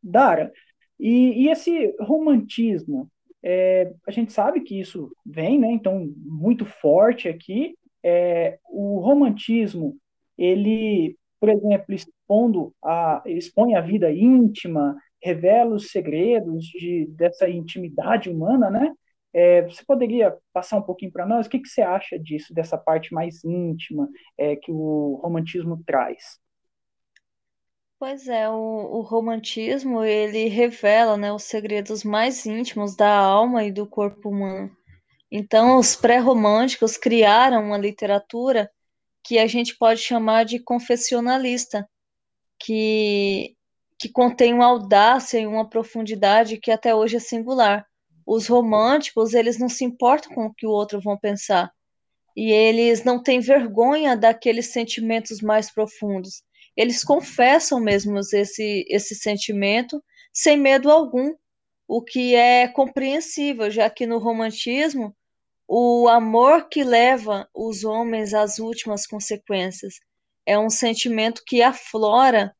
Dara 0.03 0.53
e, 0.99 1.45
e 1.45 1.49
esse 1.49 1.95
romantismo 2.01 3.11
é, 3.49 3.93
a 4.05 4.11
gente 4.11 4.33
sabe 4.33 4.61
que 4.61 4.81
isso 4.81 5.09
vem, 5.25 5.57
né? 5.57 5.71
Então, 5.71 6.13
muito 6.17 6.65
forte 6.65 7.29
aqui. 7.29 7.77
É, 8.03 8.59
o 8.69 8.99
romantismo, 8.99 9.97
ele, 10.37 11.17
por 11.39 11.49
exemplo, 11.49 11.95
expondo 11.95 12.75
a, 12.85 13.23
expõe 13.25 13.77
a 13.77 13.81
vida 13.81 14.13
íntima, 14.13 14.97
revela 15.23 15.77
os 15.77 15.93
segredos 15.93 16.65
de, 16.65 17.07
dessa 17.11 17.49
intimidade 17.49 18.29
humana, 18.29 18.69
né? 18.69 18.93
É, 19.39 19.61
você 19.61 19.85
poderia 19.85 20.35
passar 20.51 20.79
um 20.79 20.83
pouquinho 20.83 21.13
para 21.13 21.27
nós? 21.27 21.47
O 21.47 21.51
que, 21.51 21.59
que 21.59 21.69
você 21.69 21.83
acha 21.83 22.19
disso, 22.19 22.55
dessa 22.55 22.79
parte 22.79 23.13
mais 23.13 23.45
íntima 23.45 24.09
é, 24.39 24.57
que 24.57 24.73
o 24.73 25.21
romantismo 25.23 25.83
traz? 25.85 26.41
Pois 27.99 28.29
é, 28.29 28.49
o, 28.49 28.55
o 28.55 29.01
romantismo 29.03 30.03
ele 30.03 30.49
revela, 30.49 31.19
né, 31.19 31.31
os 31.35 31.43
segredos 31.43 32.03
mais 32.03 32.47
íntimos 32.47 32.97
da 32.97 33.15
alma 33.15 33.63
e 33.63 33.71
do 33.71 33.87
corpo 33.87 34.31
humano. 34.31 34.75
Então, 35.31 35.79
os 35.79 35.95
pré-românticos 35.95 36.97
criaram 36.97 37.63
uma 37.63 37.77
literatura 37.77 38.71
que 39.23 39.39
a 39.39 39.47
gente 39.47 39.77
pode 39.77 40.01
chamar 40.01 40.47
de 40.47 40.59
confessionalista, 40.61 41.87
que, 42.59 43.55
que 43.99 44.09
contém 44.09 44.55
uma 44.55 44.65
audácia 44.65 45.39
e 45.39 45.47
uma 45.47 45.69
profundidade 45.69 46.57
que 46.57 46.71
até 46.71 46.95
hoje 46.95 47.17
é 47.17 47.21
singular. 47.21 47.87
Os 48.27 48.49
românticos, 48.49 49.35
eles 49.35 49.59
não 49.59 49.69
se 49.69 49.85
importam 49.85 50.35
com 50.35 50.47
o 50.47 50.55
que 50.55 50.67
o 50.67 50.71
outro 50.71 51.01
vão 51.01 51.17
pensar, 51.17 51.71
e 52.37 52.51
eles 52.51 53.05
não 53.05 53.23
têm 53.23 53.41
vergonha 53.41 54.17
daqueles 54.17 54.67
sentimentos 54.67 55.41
mais 55.41 55.73
profundos. 55.73 56.43
Eles 56.77 57.05
confessam 57.05 57.81
mesmo 57.81 58.19
esse, 58.19 58.85
esse 58.89 59.15
sentimento 59.15 60.03
sem 60.33 60.57
medo 60.57 60.91
algum, 60.91 61.35
o 61.89 62.03
que 62.03 62.35
é 62.35 62.69
compreensível, 62.69 63.71
já 63.71 63.89
que 63.89 64.07
no 64.07 64.19
romantismo 64.19 65.17
o 65.69 66.09
amor 66.09 66.69
que 66.69 66.85
leva 66.85 67.49
os 67.55 67.85
homens 67.85 68.35
às 68.35 68.59
últimas 68.59 69.07
consequências. 69.07 69.95
É 70.45 70.59
um 70.59 70.71
sentimento 70.71 71.43
que 71.45 71.63
aflora 71.63 72.55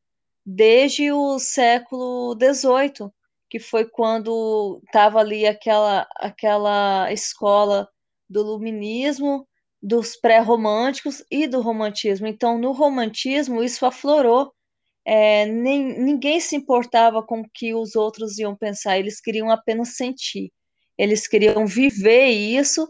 desde 0.45 1.13
o 1.13 1.39
século 1.39 2.37
XVIII, 2.41 3.11
que 3.49 3.59
foi 3.59 3.85
quando 3.89 4.81
estava 4.87 5.21
ali 5.21 5.47
aquela, 5.47 6.07
aquela 6.17 7.13
escola 7.13 7.89
do 8.29 8.43
luminismo, 8.43 9.47
dos 9.83 10.17
pré-românticos 10.17 11.23
e 11.31 11.47
do 11.47 11.61
romantismo. 11.61 12.27
Então, 12.27 12.59
no 12.59 12.73
romantismo, 12.73 13.63
isso 13.63 13.87
aflorou. 13.87 14.53
É, 15.05 15.47
nem, 15.47 16.01
ninguém 16.01 16.41
se 16.41 16.57
importava 16.57 17.23
com 17.23 17.41
o 17.43 17.49
que 17.55 17.73
os 17.73 17.95
outros 17.95 18.39
iam 18.39 18.57
pensar, 18.57 18.99
eles 18.99 19.21
queriam 19.21 19.51
apenas 19.51 19.97
sentir. 19.97 20.53
Eles 20.99 21.29
queriam 21.29 21.67
viver 21.67 22.27
isso 22.27 22.89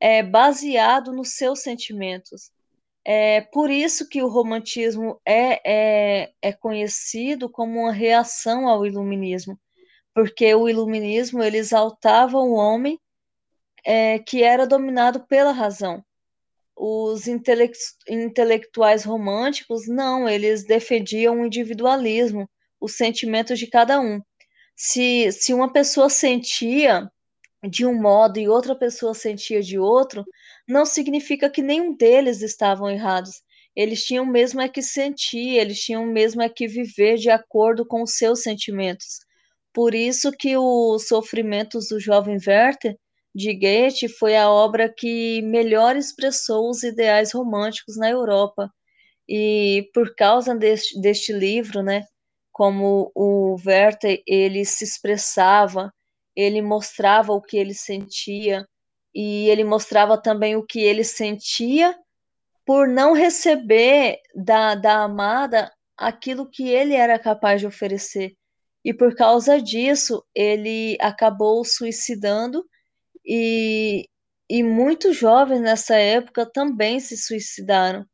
é, 0.00 0.22
baseado 0.22 1.12
nos 1.12 1.34
seus 1.34 1.60
sentimentos. 1.60 2.50
É 3.04 3.40
por 3.40 3.70
isso 3.70 4.08
que 4.08 4.22
o 4.22 4.28
romantismo 4.28 5.20
é, 5.26 6.22
é, 6.22 6.32
é 6.40 6.52
conhecido 6.52 7.50
como 7.50 7.80
uma 7.80 7.92
reação 7.92 8.68
ao 8.68 8.86
iluminismo, 8.86 9.58
porque 10.20 10.54
o 10.54 10.68
iluminismo 10.68 11.42
ele 11.42 11.56
exaltava 11.56 12.36
o 12.36 12.52
homem 12.52 13.00
é, 13.84 14.18
que 14.18 14.42
era 14.42 14.66
dominado 14.66 15.26
pela 15.26 15.50
razão 15.50 16.04
os 16.82 17.26
intelectuais 18.08 19.04
românticos, 19.04 19.86
não, 19.86 20.26
eles 20.26 20.64
defendiam 20.64 21.38
o 21.38 21.44
individualismo, 21.44 22.48
os 22.80 22.96
sentimentos 22.96 23.58
de 23.58 23.66
cada 23.66 24.00
um. 24.00 24.18
Se, 24.74 25.30
se 25.30 25.52
uma 25.52 25.70
pessoa 25.70 26.08
sentia 26.08 27.06
de 27.68 27.84
um 27.84 28.00
modo 28.00 28.38
e 28.38 28.48
outra 28.48 28.74
pessoa 28.74 29.12
sentia 29.12 29.60
de 29.60 29.78
outro, 29.78 30.24
não 30.66 30.86
significa 30.86 31.50
que 31.50 31.60
nenhum 31.60 31.94
deles 31.94 32.40
estavam 32.40 32.88
errados. 32.88 33.42
Eles 33.76 34.02
tinham 34.02 34.24
mesmo 34.24 34.62
é 34.62 34.68
que 34.68 34.80
sentir, 34.80 35.58
eles 35.58 35.80
tinham 35.80 36.06
mesmo 36.06 36.40
é 36.40 36.48
que 36.48 36.66
viver 36.66 37.18
de 37.18 37.28
acordo 37.28 37.84
com 37.84 38.02
os 38.02 38.16
seus 38.16 38.42
sentimentos. 38.42 39.20
Por 39.72 39.94
isso 39.94 40.32
que 40.32 40.56
os 40.56 41.06
sofrimentos 41.06 41.88
do 41.88 42.00
jovem 42.00 42.38
Werther 42.46 42.96
de 43.34 43.54
Goethe 43.54 44.08
foi 44.08 44.36
a 44.36 44.50
obra 44.50 44.92
que 44.92 45.40
melhor 45.42 45.96
expressou 45.96 46.68
os 46.70 46.82
ideais 46.82 47.32
românticos 47.32 47.96
na 47.96 48.10
Europa. 48.10 48.70
E 49.28 49.88
por 49.94 50.14
causa 50.16 50.54
deste, 50.56 51.00
deste 51.00 51.32
livro, 51.32 51.82
né, 51.82 52.04
como 52.52 53.12
o 53.14 53.56
Werther 53.64 54.22
ele 54.26 54.64
se 54.64 54.84
expressava, 54.84 55.92
ele 56.34 56.60
mostrava 56.62 57.32
o 57.32 57.40
que 57.40 57.56
ele 57.56 57.74
sentia 57.74 58.66
e 59.14 59.48
ele 59.48 59.64
mostrava 59.64 60.20
também 60.20 60.56
o 60.56 60.66
que 60.66 60.80
ele 60.80 61.04
sentia 61.04 61.96
por 62.66 62.88
não 62.88 63.12
receber 63.12 64.18
da, 64.34 64.74
da 64.74 65.04
amada 65.04 65.72
aquilo 65.96 66.48
que 66.48 66.68
ele 66.68 66.94
era 66.94 67.18
capaz 67.18 67.60
de 67.60 67.66
oferecer. 67.66 68.34
E 68.84 68.94
por 68.94 69.14
causa 69.14 69.60
disso, 69.60 70.24
ele 70.34 70.96
acabou 71.00 71.64
suicidando 71.64 72.64
e, 73.24 74.08
e 74.48 74.62
muitos 74.62 75.16
jovens 75.16 75.60
nessa 75.60 75.96
época 75.96 76.46
também 76.50 76.98
se 77.00 77.16
suicidaram. 77.16 78.06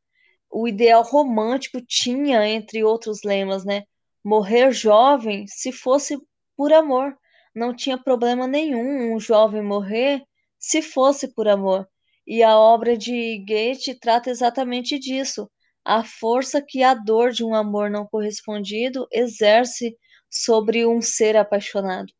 O 0.49 0.67
ideal 0.67 1.03
romântico 1.03 1.81
tinha, 1.81 2.47
entre 2.47 2.83
outros 2.83 3.21
lemas, 3.23 3.65
né? 3.65 3.83
Morrer 4.23 4.71
jovem 4.71 5.45
se 5.47 5.71
fosse 5.71 6.17
por 6.55 6.73
amor. 6.73 7.15
não 7.55 7.75
tinha 7.75 7.97
problema 7.97 8.47
nenhum 8.47 9.13
um 9.13 9.19
jovem 9.19 9.63
morrer 9.63 10.23
se 10.59 10.81
fosse 10.81 11.33
por 11.33 11.47
amor. 11.47 11.87
E 12.25 12.43
a 12.43 12.57
obra 12.57 12.97
de 12.97 13.43
Goethe 13.47 13.99
trata 13.99 14.29
exatamente 14.29 14.99
disso, 14.99 15.49
a 15.83 16.03
força 16.03 16.61
que 16.61 16.83
a 16.83 16.93
dor 16.93 17.31
de 17.31 17.43
um 17.43 17.55
amor 17.55 17.89
não 17.89 18.05
correspondido 18.05 19.07
exerce 19.11 19.95
sobre 20.29 20.85
um 20.85 21.01
ser 21.01 21.35
apaixonado. 21.35 22.11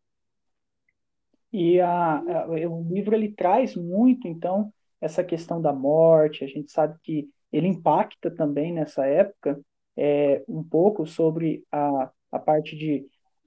E 1.51 1.79
a, 1.79 2.17
a, 2.17 2.47
o 2.47 2.83
livro 2.89 3.15
ele 3.15 3.31
traz 3.31 3.75
muito, 3.75 4.27
então, 4.27 4.71
essa 5.01 5.23
questão 5.23 5.61
da 5.61 5.73
morte. 5.73 6.43
A 6.43 6.47
gente 6.47 6.71
sabe 6.71 6.97
que 7.03 7.29
ele 7.51 7.67
impacta 7.67 8.29
também 8.29 8.73
nessa 8.73 9.05
época 9.05 9.59
é, 9.95 10.43
um 10.47 10.63
pouco 10.63 11.05
sobre 11.05 11.63
a, 11.71 12.11
a 12.31 12.39
parte 12.39 12.75
de, 12.75 13.05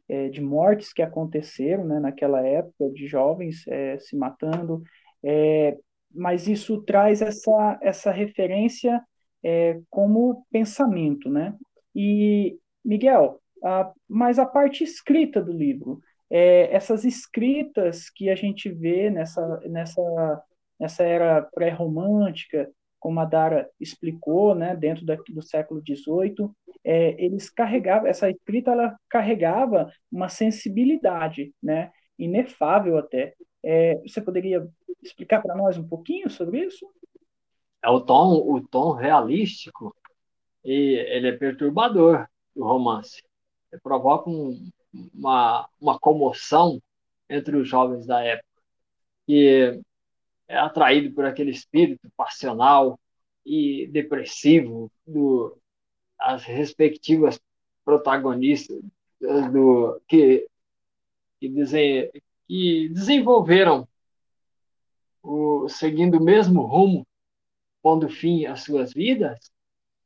é, 0.09 0.29
de 0.29 0.41
mortes 0.41 0.93
que 0.93 1.03
aconteceram 1.03 1.85
né, 1.85 2.01
naquela 2.01 2.45
época, 2.47 2.91
de 2.91 3.07
jovens 3.07 3.67
é, 3.69 3.99
se 3.99 4.17
matando. 4.17 4.83
É, 5.23 5.77
mas 6.13 6.49
isso 6.49 6.83
traz 6.83 7.23
essa, 7.23 7.79
essa 7.83 8.11
referência 8.11 9.01
é, 9.43 9.81
como 9.89 10.45
pensamento, 10.51 11.31
né? 11.31 11.57
E, 11.95 12.59
Miguel, 12.85 13.40
mas 14.09 14.39
a 14.39 14.47
parte 14.47 14.85
escrita 14.85 15.43
do 15.43 15.53
livro, 15.53 16.01
é, 16.31 16.73
essas 16.75 17.05
escritas 17.05 18.09
que 18.09 18.31
a 18.31 18.35
gente 18.35 18.71
vê 18.71 19.11
nessa, 19.11 19.61
nessa, 19.69 20.43
nessa 20.79 21.03
era 21.03 21.43
pré-romântica, 21.43 22.71
como 23.01 23.19
a 23.19 23.25
Dara 23.25 23.69
explicou, 23.81 24.55
né, 24.55 24.77
dentro 24.77 25.05
da, 25.05 25.17
do 25.17 25.43
século 25.43 25.81
XVIII, 25.81 26.51
é, 26.85 27.23
eles 27.23 27.51
carregavam, 27.51 28.07
essa 28.07 28.31
escrita 28.31 28.71
ela 28.71 28.97
carregava 29.09 29.91
uma 30.13 30.29
sensibilidade, 30.29 31.53
né, 31.63 31.91
inefável 32.19 32.99
até. 32.99 33.35
É, 33.63 33.97
você 34.07 34.21
poderia 34.21 34.67
explicar 35.03 35.43
para 35.43 35.57
nós 35.57 35.79
um 35.79 35.89
pouquinho 35.89 36.29
sobre 36.31 36.65
isso? 36.65 36.87
É 37.83 37.89
o 37.89 38.01
tom, 38.01 38.35
o 38.35 38.61
tom 38.67 38.93
realístico 38.93 39.95
e 40.63 40.97
ele 41.09 41.29
é 41.29 41.33
perturbador 41.37 42.27
do 42.55 42.63
romance. 42.63 43.23
Provoca 43.79 44.29
um, 44.29 44.71
uma, 45.15 45.69
uma 45.81 45.99
comoção 45.99 46.81
entre 47.29 47.57
os 47.57 47.69
jovens 47.69 48.07
da 48.07 48.23
época, 48.23 48.63
que 49.27 49.81
é 50.49 50.59
atraído 50.59 51.15
por 51.15 51.25
aquele 51.25 51.51
espírito 51.51 52.11
passional 52.17 52.99
e 53.47 53.87
depressivo 53.89 54.91
do 55.07 55.57
as 56.19 56.45
respectivas 56.45 57.41
protagonistas 57.85 58.79
do 59.53 60.01
que 60.07 60.47
que, 61.41 62.23
que 62.47 62.89
desenvolveram 62.91 63.89
o, 65.23 65.69
seguindo 65.69 66.19
o 66.19 66.23
mesmo 66.23 66.63
rumo 66.63 67.07
pondo 67.83 68.09
fim 68.09 68.45
às 68.45 68.63
suas 68.63 68.93
vidas, 68.93 69.51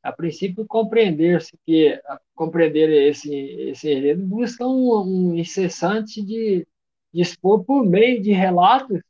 a 0.05 0.13
princípio 0.13 0.67
compreender-se 0.67 1.57
que 1.65 1.99
compreender 2.35 3.09
esse 3.09 3.35
esse 3.71 3.91
enredo 3.91 4.23
busca 4.27 4.67
um, 4.67 5.31
um 5.31 5.35
incessante 5.35 6.23
de, 6.23 6.67
de 7.11 7.23
expor 7.23 7.65
por 7.65 7.87
meio 7.87 8.21
de 8.21 8.31
relatos 8.31 9.01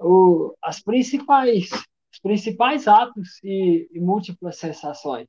o, 0.00 0.54
as 0.62 0.80
principais 0.80 1.68
os 2.10 2.18
principais 2.22 2.88
atos 2.88 3.38
e, 3.44 3.86
e 3.92 4.00
múltiplas 4.00 4.56
sensações 4.56 5.28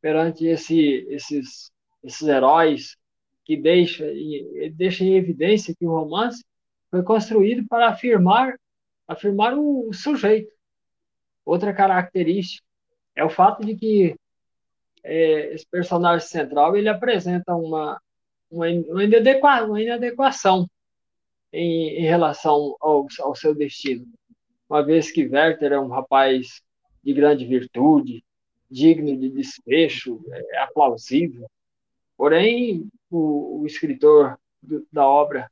perante 0.00 0.46
esse, 0.46 1.06
esses 1.10 1.70
esses 2.02 2.26
heróis 2.26 2.96
que 3.44 3.58
deixa 3.58 4.06
deixa 4.72 5.04
em 5.04 5.16
evidência 5.16 5.74
que 5.78 5.86
o 5.86 5.90
romance 5.90 6.42
foi 6.90 7.02
construído 7.02 7.68
para 7.68 7.90
afirmar 7.90 8.56
afirmar 9.06 9.52
o, 9.54 9.90
o 9.90 9.92
sujeito. 9.92 10.50
Outra 11.44 11.74
característica 11.74 12.64
é 13.14 13.24
o 13.24 13.30
fato 13.30 13.64
de 13.64 13.76
que 13.76 14.16
é, 15.04 15.54
esse 15.54 15.66
personagem 15.66 16.26
central 16.26 16.76
ele 16.76 16.88
apresenta 16.88 17.54
uma, 17.54 18.00
uma, 18.50 18.66
uma, 18.68 19.04
inadequa, 19.04 19.64
uma 19.64 19.80
inadequação 19.82 20.68
em, 21.52 21.98
em 21.98 22.02
relação 22.02 22.76
ao, 22.80 23.06
ao 23.20 23.34
seu 23.34 23.54
destino. 23.54 24.06
Uma 24.68 24.82
vez 24.84 25.10
que 25.10 25.26
Werther 25.26 25.72
é 25.72 25.80
um 25.80 25.88
rapaz 25.88 26.62
de 27.02 27.12
grande 27.12 27.44
virtude, 27.44 28.24
digno 28.70 29.16
de 29.16 29.28
desfecho, 29.28 30.20
é, 30.30 30.58
aplausível. 30.58 31.46
Porém, 32.16 32.88
o, 33.10 33.60
o 33.60 33.66
escritor 33.66 34.38
do, 34.62 34.86
da 34.90 35.06
obra 35.06 35.50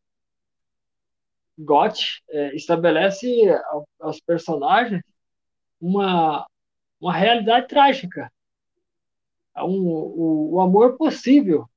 Gott 1.58 2.22
é, 2.30 2.54
estabelece 2.54 3.28
aos 3.98 4.20
personagens 4.20 5.02
uma, 5.80 6.46
uma 7.00 7.12
realidade 7.12 7.68
trágica, 7.68 8.30
um, 9.56 9.86
o, 9.86 10.54
o 10.54 10.60
amor 10.60 10.96
possível. 10.96 11.68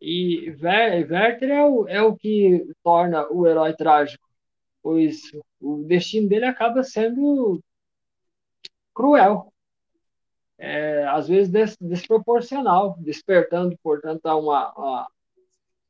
E 0.00 0.50
Werther 0.60 1.50
é 1.50 1.64
o, 1.64 1.88
é 1.88 2.02
o 2.02 2.16
que 2.16 2.66
torna 2.82 3.26
o 3.30 3.46
herói 3.46 3.74
trágico, 3.74 4.28
pois 4.82 5.30
o 5.60 5.84
destino 5.84 6.28
dele 6.28 6.44
acaba 6.44 6.82
sendo 6.82 7.62
cruel, 8.94 9.52
é, 10.58 11.04
às 11.08 11.28
vezes 11.28 11.50
des, 11.50 11.76
desproporcional, 11.80 12.96
despertando, 12.98 13.76
portanto, 13.82 14.26
a, 14.26 14.36
uma, 14.36 15.08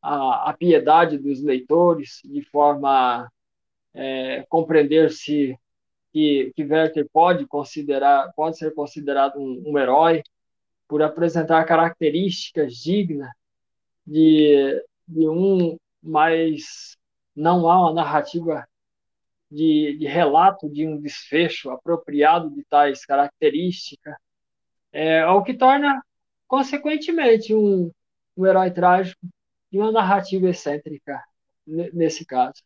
a, 0.03 0.51
a 0.51 0.57
piedade 0.59 1.19
dos 1.19 1.43
leitores, 1.43 2.21
de 2.25 2.43
forma 2.43 3.25
a 3.25 3.29
é, 3.95 4.45
compreender-se 4.49 5.59
que, 6.13 6.53
que 6.55 6.65
Werther 6.65 7.09
pode 7.13 7.47
considerar, 7.47 8.33
pode 8.35 8.59
ser 8.59 8.75
considerado 8.75 9.39
um, 9.39 9.63
um 9.67 9.79
herói 9.79 10.23
por 10.87 11.03
apresentar 11.03 11.65
características 11.65 12.75
dignas 12.75 13.31
de, 14.07 14.85
de 15.09 15.29
um, 15.29 15.79
mas 16.03 16.97
não 17.35 17.71
há 17.71 17.81
uma 17.81 17.95
narrativa 17.95 18.67
de, 19.51 19.97
de 19.99 20.07
relato 20.07 20.69
de 20.69 20.87
um 20.87 21.01
desfecho 21.01 21.71
apropriado 21.71 22.51
de 22.51 22.65
tais 22.65 23.05
características, 23.05 24.15
é, 24.93 25.27
o 25.27 25.43
que 25.43 25.55
torna, 25.55 26.03
consequentemente, 26.47 27.55
um, 27.55 27.91
um 28.37 28.47
herói 28.47 28.71
trágico 28.71 29.21
e 29.71 29.79
uma 29.79 29.93
narrativa 29.93 30.49
excêntrica 30.49 31.23
nesse 31.67 32.27
caso. 32.27 32.63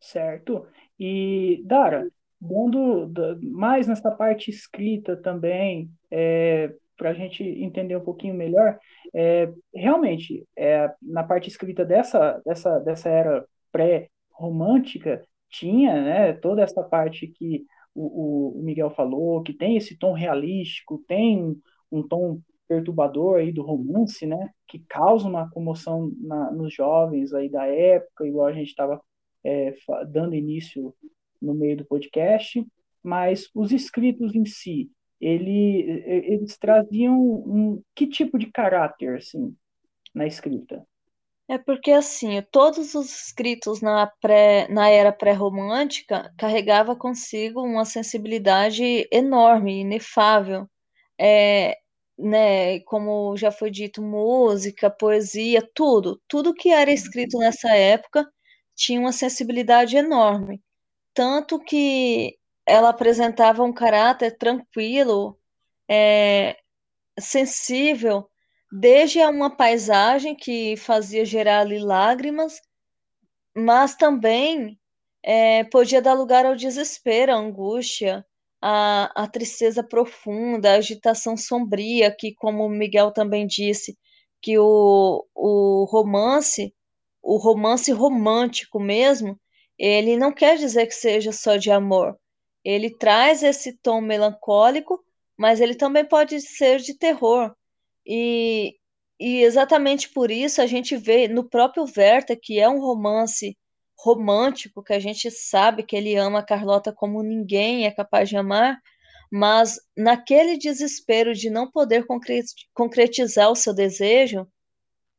Certo. 0.00 0.66
E, 0.98 1.62
Dara, 1.64 2.08
dando 2.40 3.38
mais 3.42 3.86
nessa 3.86 4.10
parte 4.10 4.50
escrita 4.50 5.16
também, 5.16 5.90
é, 6.10 6.72
para 6.96 7.10
a 7.10 7.14
gente 7.14 7.42
entender 7.42 7.96
um 7.96 8.04
pouquinho 8.04 8.34
melhor, 8.34 8.78
é, 9.14 9.52
realmente, 9.74 10.44
é, 10.56 10.92
na 11.00 11.22
parte 11.22 11.48
escrita 11.48 11.84
dessa, 11.84 12.40
dessa, 12.44 12.78
dessa 12.80 13.08
era 13.08 13.44
pré-romântica, 13.70 15.22
tinha 15.48 16.02
né, 16.02 16.32
toda 16.34 16.62
essa 16.62 16.82
parte 16.82 17.26
que 17.26 17.64
o, 17.94 18.58
o 18.58 18.62
Miguel 18.62 18.90
falou, 18.90 19.42
que 19.42 19.52
tem 19.52 19.76
esse 19.76 19.96
tom 19.96 20.12
realístico, 20.12 21.02
tem 21.06 21.56
um 21.90 22.06
tom 22.06 22.40
perturbador 22.66 23.38
aí 23.38 23.50
do 23.50 23.62
romance, 23.62 24.26
né, 24.26 24.50
que 24.66 24.80
causa 24.80 25.26
uma 25.26 25.48
comoção 25.50 26.12
na, 26.20 26.50
nos 26.52 26.74
jovens 26.74 27.32
aí 27.32 27.48
da 27.48 27.66
época, 27.66 28.26
igual 28.26 28.46
a 28.46 28.52
gente 28.52 28.68
estava 28.68 29.00
é, 29.42 29.74
dando 30.08 30.34
início 30.34 30.94
no 31.40 31.54
meio 31.54 31.76
do 31.76 31.84
podcast, 31.84 32.64
mas 33.02 33.48
os 33.54 33.72
escritos 33.72 34.34
em 34.34 34.44
si, 34.44 34.90
ele, 35.20 36.02
eles 36.06 36.56
traziam 36.56 37.18
um, 37.18 37.82
que 37.94 38.06
tipo 38.06 38.38
de 38.38 38.50
caráter, 38.50 39.16
assim, 39.16 39.54
na 40.14 40.26
escrita? 40.26 40.86
É 41.48 41.56
porque, 41.56 41.90
assim, 41.90 42.42
todos 42.52 42.94
os 42.94 43.26
escritos 43.26 43.80
na, 43.80 44.06
pré, 44.20 44.68
na 44.68 44.88
era 44.90 45.10
pré-romântica 45.10 46.32
carregava 46.36 46.94
consigo 46.94 47.62
uma 47.62 47.86
sensibilidade 47.86 49.08
enorme, 49.10 49.80
inefável. 49.80 50.68
É, 51.18 51.78
né, 52.18 52.80
como 52.80 53.36
já 53.36 53.50
foi 53.50 53.70
dito, 53.70 54.02
música, 54.02 54.90
poesia, 54.90 55.66
tudo. 55.74 56.20
Tudo 56.28 56.54
que 56.54 56.70
era 56.70 56.92
escrito 56.92 57.38
nessa 57.38 57.70
época 57.74 58.28
tinha 58.74 59.00
uma 59.00 59.12
sensibilidade 59.12 59.96
enorme 59.96 60.62
tanto 61.18 61.58
que 61.58 62.38
ela 62.64 62.90
apresentava 62.90 63.64
um 63.64 63.72
caráter 63.72 64.38
tranquilo, 64.38 65.36
é, 65.90 66.56
sensível, 67.18 68.30
desde 68.70 69.18
uma 69.24 69.50
paisagem 69.56 70.36
que 70.36 70.76
fazia 70.76 71.24
gerar 71.24 71.62
ali 71.62 71.80
lágrimas, 71.80 72.60
mas 73.52 73.96
também 73.96 74.78
é, 75.20 75.64
podia 75.64 76.00
dar 76.00 76.14
lugar 76.14 76.46
ao 76.46 76.54
desespero, 76.54 77.32
à 77.32 77.34
angústia, 77.34 78.24
à, 78.62 79.24
à 79.24 79.26
tristeza 79.26 79.82
profunda, 79.82 80.70
à 80.70 80.76
agitação 80.76 81.36
sombria, 81.36 82.14
que, 82.16 82.32
como 82.36 82.68
Miguel 82.68 83.10
também 83.10 83.44
disse, 83.44 83.98
que 84.40 84.56
o, 84.56 85.26
o 85.34 85.84
romance 85.90 86.72
o 87.20 87.36
romance 87.36 87.90
romântico 87.92 88.80
mesmo, 88.80 89.38
ele 89.78 90.16
não 90.16 90.32
quer 90.32 90.56
dizer 90.58 90.86
que 90.86 90.94
seja 90.94 91.32
só 91.32 91.56
de 91.56 91.70
amor. 91.70 92.18
Ele 92.64 92.90
traz 92.90 93.42
esse 93.42 93.72
tom 93.78 94.00
melancólico, 94.00 95.02
mas 95.36 95.60
ele 95.60 95.74
também 95.74 96.04
pode 96.04 96.40
ser 96.40 96.80
de 96.80 96.94
terror. 96.94 97.54
E, 98.06 98.76
e 99.20 99.42
exatamente 99.42 100.08
por 100.08 100.30
isso 100.30 100.60
a 100.60 100.66
gente 100.66 100.96
vê 100.96 101.28
no 101.28 101.48
próprio 101.48 101.84
Werther, 101.84 102.38
que 102.40 102.58
é 102.58 102.68
um 102.68 102.80
romance 102.80 103.56
romântico, 103.98 104.82
que 104.82 104.92
a 104.92 104.98
gente 104.98 105.30
sabe 105.30 105.82
que 105.82 105.96
ele 105.96 106.16
ama 106.16 106.40
a 106.40 106.44
Carlota 106.44 106.92
como 106.92 107.22
ninguém 107.22 107.86
é 107.86 107.90
capaz 107.90 108.28
de 108.28 108.36
amar, 108.36 108.78
mas 109.30 109.78
naquele 109.96 110.56
desespero 110.56 111.34
de 111.34 111.50
não 111.50 111.70
poder 111.70 112.06
concretizar 112.72 113.50
o 113.50 113.56
seu 113.56 113.74
desejo, 113.74 114.46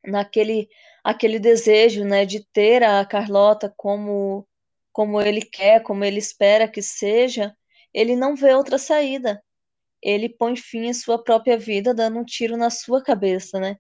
naquele 0.06 0.68
aquele 1.04 1.40
desejo, 1.40 2.04
né, 2.04 2.26
de 2.26 2.46
ter 2.52 2.84
a 2.84 3.06
Carlota 3.06 3.74
como 3.78 4.48
como 4.92 5.22
ele 5.22 5.42
quer, 5.42 5.84
como 5.84 6.04
ele 6.04 6.20
espera 6.20 6.68
que 6.68 6.82
seja, 6.82 7.56
ele 7.94 8.16
não 8.16 8.36
vê 8.36 8.54
outra 8.54 8.78
saída. 8.78 9.42
Ele 10.02 10.30
põe 10.30 10.56
fim 10.56 10.88
em 10.88 10.94
sua 10.94 11.22
própria 11.24 11.58
vida, 11.58 11.94
dando 11.94 12.20
um 12.20 12.26
tiro 12.26 12.58
na 12.58 12.70
sua 12.70 13.04
cabeça, 13.04 13.60
né? 13.60 13.78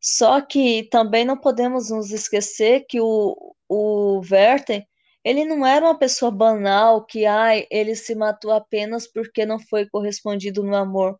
Só 0.00 0.40
que 0.40 0.84
também 0.90 1.24
não 1.24 1.36
podemos 1.36 1.90
nos 1.90 2.10
esquecer 2.10 2.86
que 2.88 3.00
o, 3.00 3.54
o 3.68 4.20
Werther, 4.30 4.86
ele 5.24 5.44
não 5.44 5.66
era 5.66 5.84
uma 5.84 5.98
pessoa 5.98 6.30
banal 6.30 7.04
que, 7.04 7.26
ai, 7.26 7.66
ele 7.70 7.94
se 7.94 8.14
matou 8.14 8.52
apenas 8.52 9.06
porque 9.06 9.44
não 9.44 9.58
foi 9.58 9.88
correspondido 9.88 10.62
no 10.62 10.74
amor. 10.76 11.18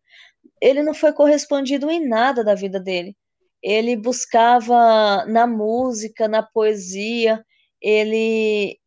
Ele 0.62 0.82
não 0.82 0.95
foi 0.95 1.12
correspondido 1.12 1.91
em 1.91 2.07
nada 2.09 2.45
da 2.45 2.55
vida 2.55 2.80
dele. 2.80 3.16
Ele 3.62 3.97
buscava 3.97 5.24
na 5.26 5.47
música, 5.47 6.28
na 6.28 6.43
poesia, 6.43 7.45
ele 7.82 8.78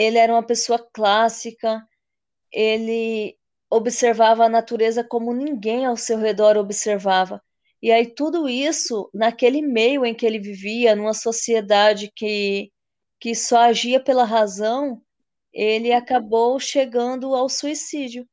ele 0.00 0.16
era 0.16 0.32
uma 0.32 0.42
pessoa 0.42 0.78
clássica, 0.94 1.86
ele 2.50 3.36
observava 3.70 4.46
a 4.46 4.48
natureza 4.48 5.04
como 5.04 5.34
ninguém 5.34 5.84
ao 5.84 5.96
seu 5.96 6.18
redor 6.18 6.56
observava. 6.56 7.42
E 7.82 7.92
aí 7.92 8.06
tudo 8.06 8.48
isso, 8.48 9.10
naquele 9.12 9.60
meio 9.60 10.04
em 10.06 10.14
que 10.14 10.24
ele 10.24 10.38
vivia, 10.38 10.96
numa 10.96 11.12
sociedade 11.12 12.10
que, 12.16 12.70
que 13.20 13.34
só 13.34 13.58
agia 13.58 14.02
pela 14.02 14.24
razão, 14.24 15.02
ele 15.52 15.92
acabou 15.92 16.58
chegando 16.58 17.34
ao 17.34 17.48
suicídio. 17.48 18.26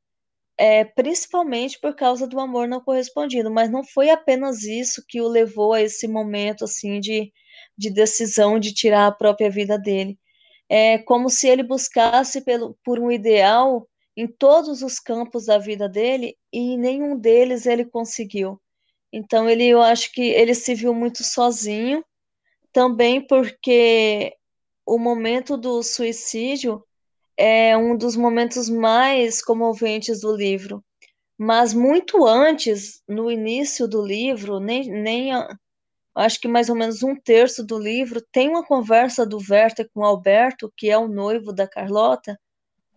É, 0.59 0.85
principalmente 0.85 1.79
por 1.79 1.95
causa 1.95 2.27
do 2.27 2.39
amor 2.39 2.67
não 2.67 2.81
correspondido, 2.81 3.51
mas 3.51 3.69
não 3.69 3.83
foi 3.83 4.09
apenas 4.09 4.63
isso 4.63 5.03
que 5.07 5.21
o 5.21 5.27
levou 5.27 5.73
a 5.73 5.81
esse 5.81 6.07
momento 6.07 6.63
assim 6.65 6.99
de, 6.99 7.31
de 7.77 7.91
decisão 7.91 8.59
de 8.59 8.73
tirar 8.73 9.07
a 9.07 9.11
própria 9.11 9.49
vida 9.51 9.77
dele 9.77 10.17
é 10.69 10.97
como 10.97 11.29
se 11.29 11.47
ele 11.47 11.63
buscasse 11.63 12.41
pelo, 12.41 12.77
por 12.83 12.99
um 12.99 13.11
ideal 13.11 13.87
em 14.15 14.27
todos 14.27 14.81
os 14.81 14.99
campos 14.99 15.45
da 15.45 15.57
vida 15.57 15.87
dele 15.87 16.35
e 16.51 16.75
nenhum 16.77 17.17
deles 17.17 17.65
ele 17.65 17.85
conseguiu. 17.85 18.59
Então 19.13 19.49
ele, 19.49 19.65
eu 19.65 19.81
acho 19.81 20.11
que 20.11 20.21
ele 20.21 20.53
se 20.53 20.73
viu 20.73 20.93
muito 20.93 21.23
sozinho, 21.23 22.03
também 22.73 23.21
porque 23.21 24.35
o 24.85 24.97
momento 24.97 25.55
do 25.55 25.81
suicídio 25.83 26.83
é 27.37 27.77
um 27.77 27.95
dos 27.95 28.15
momentos 28.15 28.69
mais 28.69 29.43
comoventes 29.43 30.21
do 30.21 30.35
livro. 30.35 30.83
Mas 31.37 31.73
muito 31.73 32.25
antes, 32.25 33.03
no 33.07 33.31
início 33.31 33.87
do 33.87 34.01
livro, 34.01 34.59
nem, 34.59 34.89
nem 34.89 35.29
acho 36.19 36.39
que 36.39 36.47
mais 36.47 36.69
ou 36.69 36.75
menos 36.75 37.03
um 37.03 37.15
terço 37.15 37.63
do 37.63 37.77
livro, 37.77 38.21
tem 38.31 38.49
uma 38.49 38.65
conversa 38.65 39.25
do 39.25 39.37
Werther 39.37 39.89
com 39.93 40.03
Alberto, 40.03 40.71
que 40.75 40.89
é 40.89 40.97
o 40.97 41.07
noivo 41.07 41.53
da 41.53 41.67
Carlota, 41.67 42.39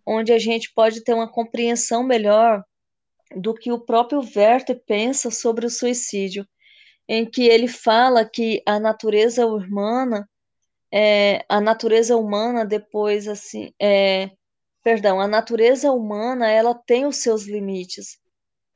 onde 0.06 0.32
a 0.32 0.38
gente 0.38 0.72
pode 0.74 1.04
ter 1.04 1.12
uma 1.14 1.30
compreensão 1.30 2.02
melhor 2.02 2.64
do 3.36 3.54
que 3.54 3.70
o 3.70 3.78
próprio 3.78 4.20
Werther 4.20 4.80
pensa 4.86 5.30
sobre 5.30 5.66
o 5.66 5.70
suicídio, 5.70 6.46
em 7.08 7.28
que 7.28 7.42
ele 7.42 7.68
fala 7.68 8.24
que 8.24 8.62
a 8.66 8.80
natureza 8.80 9.46
humana, 9.46 10.28
é, 10.92 11.44
a 11.48 11.60
natureza 11.60 12.16
humana 12.16 12.64
depois 12.64 13.28
assim, 13.28 13.72
é, 13.80 14.30
perdão, 14.82 15.20
a 15.20 15.28
natureza 15.28 15.92
humana 15.92 16.50
ela 16.50 16.74
tem 16.74 17.06
os 17.06 17.16
seus 17.16 17.44
limites. 17.46 18.18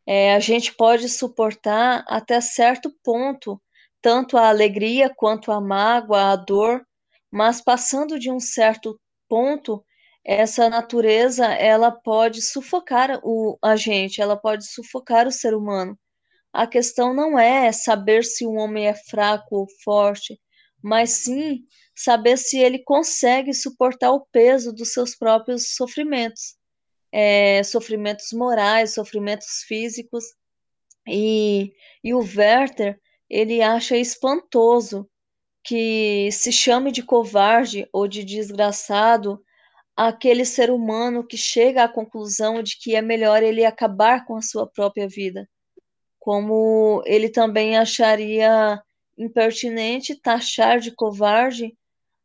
É, 0.06 0.34
a 0.34 0.38
gente 0.38 0.74
pode 0.74 1.08
suportar 1.08 2.04
até 2.06 2.40
certo 2.40 2.94
ponto 3.02 3.60
tanto 4.04 4.36
a 4.36 4.50
alegria 4.50 5.08
quanto 5.08 5.50
a 5.50 5.58
mágoa, 5.62 6.32
a 6.32 6.36
dor, 6.36 6.86
mas 7.30 7.62
passando 7.62 8.18
de 8.18 8.30
um 8.30 8.38
certo 8.38 9.00
ponto, 9.26 9.82
essa 10.22 10.68
natureza 10.68 11.46
ela 11.46 11.90
pode 11.90 12.42
sufocar 12.42 13.18
o, 13.24 13.58
a 13.62 13.76
gente, 13.76 14.20
ela 14.20 14.36
pode 14.36 14.66
sufocar 14.66 15.26
o 15.26 15.32
ser 15.32 15.54
humano. 15.54 15.98
A 16.52 16.66
questão 16.66 17.14
não 17.14 17.38
é 17.38 17.72
saber 17.72 18.24
se 18.24 18.46
um 18.46 18.58
homem 18.58 18.86
é 18.88 18.94
fraco 18.94 19.56
ou 19.56 19.66
forte, 19.82 20.38
mas 20.82 21.08
sim 21.24 21.64
saber 21.96 22.36
se 22.36 22.58
ele 22.58 22.80
consegue 22.80 23.54
suportar 23.54 24.12
o 24.12 24.26
peso 24.30 24.70
dos 24.70 24.92
seus 24.92 25.16
próprios 25.16 25.74
sofrimentos, 25.74 26.56
é, 27.10 27.62
sofrimentos 27.62 28.34
morais, 28.34 28.92
sofrimentos 28.92 29.64
físicos. 29.66 30.24
E, 31.08 31.72
e 32.02 32.12
o 32.12 32.18
Werther, 32.18 33.00
ele 33.28 33.62
acha 33.62 33.96
espantoso 33.96 35.08
que 35.62 36.30
se 36.30 36.52
chame 36.52 36.92
de 36.92 37.02
covarde 37.02 37.88
ou 37.92 38.06
de 38.06 38.22
desgraçado 38.22 39.42
aquele 39.96 40.44
ser 40.44 40.70
humano 40.70 41.26
que 41.26 41.36
chega 41.36 41.84
à 41.84 41.88
conclusão 41.88 42.62
de 42.62 42.76
que 42.78 42.94
é 42.94 43.00
melhor 43.00 43.42
ele 43.42 43.64
acabar 43.64 44.26
com 44.26 44.36
a 44.36 44.42
sua 44.42 44.66
própria 44.66 45.08
vida. 45.08 45.48
Como 46.18 47.02
ele 47.06 47.28
também 47.28 47.76
acharia 47.76 48.82
impertinente 49.16 50.20
taxar 50.20 50.80
de 50.80 50.90
covarde 50.90 51.76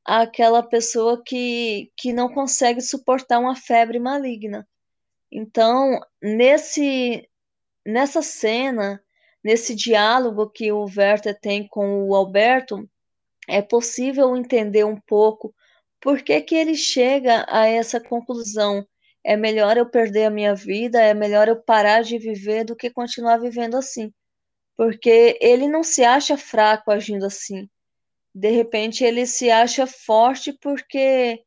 aquela 0.04 0.64
pessoa 0.64 1.22
que, 1.24 1.92
que 1.96 2.12
não 2.12 2.34
consegue 2.34 2.82
suportar 2.82 3.40
uma 3.40 3.56
febre 3.56 4.00
maligna. 4.00 4.68
Então, 5.32 6.00
nesse 6.22 7.30
nessa 7.86 8.22
cena, 8.22 9.02
nesse 9.44 9.74
diálogo 9.76 10.50
que 10.50 10.72
o 10.72 10.86
Werther 10.86 11.38
tem 11.40 11.68
com 11.68 12.04
o 12.08 12.16
Alberto, 12.16 12.90
é 13.48 13.62
possível 13.62 14.36
entender 14.36 14.86
um 14.86 15.00
pouco 15.00 15.54
por 16.00 16.22
que, 16.22 16.40
que 16.42 16.56
ele 16.56 16.76
chega 16.76 17.46
a 17.50 17.68
essa 17.68 18.00
conclusão. 18.00 18.86
É 19.24 19.36
melhor 19.36 19.76
eu 19.78 19.90
perder 19.90 20.26
a 20.26 20.30
minha 20.30 20.56
vida, 20.56 21.02
é 21.02 21.14
melhor 21.14 21.48
eu 21.48 21.62
parar 21.62 22.04
de 22.04 22.18
viver 22.18 22.64
do 22.64 22.76
que 22.76 22.90
continuar 22.90 23.38
vivendo 23.38 23.76
assim. 23.76 24.14
Porque 24.78 25.38
ele 25.42 25.68
não 25.68 25.84
se 25.84 26.04
acha 26.04 26.38
fraco 26.38 26.92
agindo 26.92 27.26
assim. 27.26 27.70
De 28.34 28.50
repente, 28.52 29.04
ele 29.04 29.26
se 29.26 29.50
acha 29.50 29.86
forte 29.86 30.54
porque 30.54 31.44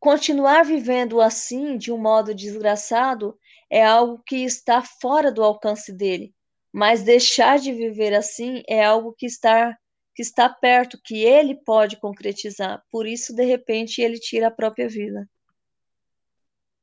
continuar 0.00 0.64
vivendo 0.64 1.20
assim, 1.20 1.76
de 1.78 1.92
um 1.92 1.98
modo 1.98 2.34
desgraçado, 2.34 3.38
é 3.70 3.84
algo 3.84 4.22
que 4.26 4.36
está 4.44 4.82
fora 4.82 5.30
do 5.30 5.42
alcance 5.44 5.92
dele 5.92 6.34
mas 6.74 7.04
deixar 7.04 7.60
de 7.60 7.72
viver 7.72 8.12
assim 8.12 8.64
é 8.68 8.84
algo 8.84 9.14
que 9.16 9.26
está 9.26 9.78
que 10.12 10.22
está 10.22 10.48
perto, 10.48 11.00
que 11.02 11.24
ele 11.24 11.56
pode 11.56 11.96
concretizar. 11.96 12.82
Por 12.90 13.04
isso, 13.04 13.34
de 13.34 13.44
repente, 13.44 14.00
ele 14.00 14.18
tira 14.18 14.46
a 14.46 14.50
própria 14.50 14.88
vida. 14.88 15.28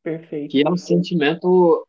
Perfeito. 0.04 0.52
Que 0.52 0.66
é 0.66 0.70
um 0.70 0.76
sentimento 0.76 1.88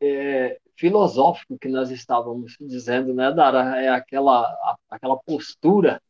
é, 0.00 0.60
filosófico 0.76 1.58
que 1.58 1.68
nós 1.68 1.90
estávamos 1.90 2.56
dizendo, 2.60 3.12
né, 3.12 3.32
Dara? 3.32 3.82
É 3.82 3.88
aquela, 3.88 4.42
a, 4.42 4.76
aquela 4.90 5.16
postura 5.16 6.00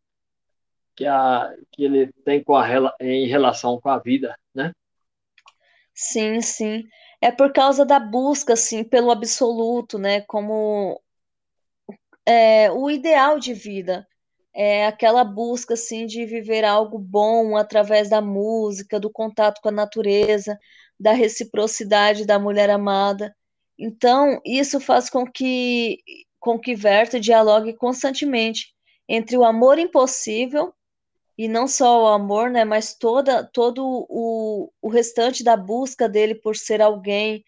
que, 0.95 1.07
a, 1.07 1.55
que 1.73 1.85
ele 1.85 2.13
tem 2.23 2.45
com 2.45 2.55
a, 2.55 2.67
em 3.01 3.27
relação 3.27 3.81
com 3.81 3.89
a 3.89 3.99
vida, 3.99 4.39
né? 4.55 4.73
Sim, 5.95 6.43
sim. 6.43 6.85
É 7.19 7.31
por 7.31 7.51
causa 7.51 7.87
da 7.87 7.99
busca, 7.99 8.53
assim, 8.53 8.85
pelo 8.85 9.11
absoluto, 9.11 9.99
né? 9.99 10.21
Como 10.21 11.01
é, 12.27 12.71
o 12.73 12.91
ideal 12.91 13.39
de 13.39 13.55
vida, 13.55 14.07
é 14.53 14.87
aquela 14.87 15.23
busca 15.23 15.75
assim 15.75 16.07
de 16.07 16.25
viver 16.27 16.65
algo 16.65 16.99
bom 16.99 17.57
através 17.57 18.09
da 18.09 18.21
música, 18.21 18.99
do 18.99 19.11
contato 19.11 19.61
com 19.61 19.69
a 19.69 19.73
natureza, 19.73 20.59
da 20.99 21.13
reciprocidade 21.13 22.25
da 22.25 22.39
mulher 22.39 22.71
amada. 22.71 23.37
Então, 23.79 24.41
isso 24.45 24.81
faz 24.81 25.11
com 25.11 25.27
que 25.27 25.99
com 26.41 26.59
que 26.59 26.75
Werther 26.75 27.21
dialogue 27.21 27.75
constantemente 27.75 28.73
entre 29.09 29.37
o 29.37 29.45
amor 29.45 29.79
impossível 29.79 30.73
e 31.37 31.49
não 31.49 31.67
só 31.67 32.05
o 32.05 32.07
amor, 32.07 32.51
né, 32.51 32.65
mas 32.65 32.95
toda 32.95 33.45
todo 33.45 34.07
o, 34.09 34.71
o 34.81 34.89
restante 34.89 35.45
da 35.45 35.57
busca 35.57 36.09
dele 36.09 36.35
por 36.35 36.57
ser 36.57 36.81
alguém, 36.81 37.45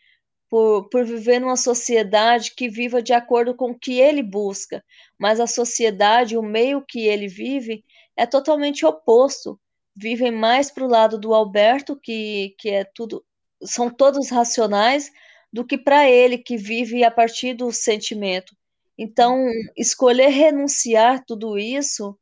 por, 0.49 0.89
por 0.89 1.05
viver 1.05 1.41
numa 1.41 1.57
sociedade 1.57 2.55
que 2.55 2.69
viva 2.69 3.03
de 3.03 3.13
acordo 3.13 3.55
com 3.55 3.71
o 3.71 3.79
que 3.79 4.01
ele 4.01 4.23
busca, 4.23 4.85
mas 5.19 5.41
a 5.41 5.47
sociedade, 5.47 6.37
o 6.37 6.43
meio 6.43 6.83
que 6.83 7.07
ele 7.07 7.29
vive, 7.29 7.85
é 8.17 8.27
totalmente 8.27 8.87
oposto. 8.87 9.61
Vivem 9.95 10.31
mais 10.31 10.71
para 10.71 10.85
o 10.85 10.89
lado 10.89 11.19
do 11.19 11.35
Alberto, 11.35 11.97
que, 11.97 12.55
que 12.59 12.71
é 12.71 12.85
tudo, 12.85 13.25
são 13.63 13.91
todos 13.91 14.31
racionais, 14.31 15.11
do 15.53 15.65
que 15.65 15.77
para 15.77 16.09
ele, 16.09 16.39
que 16.39 16.57
vive 16.57 17.05
a 17.05 17.11
partir 17.11 17.55
do 17.55 17.73
sentimento. 17.73 18.57
Então, 18.97 19.47
escolher 19.77 20.29
renunciar 20.29 21.25
tudo 21.25 21.59
isso, 21.59 22.19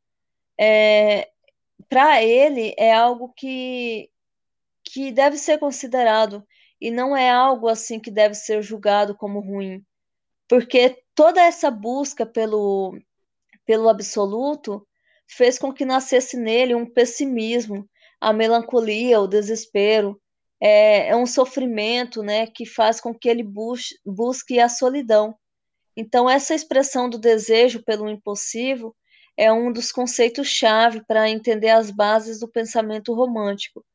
é, 0.59 1.29
para 1.89 2.23
ele, 2.23 2.73
é 2.77 2.93
algo 2.93 3.33
que, 3.35 4.09
que 4.83 5.11
deve 5.11 5.37
ser 5.37 5.57
considerado 5.57 6.45
e 6.79 6.91
não 6.91 7.15
é 7.15 7.29
algo 7.29 7.67
assim 7.67 7.99
que 7.99 8.11
deve 8.11 8.35
ser 8.35 8.61
julgado 8.61 9.15
como 9.15 9.39
ruim, 9.39 9.83
porque 10.47 11.01
toda 11.15 11.41
essa 11.41 11.69
busca 11.69 12.25
pelo, 12.25 12.97
pelo 13.65 13.89
absoluto 13.89 14.87
fez 15.27 15.59
com 15.59 15.73
que 15.73 15.85
nascesse 15.85 16.37
nele 16.37 16.73
um 16.73 16.85
pessimismo, 16.85 17.87
a 18.19 18.31
melancolia, 18.31 19.19
o 19.19 19.27
desespero, 19.27 20.19
é, 20.59 21.09
é 21.09 21.15
um 21.15 21.25
sofrimento, 21.25 22.23
né, 22.23 22.47
que 22.47 22.65
faz 22.65 22.99
com 22.99 23.13
que 23.13 23.29
ele 23.29 23.43
busque, 23.43 23.95
busque 24.05 24.59
a 24.59 24.69
solidão. 24.69 25.35
Então, 25.95 26.29
essa 26.29 26.55
expressão 26.55 27.09
do 27.09 27.17
desejo 27.17 27.83
pelo 27.83 28.09
impossível 28.09 28.95
é 29.35 29.51
um 29.51 29.71
dos 29.71 29.91
conceitos-chave 29.91 31.03
para 31.05 31.29
entender 31.29 31.69
as 31.69 31.91
bases 31.91 32.39
do 32.39 32.47
pensamento 32.47 33.13
romântico, 33.13 33.85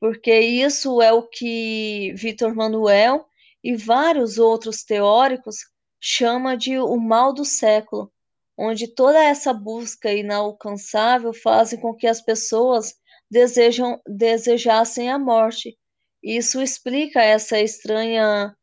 porque 0.00 0.38
isso 0.40 1.02
é 1.02 1.12
o 1.12 1.22
que 1.22 2.12
Victor 2.14 2.54
Manuel 2.54 3.26
e 3.62 3.76
vários 3.76 4.38
outros 4.38 4.84
teóricos 4.84 5.56
chama 6.00 6.56
de 6.56 6.78
o 6.78 6.96
mal 6.96 7.32
do 7.32 7.44
século, 7.44 8.12
onde 8.56 8.86
toda 8.86 9.22
essa 9.22 9.52
busca 9.52 10.12
inalcançável 10.12 11.32
faz 11.32 11.74
com 11.80 11.94
que 11.94 12.06
as 12.06 12.20
pessoas 12.20 12.94
desejam, 13.30 14.00
desejassem 14.06 15.10
a 15.10 15.18
morte. 15.18 15.76
Isso 16.22 16.62
explica 16.62 17.20
essa 17.20 17.60
estranha 17.60 18.54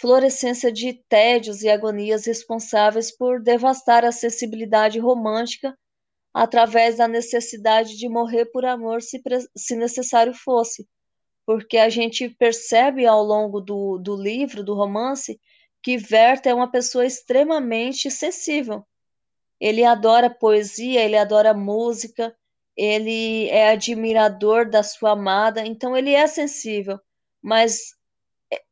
florescência 0.00 0.72
de 0.72 0.94
tédios 1.08 1.62
e 1.62 1.68
agonias 1.68 2.26
responsáveis 2.26 3.14
por 3.14 3.42
devastar 3.42 4.04
a 4.04 4.12
sensibilidade 4.12 4.98
romântica 4.98 5.76
através 6.38 6.98
da 6.98 7.08
necessidade 7.08 7.96
de 7.96 8.08
morrer 8.08 8.44
por 8.46 8.64
amor 8.64 9.02
se, 9.02 9.20
se 9.56 9.74
necessário 9.74 10.32
fosse. 10.32 10.88
Porque 11.44 11.76
a 11.76 11.88
gente 11.88 12.28
percebe 12.28 13.06
ao 13.06 13.24
longo 13.24 13.60
do, 13.60 13.98
do 13.98 14.14
livro, 14.14 14.62
do 14.62 14.72
romance, 14.72 15.40
que 15.82 15.96
Werther 15.96 16.52
é 16.52 16.54
uma 16.54 16.70
pessoa 16.70 17.04
extremamente 17.04 18.08
sensível. 18.08 18.86
Ele 19.58 19.82
adora 19.82 20.30
poesia, 20.30 21.04
ele 21.04 21.16
adora 21.16 21.52
música, 21.52 22.32
ele 22.76 23.48
é 23.48 23.70
admirador 23.70 24.70
da 24.70 24.84
sua 24.84 25.12
amada, 25.12 25.66
então 25.66 25.96
ele 25.96 26.12
é 26.12 26.28
sensível, 26.28 27.00
mas 27.42 27.96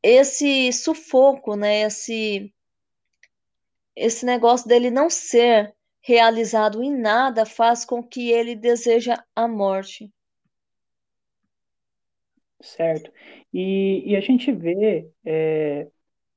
esse 0.00 0.72
sufoco, 0.72 1.56
né, 1.56 1.82
esse 1.82 2.54
esse 3.96 4.24
negócio 4.24 4.68
dele 4.68 4.88
não 4.88 5.10
ser 5.10 5.75
realizado 6.06 6.84
em 6.84 6.96
nada 6.96 7.44
faz 7.44 7.84
com 7.84 8.00
que 8.00 8.30
ele 8.30 8.54
deseja 8.54 9.20
a 9.34 9.48
morte. 9.48 10.08
Certo. 12.60 13.10
E, 13.52 14.04
e 14.06 14.14
a 14.14 14.20
gente 14.20 14.52
vê 14.52 15.10
é, 15.24 15.88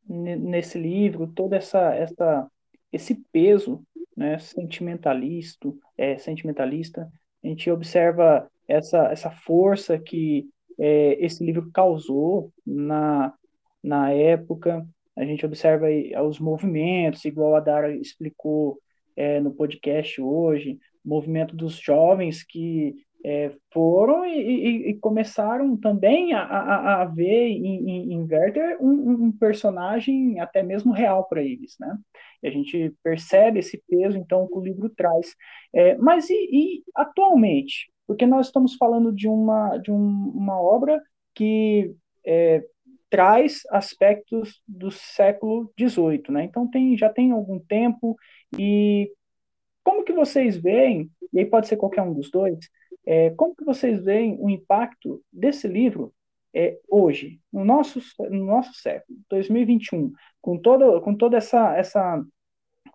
nesse 0.08 0.80
livro 0.80 1.28
toda 1.28 1.56
essa, 1.56 1.94
essa 1.94 2.52
esse 2.92 3.14
peso 3.32 3.84
né, 4.18 4.40
sentimentalista, 4.40 5.72
é, 5.96 6.18
sentimentalista. 6.18 7.08
A 7.44 7.48
gente 7.48 7.70
observa 7.70 8.50
essa, 8.68 9.06
essa 9.12 9.30
força 9.30 10.00
que 10.00 10.50
é, 10.80 11.24
esse 11.24 11.46
livro 11.46 11.70
causou 11.72 12.52
na, 12.66 13.36
na 13.84 14.12
época. 14.12 14.84
A 15.16 15.24
gente 15.24 15.46
observa 15.46 15.86
os 16.28 16.40
movimentos, 16.40 17.24
igual 17.24 17.56
a 17.56 17.60
Dara 17.60 17.96
explicou 17.96 18.82
é, 19.20 19.42
no 19.42 19.52
podcast 19.52 20.22
hoje, 20.22 20.80
movimento 21.04 21.54
dos 21.54 21.76
jovens 21.76 22.42
que 22.42 22.96
é, 23.26 23.52
foram 23.74 24.26
e, 24.26 24.32
e, 24.32 24.90
e, 24.92 24.94
começaram 24.96 25.76
também 25.76 26.32
a, 26.32 26.42
a, 26.42 27.02
a 27.02 27.06
ver 27.06 27.50
em, 27.50 28.14
em 28.14 28.24
Werther 28.24 28.78
um, 28.80 29.26
um, 29.26 29.32
personagem 29.34 30.40
até 30.40 30.64
mesmo 30.64 30.94
real 30.94 31.28
para 31.28 31.44
eles, 31.44 31.76
né? 31.78 31.98
E 32.42 32.48
a 32.48 32.52
gente 32.52 32.96
percebe 33.04 33.60
esse 33.60 33.84
peso, 33.90 34.18
então, 34.18 34.48
que 34.48 34.58
o 34.58 34.64
livro 34.64 34.90
traz. 34.90 35.36
É, 35.76 35.98
mas 35.98 36.30
e, 36.30 36.50
e, 36.50 36.84
atualmente? 36.96 37.92
Porque 38.08 38.26
nós 38.26 38.48
estamos 38.48 38.76
falando 38.76 39.12
de 39.12 39.28
uma, 39.28 39.76
de 39.80 39.92
um, 39.92 40.32
uma 40.34 40.58
obra 40.58 41.02
que 41.36 41.94
é, 42.26 42.64
traz 43.10 43.64
aspectos 43.70 44.62
do 44.66 44.92
século 44.92 45.70
XVIII, 45.78 46.24
né? 46.30 46.46
Então 46.46 46.70
tem, 46.70 46.98
já 46.98 47.10
tem 47.10 47.32
algum 47.32 47.60
tempo 47.60 48.16
e 48.58 49.12
como 49.84 50.04
que 50.04 50.14
vocês 50.14 50.58
veem, 50.58 51.10
e 51.34 51.40
aí 51.40 51.46
pode 51.46 51.68
ser 51.68 51.78
qualquer 51.78 52.02
um 52.02 52.14
dos 52.14 52.30
dois, 52.30 52.70
é, 53.06 53.32
como 53.32 53.56
que 53.56 53.64
vocês 53.64 54.04
veem 54.04 54.38
o 54.40 54.50
impacto 54.50 55.22
desse 55.32 55.68
livro 55.68 56.14
é, 56.54 56.80
hoje, 56.90 57.40
no 57.52 57.64
nosso, 57.64 58.00
no 58.30 58.46
nosso 58.46 58.74
século, 58.74 59.18
2021, 59.30 60.12
com 60.42 60.58
toda, 60.58 61.00
com 61.02 61.16
toda 61.16 61.38
essa, 61.38 61.76
essa 61.78 62.24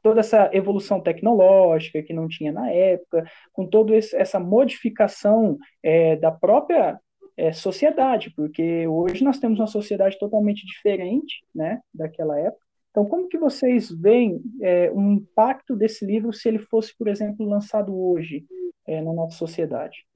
toda 0.02 0.20
essa 0.20 0.50
evolução 0.52 1.00
tecnológica 1.00 2.02
que 2.02 2.12
não 2.12 2.28
tinha 2.28 2.52
na 2.52 2.70
época, 2.70 3.24
com 3.52 3.66
toda 3.66 3.96
essa 3.96 4.38
modificação 4.38 5.56
é, 5.82 6.14
da 6.16 6.30
própria 6.30 7.00
é, 7.36 7.52
sociedade, 7.52 8.30
porque 8.36 8.86
hoje 8.86 9.24
nós 9.24 9.38
temos 9.38 9.58
uma 9.58 9.66
sociedade 9.66 10.18
totalmente 10.18 10.66
diferente, 10.66 11.42
né, 11.54 11.80
daquela 11.92 12.38
época. 12.38 12.63
Então, 12.94 13.04
como 13.06 13.28
que 13.28 13.36
vocês 13.36 13.90
veem 13.90 14.40
é, 14.62 14.88
um 14.92 15.14
impacto 15.14 15.74
desse 15.74 16.06
livro 16.06 16.32
se 16.32 16.48
ele 16.48 16.60
fosse, 16.60 16.96
por 16.96 17.08
exemplo, 17.08 17.44
lançado 17.44 17.92
hoje 17.92 18.46
é, 18.86 19.02
na 19.02 19.12
nossa 19.12 19.36
sociedade? 19.36 20.06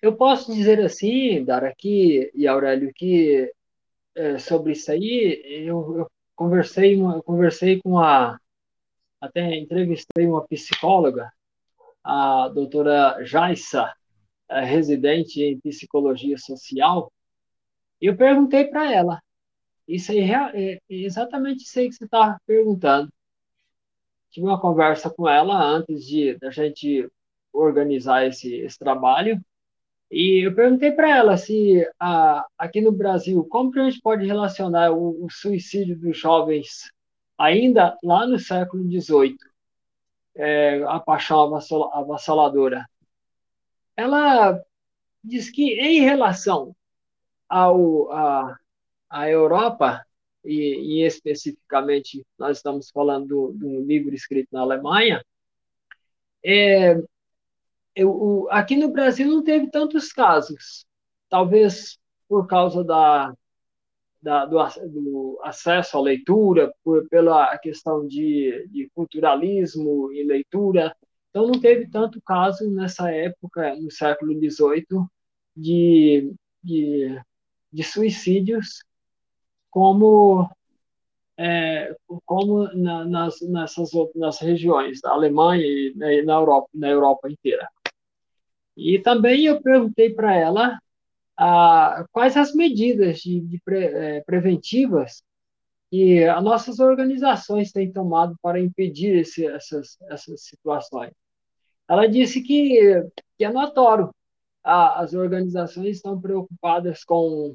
Eu 0.00 0.16
posso 0.16 0.50
dizer 0.50 0.80
assim, 0.80 1.44
Dara, 1.44 1.68
aqui 1.68 2.30
e 2.34 2.46
Aurélio, 2.46 2.90
que 2.94 3.52
é, 4.14 4.38
sobre 4.38 4.72
isso 4.72 4.90
aí, 4.90 5.42
eu, 5.44 5.98
eu 5.98 6.10
conversei, 6.34 6.98
eu 6.98 7.22
conversei 7.22 7.78
com 7.82 7.98
a, 7.98 8.40
até 9.20 9.54
entrevistei 9.58 10.26
uma 10.26 10.46
psicóloga, 10.46 11.30
a 12.02 12.48
doutora 12.48 13.22
Jaissa, 13.24 13.92
residente 14.48 15.42
em 15.42 15.60
psicologia 15.60 16.38
social, 16.38 17.12
e 18.00 18.06
eu 18.06 18.16
perguntei 18.16 18.64
para 18.64 18.90
ela, 18.90 19.20
isso 19.86 20.12
aí 20.12 20.20
é, 20.20 20.74
é 20.74 20.80
exatamente 20.88 21.64
isso 21.64 21.78
aí 21.78 21.88
que 21.88 21.94
você 21.94 22.04
está 22.04 22.38
perguntando. 22.46 23.12
Tive 24.30 24.46
uma 24.46 24.60
conversa 24.60 25.10
com 25.10 25.28
ela 25.28 25.60
antes 25.60 26.06
de 26.06 26.38
da 26.38 26.50
gente 26.50 27.08
organizar 27.52 28.26
esse, 28.26 28.54
esse 28.54 28.78
trabalho, 28.78 29.40
e 30.10 30.44
eu 30.44 30.54
perguntei 30.54 30.90
para 30.90 31.08
ela 31.16 31.36
se 31.36 31.88
a, 31.98 32.44
aqui 32.58 32.80
no 32.80 32.90
Brasil, 32.90 33.44
como 33.44 33.70
que 33.70 33.78
a 33.78 33.88
gente 33.88 34.00
pode 34.00 34.26
relacionar 34.26 34.90
o, 34.90 35.24
o 35.24 35.30
suicídio 35.30 35.96
dos 35.96 36.18
jovens 36.18 36.90
ainda 37.38 37.96
lá 38.02 38.26
no 38.26 38.38
século 38.38 38.82
XVIII, 38.84 39.36
é, 40.34 40.82
a 40.84 40.98
paixão 40.98 41.54
avassaladora. 41.92 42.84
Ela 43.96 44.60
diz 45.22 45.48
que, 45.48 45.74
em 45.80 46.00
relação 46.00 46.74
ao, 47.48 48.10
a, 48.12 48.58
a 49.10 49.28
Europa, 49.28 50.04
e, 50.44 51.00
e, 51.02 51.06
especificamente 51.06 52.24
nós 52.38 52.58
estamos 52.58 52.90
falando 52.90 53.52
de 53.54 53.66
um 53.66 53.80
livro 53.84 54.14
escrito 54.14 54.48
na 54.52 54.60
Alemanha, 54.62 55.22
é, 56.44 56.96
eu, 57.94 58.46
aqui 58.50 58.76
no 58.76 58.92
Brasil 58.92 59.28
não 59.28 59.42
teve 59.42 59.70
tantos 59.70 60.12
casos, 60.12 60.86
talvez 61.28 61.98
por 62.28 62.46
causa 62.46 62.84
da, 62.84 63.34
da, 64.22 64.46
do, 64.46 64.58
do, 64.88 65.40
acesso 65.42 65.98
à 65.98 66.00
leitura, 66.00 66.72
por, 66.84 67.08
pela 67.08 67.56
questão 67.58 68.06
de, 68.06 68.66
de 68.68 68.88
culturalismo 68.94 70.12
e 70.12 70.24
leitura. 70.24 70.94
Então, 71.30 71.46
não 71.46 71.60
teve 71.60 71.88
tanto 71.88 72.20
caso 72.22 72.70
nessa 72.70 73.10
época, 73.10 73.74
no 73.76 73.90
século 73.90 74.32
XVIII, 74.34 75.06
de, 75.56 76.32
de, 76.62 77.20
de 77.72 77.82
suicídios 77.84 78.82
como 79.70 80.48
é, 81.38 81.96
como 82.26 82.64
na, 82.74 83.04
nas, 83.06 83.40
nessas 83.40 83.94
outras 83.94 84.38
regiões, 84.40 85.00
da 85.00 85.10
Alemanha 85.10 85.64
e 85.64 86.22
na 86.24 86.34
Europa, 86.34 86.68
na 86.74 86.88
Europa 86.88 87.30
inteira. 87.30 87.66
E 88.76 88.98
também 88.98 89.46
eu 89.46 89.60
perguntei 89.62 90.10
para 90.10 90.34
ela 90.36 90.78
ah, 91.36 92.04
quais 92.12 92.36
as 92.36 92.54
medidas 92.54 93.20
de, 93.20 93.40
de 93.40 93.58
pre, 93.64 93.84
é, 93.84 94.20
preventivas 94.22 95.22
que 95.90 96.24
as 96.24 96.44
nossas 96.44 96.78
organizações 96.78 97.72
têm 97.72 97.92
tomado 97.92 98.36
para 98.42 98.60
impedir 98.60 99.16
esse, 99.16 99.46
essas, 99.46 99.96
essas 100.08 100.42
situações. 100.42 101.12
ela 101.88 102.06
disse 102.06 102.42
que, 102.42 103.02
que 103.38 103.44
é 103.44 103.50
notório. 103.52 104.10
A, 104.62 105.00
as 105.00 105.14
organizações 105.14 105.96
estão 105.96 106.20
preocupadas 106.20 107.02
com 107.04 107.54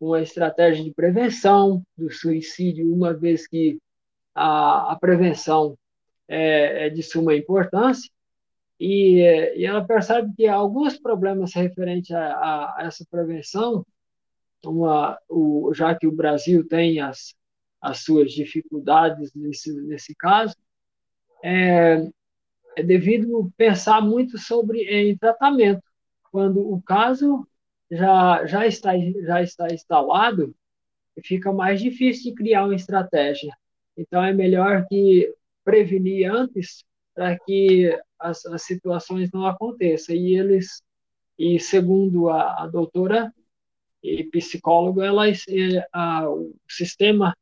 uma 0.00 0.22
estratégia 0.22 0.82
de 0.82 0.92
prevenção 0.92 1.82
do 1.96 2.10
suicídio, 2.10 2.92
uma 2.92 3.12
vez 3.12 3.46
que 3.46 3.78
a, 4.34 4.92
a 4.92 4.98
prevenção 4.98 5.76
é, 6.26 6.86
é, 6.86 6.90
de 6.90 7.02
suma 7.02 7.34
importância, 7.34 8.10
e, 8.78 9.20
e, 9.56 9.66
ela 9.66 9.84
percebe 9.84 10.32
que 10.34 10.46
alguns 10.46 10.98
problemas 10.98 11.52
referentes 11.54 12.12
a, 12.12 12.76
a 12.76 12.76
essa 12.80 13.04
prevenção, 13.10 13.84
uma, 14.64 15.18
o, 15.28 15.72
já 15.74 15.94
que 15.94 16.06
o 16.06 16.12
Brasil 16.12 16.66
tem 16.66 16.98
as, 16.98 17.34
as 17.80 17.98
suas 17.98 18.32
dificuldades 18.32 19.34
nesse, 19.34 19.72
nesse 19.82 20.14
caso, 20.14 20.56
é, 21.44 22.08
é 22.76 22.82
devido 22.82 23.52
pensar 23.56 24.00
muito 24.00 24.38
sobre 24.38 24.82
em 24.84 25.16
tratamento. 25.16 25.82
Quando 26.30 26.60
o 26.60 26.80
caso 26.80 27.46
já, 27.90 28.46
já, 28.46 28.66
está, 28.66 28.92
já 28.98 29.42
está 29.42 29.66
instalado, 29.72 30.54
fica 31.24 31.52
mais 31.52 31.80
difícil 31.80 32.30
de 32.30 32.34
criar 32.36 32.64
uma 32.64 32.74
estratégia. 32.74 33.52
Então, 33.96 34.22
é 34.24 34.32
melhor 34.32 34.86
que 34.88 35.32
prevenir 35.64 36.30
antes 36.30 36.84
para 37.14 37.38
que 37.38 37.94
as, 38.18 38.46
as, 38.46 38.62
situações 38.62 39.30
não 39.32 39.44
aconteçam. 39.46 40.14
E 40.14 40.38
eles, 40.38 40.82
e 41.38 41.58
segundo 41.58 42.28
a, 42.28 42.62
a 42.62 42.66
doutora 42.66 43.32
e 44.02 44.24
psicóloga, 44.24 45.04
ela, 45.04 45.28
é, 45.28 45.34
a, 45.92 46.30
o 46.30 46.54
sistema 46.68 47.36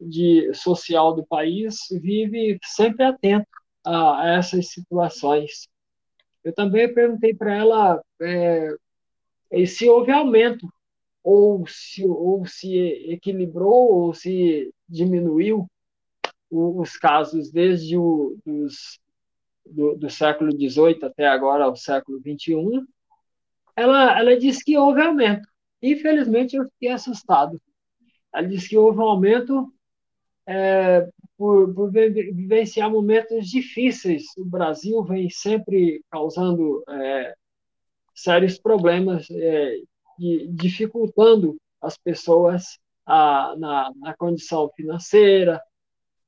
de 0.00 0.52
social 0.54 1.14
do 1.14 1.26
país 1.26 1.78
vive 1.90 2.58
sempre 2.62 3.04
atento 3.04 3.48
a, 3.84 4.22
a 4.22 4.36
essas 4.36 4.68
situações. 4.68 5.68
Eu 6.44 6.54
também 6.54 6.92
perguntei 6.92 7.34
para 7.34 7.54
ela 7.54 8.02
é, 8.22 8.70
se 9.66 9.88
houve 9.88 10.12
aumento 10.12 10.68
ou 11.22 11.66
se, 11.66 12.04
ou 12.06 12.46
se 12.46 12.76
equilibrou 13.10 13.92
ou 13.92 14.14
se 14.14 14.72
diminuiu 14.88 15.66
os 16.50 16.96
casos 16.96 17.50
desde 17.50 17.96
o 17.96 18.38
dos, 18.44 18.98
do, 19.66 19.94
do 19.96 20.10
século 20.10 20.50
XVIII 20.52 21.04
até 21.04 21.26
agora 21.26 21.64
ao 21.64 21.76
século 21.76 22.18
XXI, 22.18 22.86
ela, 23.76 24.18
ela 24.18 24.38
disse 24.38 24.64
que 24.64 24.76
houve 24.76 25.02
aumento. 25.02 25.46
Infelizmente, 25.82 26.56
eu 26.56 26.64
fiquei 26.64 26.88
assustado. 26.88 27.60
Ela 28.34 28.48
disse 28.48 28.68
que 28.68 28.76
houve 28.76 28.98
um 28.98 29.02
aumento 29.02 29.72
é, 30.46 31.06
por, 31.36 31.72
por, 31.74 31.90
vivenciar 31.92 32.90
momentos 32.90 33.46
difíceis. 33.46 34.24
O 34.36 34.44
Brasil 34.44 35.02
vem 35.04 35.30
sempre 35.30 36.02
causando 36.10 36.82
é, 36.88 37.34
sérios 38.22 38.58
problemas, 38.58 39.26
é, 39.30 39.76
dificultando 40.50 41.56
as 41.80 41.96
pessoas 41.96 42.78
a, 43.06 43.54
na, 43.56 43.90
na 43.96 44.16
condição 44.16 44.70
financeira, 44.76 45.62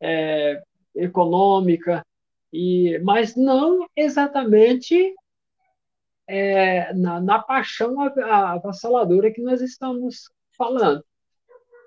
é, 0.01 0.63
econômica, 0.95 2.05
e, 2.53 2.99
mas 3.01 3.37
não 3.37 3.87
exatamente 3.95 5.15
é, 6.27 6.93
na, 6.95 7.21
na, 7.21 7.39
paixão 7.39 8.01
avassaladora 8.01 9.33
que 9.33 9.43
nós 9.43 9.61
estamos 9.61 10.31
falando. 10.57 11.05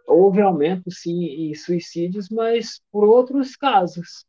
Houve 0.06 0.42
aumento, 0.42 0.92
sim, 0.92 1.24
em 1.24 1.56
suicídios, 1.56 2.30
mas 2.30 2.82
por 2.92 3.06
outros 3.08 3.56
casos. 3.56 4.26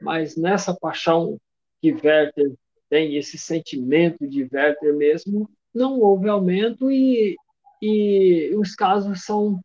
Mas 0.00 0.36
nessa 0.36 0.74
paixão 0.74 1.36
que 1.80 1.92
Werther 1.92 2.54
tem, 2.88 3.16
esse 3.16 3.38
sentimento 3.38 4.26
de 4.26 4.48
Werther 4.52 4.94
mesmo, 4.94 5.48
não 5.74 5.98
houve 6.00 6.28
aumento 6.28 6.90
e, 6.90 7.36
e 7.82 8.54
os 8.56 8.74
casos 8.74 9.24
são, 9.24 9.60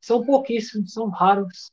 são 0.00 0.24
pouquíssimos, 0.24 0.92
são 0.92 1.08
raros. 1.08 1.70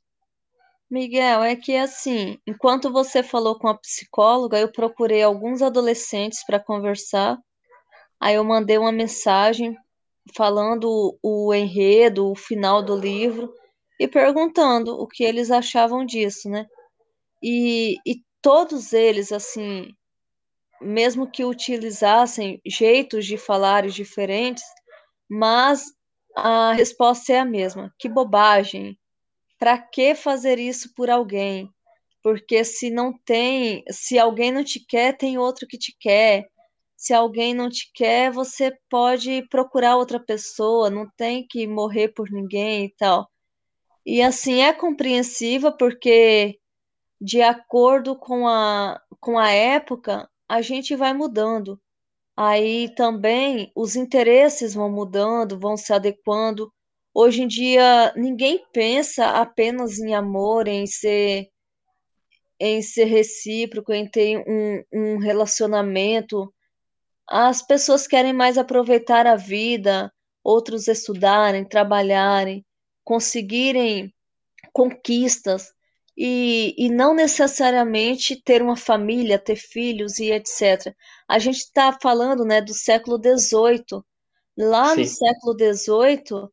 Miguel, 0.90 1.42
é 1.42 1.56
que 1.56 1.76
assim, 1.78 2.38
enquanto 2.46 2.92
você 2.92 3.24
falou 3.24 3.58
com 3.58 3.70
a 3.70 3.78
psicóloga, 3.78 4.60
eu 4.60 4.70
procurei 4.70 5.24
alguns 5.24 5.62
adolescentes 5.62 6.44
para 6.46 6.60
conversar. 6.60 7.40
Aí 8.20 8.36
eu 8.36 8.44
mandei 8.44 8.78
uma 8.78 8.92
mensagem 8.92 9.78
falando 10.36 11.18
o 11.24 11.54
enredo, 11.54 12.30
o 12.30 12.36
final 12.36 12.84
do 12.84 12.96
livro 12.96 13.54
e 14.00 14.08
perguntando 14.08 14.96
o 14.96 15.08
que 15.08 15.24
eles 15.24 15.50
achavam 15.50 16.06
disso, 16.06 16.50
né? 16.50 16.66
E, 17.42 17.96
e 18.06 18.22
todos 18.42 18.94
eles, 18.94 19.32
assim, 19.32 19.88
mesmo 20.82 21.30
que 21.30 21.46
utilizassem 21.46 22.62
jeitos 22.66 23.26
de 23.26 23.38
falar 23.38 23.88
diferentes, 23.88 24.64
mas 25.30 25.86
a 26.36 26.74
resposta 26.74 27.34
é 27.34 27.40
a 27.40 27.46
mesma. 27.46 27.94
Que 28.00 28.10
bobagem! 28.10 28.98
Para 29.60 29.78
que 29.78 30.16
fazer 30.16 30.60
isso 30.60 30.94
por 30.96 31.10
alguém? 31.10 31.70
Porque 32.24 32.64
se 32.64 32.90
não 32.90 33.14
tem, 33.26 33.84
se 33.90 34.18
alguém 34.20 34.52
não 34.52 34.64
te 34.64 34.80
quer, 34.86 35.18
tem 35.18 35.38
outro 35.38 35.68
que 35.68 35.78
te 35.78 35.96
quer. 36.00 36.48
Se 36.96 37.14
alguém 37.14 37.54
não 37.54 37.70
te 37.70 37.90
quer, 37.94 38.32
você 38.32 38.72
pode 38.90 39.48
procurar 39.50 39.98
outra 39.98 40.20
pessoa, 40.20 40.90
não 40.90 41.10
tem 41.18 41.46
que 41.48 41.68
morrer 41.68 42.10
por 42.10 42.30
ninguém 42.32 42.86
e 42.86 42.96
tal. 42.96 43.30
E 44.06 44.22
assim 44.22 44.62
é 44.62 44.74
compreensiva 44.74 45.72
porque 45.72 46.60
de 47.20 47.42
acordo 47.42 48.16
com 48.16 48.48
a, 48.48 49.00
com 49.20 49.38
a 49.38 49.52
época, 49.52 50.28
a 50.52 50.62
gente 50.62 50.97
vai 50.97 51.14
mudando. 51.14 51.80
Aí 52.36 52.93
também 52.93 53.72
os 53.74 53.95
interesses 53.95 54.74
vão 54.74 54.91
mudando, 54.91 55.58
vão 55.58 55.78
se 55.78 55.93
adequando. 55.93 56.70
Hoje 57.14 57.43
em 57.43 57.47
dia, 57.47 58.12
ninguém 58.18 58.62
pensa 58.74 59.28
apenas 59.28 59.97
em 59.97 60.14
amor, 60.14 60.68
em 60.68 60.86
ser 60.86 61.47
em 62.60 62.82
ser 62.82 63.06
recíproco, 63.06 63.93
em 63.93 64.06
ter 64.06 64.43
um, 64.45 64.84
um 64.93 65.18
relacionamento. 65.20 66.54
As 67.26 67.66
pessoas 67.66 68.06
querem 68.06 68.34
mais 68.34 68.58
aproveitar 68.58 69.26
a 69.26 69.38
vida, 69.38 70.12
outros 70.43 70.89
estudarem, 70.89 71.64
trabalharem, 71.64 72.66
conseguirem 73.06 74.14
conquistas 74.74 75.72
e, 76.18 76.76
e 76.78 76.89
não 76.89 77.14
necessariamente 77.14 78.36
ter 78.36 78.62
uma 78.62 78.76
família, 78.76 79.39
ter 79.39 79.55
filhos 79.55 80.20
e 80.20 80.32
etc. 80.32 80.93
A 81.28 81.39
gente 81.39 81.57
está 81.57 81.97
falando 82.01 82.43
né, 82.45 82.62
do 82.62 82.74
século 82.74 83.18
XVIII. 83.18 84.03
Lá 84.57 84.93
Sim. 84.93 85.01
no 85.01 85.07
século 85.07 85.57
XVIII, 85.57 86.49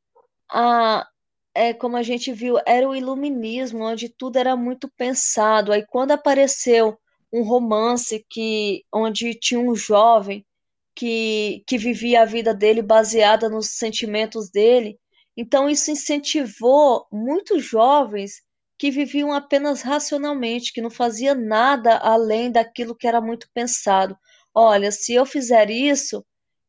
a, 0.50 1.06
é, 1.54 1.74
como 1.74 1.96
a 1.96 2.02
gente 2.02 2.32
viu, 2.32 2.56
era 2.64 2.88
o 2.88 2.94
iluminismo, 2.94 3.84
onde 3.84 4.08
tudo 4.08 4.36
era 4.36 4.56
muito 4.56 4.88
pensado. 4.96 5.72
Aí 5.72 5.84
quando 5.86 6.12
apareceu 6.12 6.96
um 7.32 7.42
romance 7.42 8.24
que 8.30 8.84
onde 8.92 9.34
tinha 9.34 9.60
um 9.60 9.74
jovem 9.74 10.46
que, 10.94 11.62
que 11.66 11.76
vivia 11.76 12.22
a 12.22 12.24
vida 12.24 12.54
dele 12.54 12.80
baseada 12.80 13.48
nos 13.48 13.70
sentimentos 13.70 14.50
dele, 14.50 14.98
então 15.36 15.68
isso 15.68 15.90
incentivou 15.90 17.06
muitos 17.12 17.64
jovens 17.64 18.42
que 18.78 18.90
viviam 18.90 19.32
apenas 19.32 19.82
racionalmente, 19.82 20.72
que 20.72 20.80
não 20.80 20.90
fazia 20.90 21.34
nada 21.34 21.98
além 21.98 22.50
daquilo 22.50 22.94
que 22.96 23.06
era 23.08 23.20
muito 23.20 23.48
pensado. 23.52 24.16
Olha, 24.54 24.92
se 24.92 25.14
eu 25.14 25.26
fizer 25.26 25.70
isso, 25.70 26.24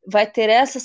vai 0.08 0.30
ter 0.30 0.50
essa, 0.50 0.80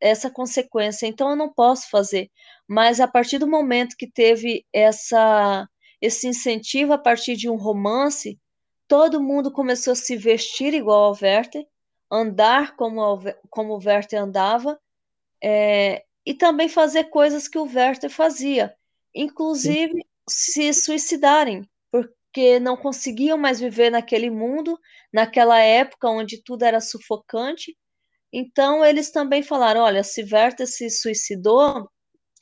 essa 0.00 0.30
consequência, 0.30 1.06
então 1.06 1.30
eu 1.30 1.36
não 1.36 1.52
posso 1.52 1.88
fazer. 1.90 2.30
Mas 2.68 3.00
a 3.00 3.08
partir 3.08 3.38
do 3.38 3.46
momento 3.46 3.96
que 3.96 4.10
teve 4.10 4.64
essa 4.72 5.68
esse 6.00 6.28
incentivo 6.28 6.92
a 6.92 6.98
partir 6.98 7.34
de 7.34 7.48
um 7.48 7.56
romance, 7.56 8.38
todo 8.86 9.22
mundo 9.22 9.50
começou 9.50 9.92
a 9.92 9.96
se 9.96 10.16
vestir 10.16 10.74
igual 10.74 11.04
ao 11.04 11.18
Werther, 11.20 11.66
andar 12.10 12.76
como, 12.76 13.22
como 13.48 13.74
o 13.74 13.80
Werther 13.82 14.22
andava, 14.22 14.78
é, 15.42 16.04
e 16.26 16.34
também 16.34 16.68
fazer 16.68 17.04
coisas 17.04 17.48
que 17.48 17.58
o 17.58 17.64
Werther 17.64 18.10
fazia, 18.10 18.74
inclusive 19.14 19.92
Sim. 19.94 20.13
Se 20.28 20.72
suicidarem, 20.72 21.62
porque 21.90 22.58
não 22.60 22.76
conseguiam 22.76 23.38
mais 23.38 23.60
viver 23.60 23.90
naquele 23.90 24.30
mundo, 24.30 24.78
naquela 25.12 25.58
época 25.60 26.08
onde 26.08 26.42
tudo 26.42 26.64
era 26.64 26.80
sufocante, 26.80 27.76
então 28.32 28.84
eles 28.84 29.10
também 29.12 29.42
falaram: 29.42 29.82
olha, 29.82 30.02
se 30.04 30.22
Werther 30.22 30.66
se 30.66 30.90
suicidou, 30.90 31.88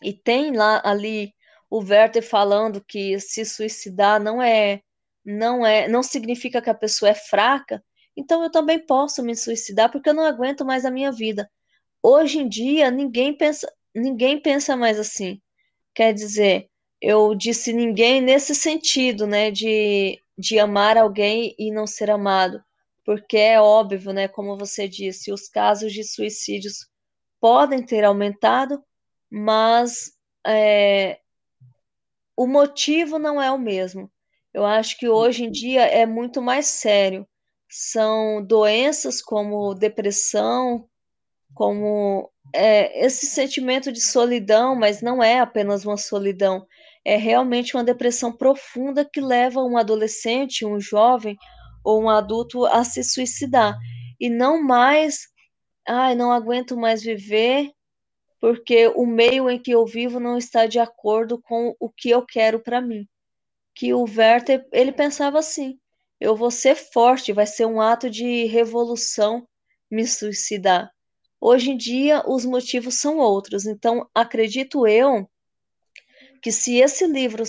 e 0.03 0.12
tem 0.12 0.53
lá 0.57 0.80
ali 0.85 1.35
o 1.70 1.78
Werther 1.80 2.22
falando 2.22 2.85
que 2.87 3.18
se 3.20 3.45
suicidar 3.45 4.20
não 4.22 4.43
é 4.43 4.80
não 5.24 5.64
é 5.66 5.89
não 5.89 6.03
significa 6.03 6.61
que 6.62 6.70
a 6.70 6.74
pessoa 6.74 7.11
é 7.11 7.14
fraca, 7.14 7.83
então 8.16 8.43
eu 8.43 8.51
também 8.51 8.85
posso 8.85 9.22
me 9.22 9.37
suicidar 9.37 9.91
porque 9.91 10.09
eu 10.11 10.14
não 10.14 10.24
aguento 10.24 10.64
mais 10.64 10.85
a 10.85 10.91
minha 10.91 11.12
vida. 11.12 11.51
Hoje 12.03 12.39
em 12.41 12.49
dia 12.49 12.91
ninguém 12.91 13.37
pensa 13.37 13.72
ninguém 13.95 14.41
pensa 14.43 14.76
mais 14.76 14.99
assim. 14.99 15.41
Quer 15.95 16.14
dizer, 16.14 16.68
eu 17.03 17.34
disse 17.34 17.72
ninguém 17.72 18.20
nesse 18.20 18.55
sentido, 18.55 19.26
né, 19.26 19.50
de, 19.50 20.18
de 20.38 20.59
amar 20.59 20.96
alguém 20.96 21.55
e 21.59 21.70
não 21.70 21.86
ser 21.86 22.11
amado 22.11 22.62
porque 23.05 23.36
é 23.36 23.61
óbvio, 23.61 24.12
né, 24.12 24.28
como 24.28 24.57
você 24.57 24.88
disse, 24.88 25.32
os 25.32 25.48
casos 25.48 25.92
de 25.92 26.05
suicídios 26.05 26.88
podem 27.40 27.84
ter 27.84 28.05
aumentado, 28.05 28.82
mas 29.30 30.12
é, 30.46 31.18
o 32.36 32.46
motivo 32.46 33.18
não 33.18 33.42
é 33.42 33.50
o 33.50 33.59
mesmo. 33.59 34.11
Eu 34.55 34.64
acho 34.64 34.96
que 34.98 35.09
hoje 35.09 35.44
em 35.44 35.50
dia 35.50 35.82
é 35.82 36.07
muito 36.07 36.40
mais 36.40 36.66
sério. 36.66 37.26
São 37.68 38.44
doenças 38.44 39.20
como 39.22 39.74
depressão, 39.74 40.88
como 41.55 42.30
é, 42.55 43.05
esse 43.05 43.26
sentimento 43.26 43.90
de 43.90 44.00
solidão, 44.00 44.76
mas 44.76 45.03
não 45.03 45.22
é 45.22 45.40
apenas 45.40 45.84
uma 45.84 45.96
solidão, 45.96 46.66
é 47.05 47.16
realmente 47.16 47.76
uma 47.76 47.84
depressão 47.84 48.32
profunda 48.32 49.05
que 49.05 49.20
leva 49.20 49.62
um 49.62 49.76
adolescente, 49.76 50.64
um 50.64 50.80
jovem 50.80 51.36
ou 51.84 52.03
um 52.03 52.09
adulto 52.09 52.64
a 52.66 52.84
se 52.84 53.03
suicidar. 53.03 53.76
E 54.20 54.30
não 54.30 54.62
mais, 54.62 55.28
ai, 55.86 56.14
não 56.14 56.32
aguento 56.32 56.76
mais 56.76 57.03
viver 57.03 57.70
porque 58.42 58.88
o 58.88 59.07
meio 59.07 59.48
em 59.48 59.57
que 59.57 59.70
eu 59.70 59.86
vivo 59.86 60.18
não 60.18 60.36
está 60.36 60.66
de 60.66 60.80
acordo 60.80 61.40
com 61.40 61.76
o 61.78 61.88
que 61.88 62.11
eu 62.11 62.26
quero 62.26 62.59
para 62.59 62.80
mim. 62.80 63.07
Que 63.72 63.94
o 63.94 64.03
Werther, 64.03 64.66
ele 64.72 64.90
pensava 64.90 65.38
assim: 65.38 65.78
eu 66.20 66.34
vou 66.34 66.50
ser 66.50 66.74
forte, 66.74 67.32
vai 67.32 67.46
ser 67.46 67.66
um 67.66 67.80
ato 67.80 68.11
de 68.11 68.46
revolução 68.46 69.46
me 69.88 70.05
suicidar. 70.05 70.90
Hoje 71.40 71.70
em 71.70 71.76
dia, 71.76 72.24
os 72.26 72.44
motivos 72.44 72.96
são 72.96 73.18
outros. 73.18 73.64
Então, 73.64 74.09
acredito 74.12 74.88
eu 74.88 75.28
que 76.43 76.51
se 76.51 76.78
esse 76.78 77.07
livro 77.07 77.45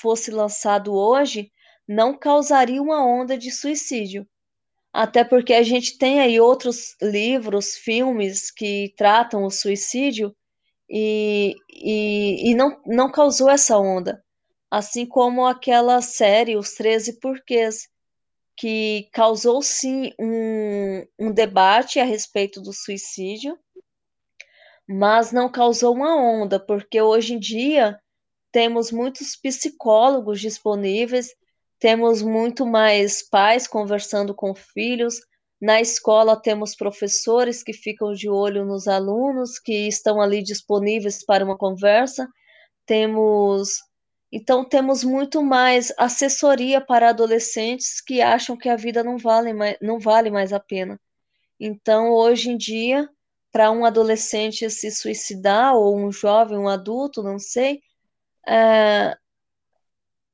fosse 0.00 0.30
lançado 0.30 0.94
hoje, 0.94 1.52
não 1.86 2.18
causaria 2.18 2.82
uma 2.82 3.04
onda 3.04 3.36
de 3.36 3.50
suicídio. 3.50 4.26
Até 4.90 5.22
porque 5.22 5.52
a 5.52 5.62
gente 5.62 5.98
tem 5.98 6.20
aí 6.20 6.40
outros 6.40 6.96
livros, 7.00 7.76
filmes 7.76 8.50
que 8.50 8.92
tratam 8.96 9.44
o 9.44 9.50
suicídio 9.50 10.34
e, 10.88 11.54
e, 11.70 12.50
e 12.50 12.54
não, 12.54 12.80
não 12.86 13.10
causou 13.10 13.50
essa 13.50 13.78
onda. 13.78 14.24
Assim 14.70 15.04
como 15.04 15.46
aquela 15.46 16.00
série, 16.00 16.56
Os 16.56 16.72
13 16.72 17.20
Porquês, 17.20 17.88
que 18.56 19.08
causou 19.12 19.60
sim 19.62 20.12
um, 20.18 21.06
um 21.18 21.32
debate 21.32 22.00
a 22.00 22.04
respeito 22.04 22.60
do 22.60 22.72
suicídio, 22.72 23.58
mas 24.88 25.32
não 25.32 25.50
causou 25.50 25.94
uma 25.94 26.16
onda, 26.16 26.58
porque 26.58 27.00
hoje 27.00 27.34
em 27.34 27.38
dia 27.38 27.98
temos 28.52 28.92
muitos 28.92 29.34
psicólogos 29.34 30.40
disponíveis 30.40 31.34
temos 31.82 32.22
muito 32.22 32.64
mais 32.64 33.28
pais 33.28 33.66
conversando 33.66 34.32
com 34.32 34.54
filhos. 34.54 35.16
Na 35.60 35.80
escola 35.80 36.40
temos 36.40 36.76
professores 36.76 37.60
que 37.60 37.72
ficam 37.72 38.12
de 38.12 38.28
olho 38.28 38.64
nos 38.64 38.86
alunos, 38.86 39.58
que 39.58 39.88
estão 39.88 40.20
ali 40.20 40.44
disponíveis 40.44 41.24
para 41.24 41.44
uma 41.44 41.58
conversa. 41.58 42.28
Temos 42.86 43.80
então 44.30 44.64
temos 44.64 45.02
muito 45.02 45.42
mais 45.42 45.92
assessoria 45.98 46.80
para 46.80 47.08
adolescentes 47.08 48.00
que 48.00 48.20
acham 48.22 48.56
que 48.56 48.68
a 48.68 48.76
vida 48.76 49.02
não 49.02 49.18
vale 49.18 49.52
mais, 49.52 49.76
não 49.82 49.98
vale 49.98 50.30
mais 50.30 50.52
a 50.52 50.60
pena. 50.60 51.00
Então, 51.58 52.12
hoje 52.12 52.48
em 52.48 52.56
dia, 52.56 53.08
para 53.50 53.72
um 53.72 53.84
adolescente 53.84 54.70
se 54.70 54.88
suicidar, 54.92 55.74
ou 55.74 55.98
um 55.98 56.12
jovem, 56.12 56.58
um 56.58 56.68
adulto, 56.68 57.24
não 57.24 57.40
sei, 57.40 57.82
é, 58.46 59.16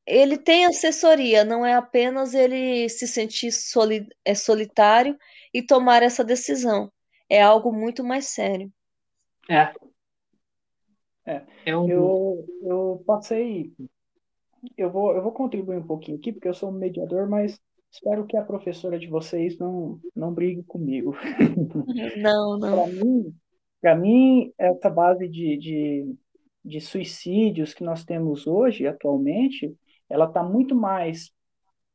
ele 0.06 0.38
tem 0.38 0.64
assessoria, 0.64 1.44
não 1.44 1.64
é 1.64 1.74
apenas 1.74 2.32
ele 2.32 2.88
se 2.88 3.06
sentir 3.06 3.52
soli 3.52 4.06
é, 4.24 4.34
solitário 4.34 5.16
e 5.52 5.62
tomar 5.62 6.02
essa 6.02 6.24
decisão. 6.24 6.90
É 7.28 7.42
algo 7.42 7.72
muito 7.72 8.02
mais 8.02 8.26
sério. 8.26 8.72
É. 9.50 9.72
é. 11.26 11.42
Eu, 11.66 11.88
eu, 11.88 12.46
eu 12.62 13.04
passei. 13.06 13.72
Eu 14.76 14.90
vou, 14.90 15.14
eu 15.14 15.22
vou 15.22 15.32
contribuir 15.32 15.76
um 15.76 15.86
pouquinho 15.86 16.16
aqui, 16.16 16.32
porque 16.32 16.48
eu 16.48 16.54
sou 16.54 16.70
um 16.70 16.72
mediador, 16.72 17.28
mas 17.28 17.60
espero 17.92 18.26
que 18.26 18.36
a 18.36 18.44
professora 18.44 18.98
de 18.98 19.06
vocês 19.06 19.58
não, 19.58 20.00
não 20.16 20.32
brigue 20.32 20.62
comigo. 20.62 21.14
Não, 22.16 22.58
não. 22.58 22.76
Para 22.84 22.86
mim, 22.86 23.34
para 23.80 23.94
mim, 23.94 24.52
essa 24.58 24.90
base 24.90 25.28
de, 25.28 25.56
de, 25.56 26.16
de 26.68 26.80
suicídios 26.80 27.74
que 27.74 27.82
nós 27.82 28.04
temos 28.04 28.46
hoje, 28.46 28.86
atualmente, 28.86 29.74
ela 30.08 30.26
está 30.26 30.42
muito 30.42 30.74
mais 30.74 31.30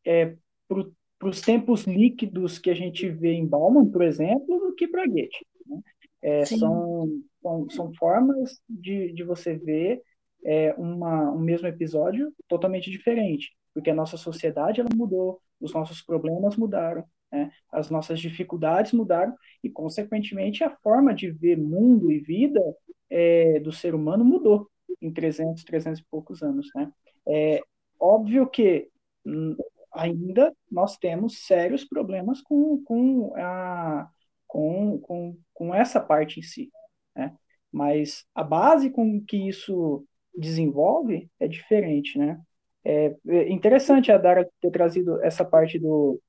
é, 0.05 0.35
para 0.67 1.29
os 1.29 1.41
tempos 1.41 1.83
líquidos 1.85 2.59
que 2.59 2.69
a 2.69 2.73
gente 2.73 3.07
vê 3.09 3.33
em 3.33 3.47
Bauman, 3.47 3.89
por 3.89 4.01
exemplo, 4.01 4.59
do 4.59 4.75
que 4.75 4.87
para 4.87 5.07
Goethe. 5.07 5.45
Né? 5.65 5.81
É, 6.21 6.45
são, 6.45 7.07
são, 7.41 7.69
são, 7.69 7.93
formas 7.93 8.59
de, 8.69 9.13
de 9.13 9.23
você 9.23 9.55
ver 9.55 10.01
é, 10.45 10.73
uma, 10.73 11.31
um 11.31 11.39
mesmo 11.39 11.67
episódio 11.67 12.33
totalmente 12.47 12.89
diferente, 12.89 13.55
porque 13.73 13.89
a 13.89 13.95
nossa 13.95 14.17
sociedade 14.17 14.81
ela 14.81 14.89
mudou, 14.95 15.39
os 15.59 15.73
nossos 15.73 16.01
problemas 16.01 16.55
mudaram, 16.55 17.03
né? 17.33 17.51
as 17.71 17.89
nossas 17.89 18.19
dificuldades 18.19 18.93
mudaram 18.93 19.35
e, 19.61 19.69
consequentemente, 19.69 20.63
a 20.63 20.69
forma 20.69 21.13
de 21.13 21.31
ver 21.31 21.57
mundo 21.57 22.11
e 22.11 22.19
vida 22.19 22.61
é, 23.09 23.59
do 23.59 23.71
ser 23.71 23.93
humano 23.93 24.23
mudou 24.23 24.69
em 25.01 25.11
300, 25.11 25.63
300 25.65 25.99
e 25.99 26.05
poucos 26.09 26.41
anos. 26.41 26.69
Né? 26.75 26.91
É, 27.27 27.61
Óbvio 28.03 28.45
que 28.49 28.89
hum, 29.25 29.55
ainda 29.93 30.53
nós 30.69 30.97
temos 30.97 31.45
sérios 31.45 31.85
problemas 31.85 32.41
com, 32.41 32.83
com, 32.83 33.33
a, 33.37 34.09
com, 34.45 34.99
com, 34.99 35.37
com 35.53 35.73
essa 35.73 36.01
parte 36.01 36.41
em 36.41 36.43
si, 36.43 36.69
né? 37.15 37.33
Mas 37.71 38.25
a 38.35 38.43
base 38.43 38.89
com 38.89 39.23
que 39.23 39.47
isso 39.47 40.05
desenvolve 40.37 41.29
é 41.39 41.47
diferente, 41.47 42.17
né? 42.17 42.41
É, 42.83 43.15
é 43.25 43.49
interessante 43.49 44.11
a 44.11 44.17
Dara 44.17 44.49
ter 44.59 44.69
trazido 44.69 45.23
essa 45.23 45.45
parte 45.45 45.79
do, 45.79 46.21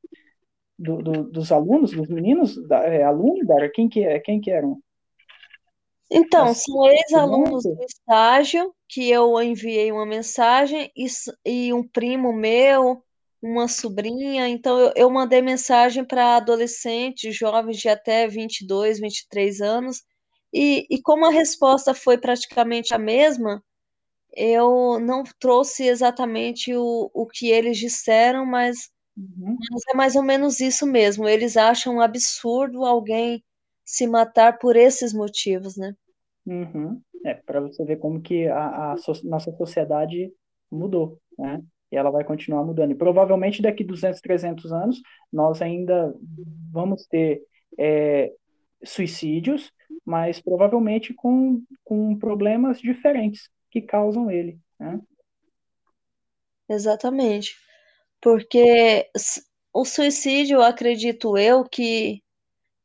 do, 0.78 1.02
do 1.02 1.24
dos 1.24 1.52
alunos, 1.52 1.92
dos 1.92 2.08
meninos, 2.08 2.56
da, 2.66 2.78
é, 2.80 3.02
alunos, 3.02 3.46
Dara, 3.46 3.70
quem 3.72 3.88
que 3.88 4.04
é, 4.04 4.18
quem 4.20 4.40
que 4.40 4.50
eram? 4.50 4.78
Então, 6.10 6.54
são 6.54 6.86
ex-alunos 6.86 7.64
do 7.64 7.82
estágio 7.82 8.72
que 8.88 9.10
eu 9.10 9.42
enviei 9.42 9.90
uma 9.90 10.06
mensagem 10.06 10.90
e, 10.96 11.06
e 11.44 11.72
um 11.72 11.82
primo 11.82 12.32
meu, 12.32 13.02
uma 13.42 13.66
sobrinha. 13.66 14.48
Então, 14.48 14.78
eu, 14.78 14.92
eu 14.94 15.10
mandei 15.10 15.42
mensagem 15.42 16.04
para 16.04 16.36
adolescentes, 16.36 17.36
jovens 17.36 17.78
de 17.78 17.88
até 17.88 18.28
22, 18.28 19.00
23 19.00 19.60
anos. 19.60 20.02
E, 20.52 20.86
e 20.88 21.02
como 21.02 21.26
a 21.26 21.30
resposta 21.30 21.92
foi 21.92 22.16
praticamente 22.16 22.94
a 22.94 22.98
mesma, 22.98 23.60
eu 24.36 25.00
não 25.00 25.24
trouxe 25.40 25.84
exatamente 25.86 26.74
o, 26.76 27.10
o 27.12 27.26
que 27.26 27.50
eles 27.50 27.76
disseram, 27.78 28.46
mas, 28.46 28.88
uhum. 29.16 29.56
mas 29.70 29.82
é 29.92 29.96
mais 29.96 30.16
ou 30.16 30.22
menos 30.22 30.60
isso 30.60 30.86
mesmo. 30.86 31.28
Eles 31.28 31.56
acham 31.56 31.96
um 31.96 32.00
absurdo 32.00 32.84
alguém 32.84 33.42
se 33.84 34.06
matar 34.06 34.58
por 34.58 34.76
esses 34.76 35.12
motivos, 35.12 35.76
né? 35.76 35.94
Uhum. 36.46 37.00
É, 37.24 37.34
para 37.34 37.60
você 37.60 37.84
ver 37.84 37.96
como 37.96 38.20
que 38.20 38.46
a, 38.48 38.92
a 38.92 38.96
so 38.96 39.12
nossa 39.24 39.50
sociedade 39.52 40.32
mudou, 40.70 41.18
né? 41.38 41.62
E 41.90 41.96
ela 41.96 42.10
vai 42.10 42.24
continuar 42.24 42.64
mudando. 42.64 42.90
E 42.90 42.96
provavelmente 42.96 43.62
daqui 43.62 43.84
200, 43.84 44.20
300 44.20 44.72
anos, 44.72 45.00
nós 45.32 45.62
ainda 45.62 46.14
vamos 46.72 47.06
ter 47.06 47.42
é, 47.78 48.32
suicídios, 48.84 49.72
mas 50.04 50.40
provavelmente 50.40 51.14
com, 51.14 51.62
com 51.82 52.16
problemas 52.18 52.80
diferentes 52.80 53.48
que 53.70 53.80
causam 53.80 54.30
ele, 54.30 54.58
né? 54.78 55.00
Exatamente. 56.68 57.63
Porque 58.24 59.06
o 59.70 59.84
suicídio, 59.84 60.62
acredito 60.62 61.36
eu, 61.36 61.62
que 61.62 62.22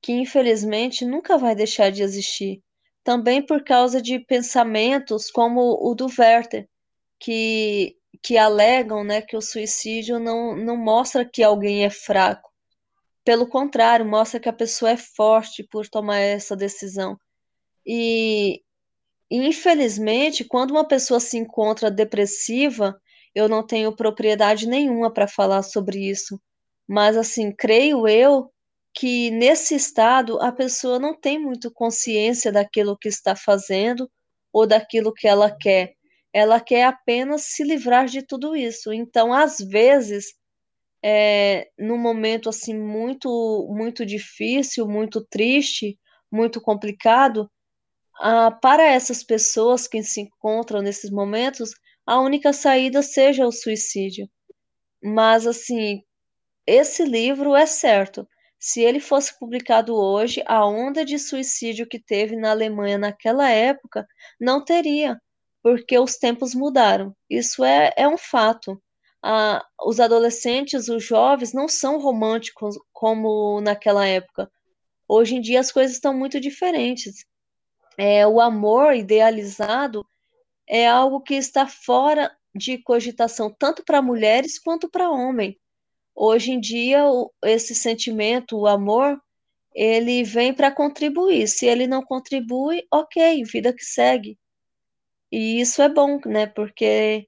que 0.02 0.12
infelizmente 0.14 1.06
nunca 1.06 1.38
vai 1.38 1.56
deixar 1.56 1.92
de 1.92 2.04
existir. 2.04 2.62
Também 3.04 3.42
por 3.42 3.64
causa 3.64 4.02
de 4.02 4.20
pensamentos 4.20 5.32
como 5.32 5.78
o 5.82 5.96
do 5.96 6.08
Werther, 6.08 6.68
que, 7.20 7.96
que 8.22 8.38
alegam 8.38 9.04
né, 9.04 9.22
que 9.22 9.38
o 9.38 9.42
suicídio 9.42 10.20
não, 10.20 10.56
não 10.56 10.78
mostra 10.78 11.26
que 11.26 11.42
alguém 11.42 11.86
é 11.86 11.90
fraco. 11.90 12.50
Pelo 13.24 13.48
contrário, 13.48 14.06
mostra 14.06 14.40
que 14.40 14.50
a 14.50 14.54
pessoa 14.54 14.92
é 14.92 14.98
forte 14.98 15.64
por 15.64 15.88
tomar 15.88 16.18
essa 16.18 16.56
decisão. 16.56 17.18
E, 17.86 18.62
infelizmente, 19.32 20.44
quando 20.44 20.72
uma 20.72 20.88
pessoa 20.88 21.20
se 21.20 21.38
encontra 21.38 21.90
depressiva, 21.90 23.00
eu 23.40 23.50
não 23.50 23.66
tenho 23.66 23.96
propriedade 23.96 24.68
nenhuma 24.68 25.12
para 25.14 25.28
falar 25.28 25.64
sobre 25.64 26.00
isso. 26.10 26.40
Mas, 26.88 27.18
assim, 27.18 27.52
creio 27.52 28.08
eu 28.08 28.52
que 28.94 29.32
nesse 29.32 29.76
estado 29.76 30.42
a 30.42 30.52
pessoa 30.52 31.00
não 31.00 31.14
tem 31.20 31.40
muito 31.40 31.72
consciência 31.72 32.52
daquilo 32.52 32.98
que 32.98 33.08
está 33.10 33.36
fazendo 33.36 34.10
ou 34.52 34.68
daquilo 34.68 35.14
que 35.14 35.28
ela 35.28 35.52
quer. 35.52 35.94
Ela 36.34 36.60
quer 36.60 36.86
apenas 36.86 37.44
se 37.44 37.64
livrar 37.64 38.06
de 38.08 38.22
tudo 38.24 38.56
isso. 38.56 38.92
Então, 38.94 39.34
às 39.34 39.58
vezes, 39.58 40.34
é, 41.04 41.70
num 41.78 41.98
momento 41.98 42.50
assim 42.50 42.76
muito 42.78 43.30
muito 43.72 44.06
difícil, 44.06 44.88
muito 44.88 45.26
triste, 45.30 45.98
muito 46.32 46.62
complicado, 46.62 47.50
ah, 48.20 48.52
para 48.52 48.84
essas 48.84 49.24
pessoas 49.24 49.88
que 49.88 50.04
se 50.04 50.22
encontram 50.22 50.82
nesses 50.82 51.10
momentos, 51.12 51.72
a 52.10 52.20
única 52.20 52.52
saída 52.52 53.04
seja 53.04 53.46
o 53.46 53.52
suicídio. 53.52 54.28
Mas 55.00 55.46
assim, 55.46 56.02
esse 56.66 57.06
livro 57.06 57.56
é 57.56 57.68
certo. 57.68 58.28
Se 58.58 58.82
ele 58.82 59.00
fosse 59.00 59.38
publicado 59.38 59.96
hoje, 59.96 60.42
a 60.48 60.66
onda 60.66 61.06
de 61.06 61.20
suicídio 61.20 61.88
que 61.88 62.00
teve 62.00 62.36
na 62.36 62.50
Alemanha 62.50 62.98
naquela 62.98 63.48
época 63.52 64.08
não 64.42 64.66
teria, 64.66 65.22
porque 65.62 66.00
os 66.00 66.18
tempos 66.18 66.56
mudaram. 66.56 67.16
Isso 67.30 67.64
é, 67.64 67.94
é 67.96 68.08
um 68.08 68.18
fato. 68.18 68.82
Ah, 69.24 69.64
os 69.86 70.00
adolescentes, 70.00 70.90
os 70.90 71.04
jovens, 71.04 71.54
não 71.54 71.68
são 71.68 72.00
românticos 72.02 72.76
como 72.92 73.62
naquela 73.62 74.08
época. 74.08 74.50
Hoje 75.08 75.36
em 75.36 75.42
dia 75.42 75.60
as 75.60 75.72
coisas 75.72 75.96
estão 75.96 76.12
muito 76.16 76.40
diferentes. 76.40 77.24
É, 78.00 78.26
o 78.26 78.42
amor 78.42 78.96
idealizado 78.96 80.04
é 80.70 80.88
algo 80.88 81.20
que 81.20 81.34
está 81.34 81.68
fora 81.68 82.32
de 82.54 82.78
cogitação, 82.78 83.50
tanto 83.50 83.84
para 83.84 84.02
mulheres 84.02 84.60
quanto 84.60 84.88
para 84.88 85.10
homens. 85.10 85.56
Hoje 86.16 86.52
em 86.52 86.60
dia, 86.60 87.04
esse 87.44 87.74
sentimento, 87.74 88.56
o 88.58 88.68
amor, 88.68 89.20
ele 89.74 90.24
vem 90.24 90.54
para 90.54 90.72
contribuir. 90.72 91.48
Se 91.48 91.66
ele 91.66 91.88
não 91.88 92.04
contribui, 92.04 92.86
ok, 92.92 93.44
vida 93.46 93.74
que 93.74 93.84
segue. 93.84 94.38
E 95.32 95.60
isso 95.60 95.82
é 95.82 95.90
bom, 95.90 96.20
né? 96.26 96.46
Porque 96.46 97.28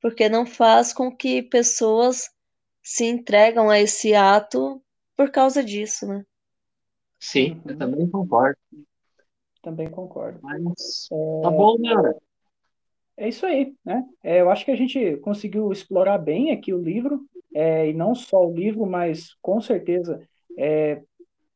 porque 0.00 0.30
não 0.30 0.46
faz 0.46 0.94
com 0.94 1.14
que 1.14 1.42
pessoas 1.42 2.30
se 2.82 3.04
entregam 3.04 3.68
a 3.68 3.78
esse 3.78 4.14
ato 4.14 4.82
por 5.14 5.30
causa 5.30 5.62
disso, 5.62 6.06
né? 6.06 6.24
Sim, 7.18 7.60
eu 7.66 7.76
também 7.76 8.08
concordo. 8.08 8.58
Também 9.62 9.90
concordo. 9.90 10.40
Mas 10.42 11.08
é... 11.12 11.42
tá 11.42 11.50
bom, 11.50 11.76
né? 11.78 12.14
É 13.20 13.28
isso 13.28 13.44
aí, 13.44 13.74
né? 13.84 14.02
É, 14.24 14.40
eu 14.40 14.50
acho 14.50 14.64
que 14.64 14.70
a 14.70 14.76
gente 14.76 15.18
conseguiu 15.18 15.70
explorar 15.70 16.16
bem 16.16 16.52
aqui 16.52 16.72
o 16.72 16.82
livro, 16.82 17.20
é, 17.54 17.90
e 17.90 17.92
não 17.92 18.14
só 18.14 18.46
o 18.46 18.54
livro, 18.54 18.86
mas 18.86 19.34
com 19.42 19.60
certeza 19.60 20.26
é, 20.58 21.02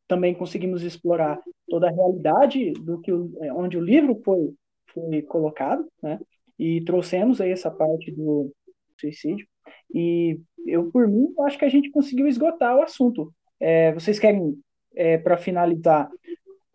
também 0.06 0.34
conseguimos 0.34 0.82
explorar 0.82 1.40
toda 1.66 1.88
a 1.88 1.90
realidade 1.90 2.72
do 2.72 3.00
que 3.00 3.10
o, 3.10 3.32
é, 3.42 3.50
onde 3.50 3.78
o 3.78 3.80
livro 3.80 4.20
foi, 4.22 4.52
foi 4.92 5.22
colocado, 5.22 5.88
né? 6.02 6.20
E 6.58 6.84
trouxemos 6.84 7.40
aí 7.40 7.50
essa 7.50 7.70
parte 7.70 8.10
do 8.12 8.52
suicídio. 9.00 9.46
E 9.92 10.38
eu, 10.66 10.90
por 10.90 11.08
mim, 11.08 11.32
acho 11.46 11.58
que 11.58 11.64
a 11.64 11.70
gente 11.70 11.90
conseguiu 11.90 12.26
esgotar 12.28 12.76
o 12.76 12.82
assunto. 12.82 13.32
É, 13.58 13.90
vocês 13.94 14.18
querem, 14.18 14.54
é, 14.94 15.16
para 15.16 15.38
finalizar, 15.38 16.10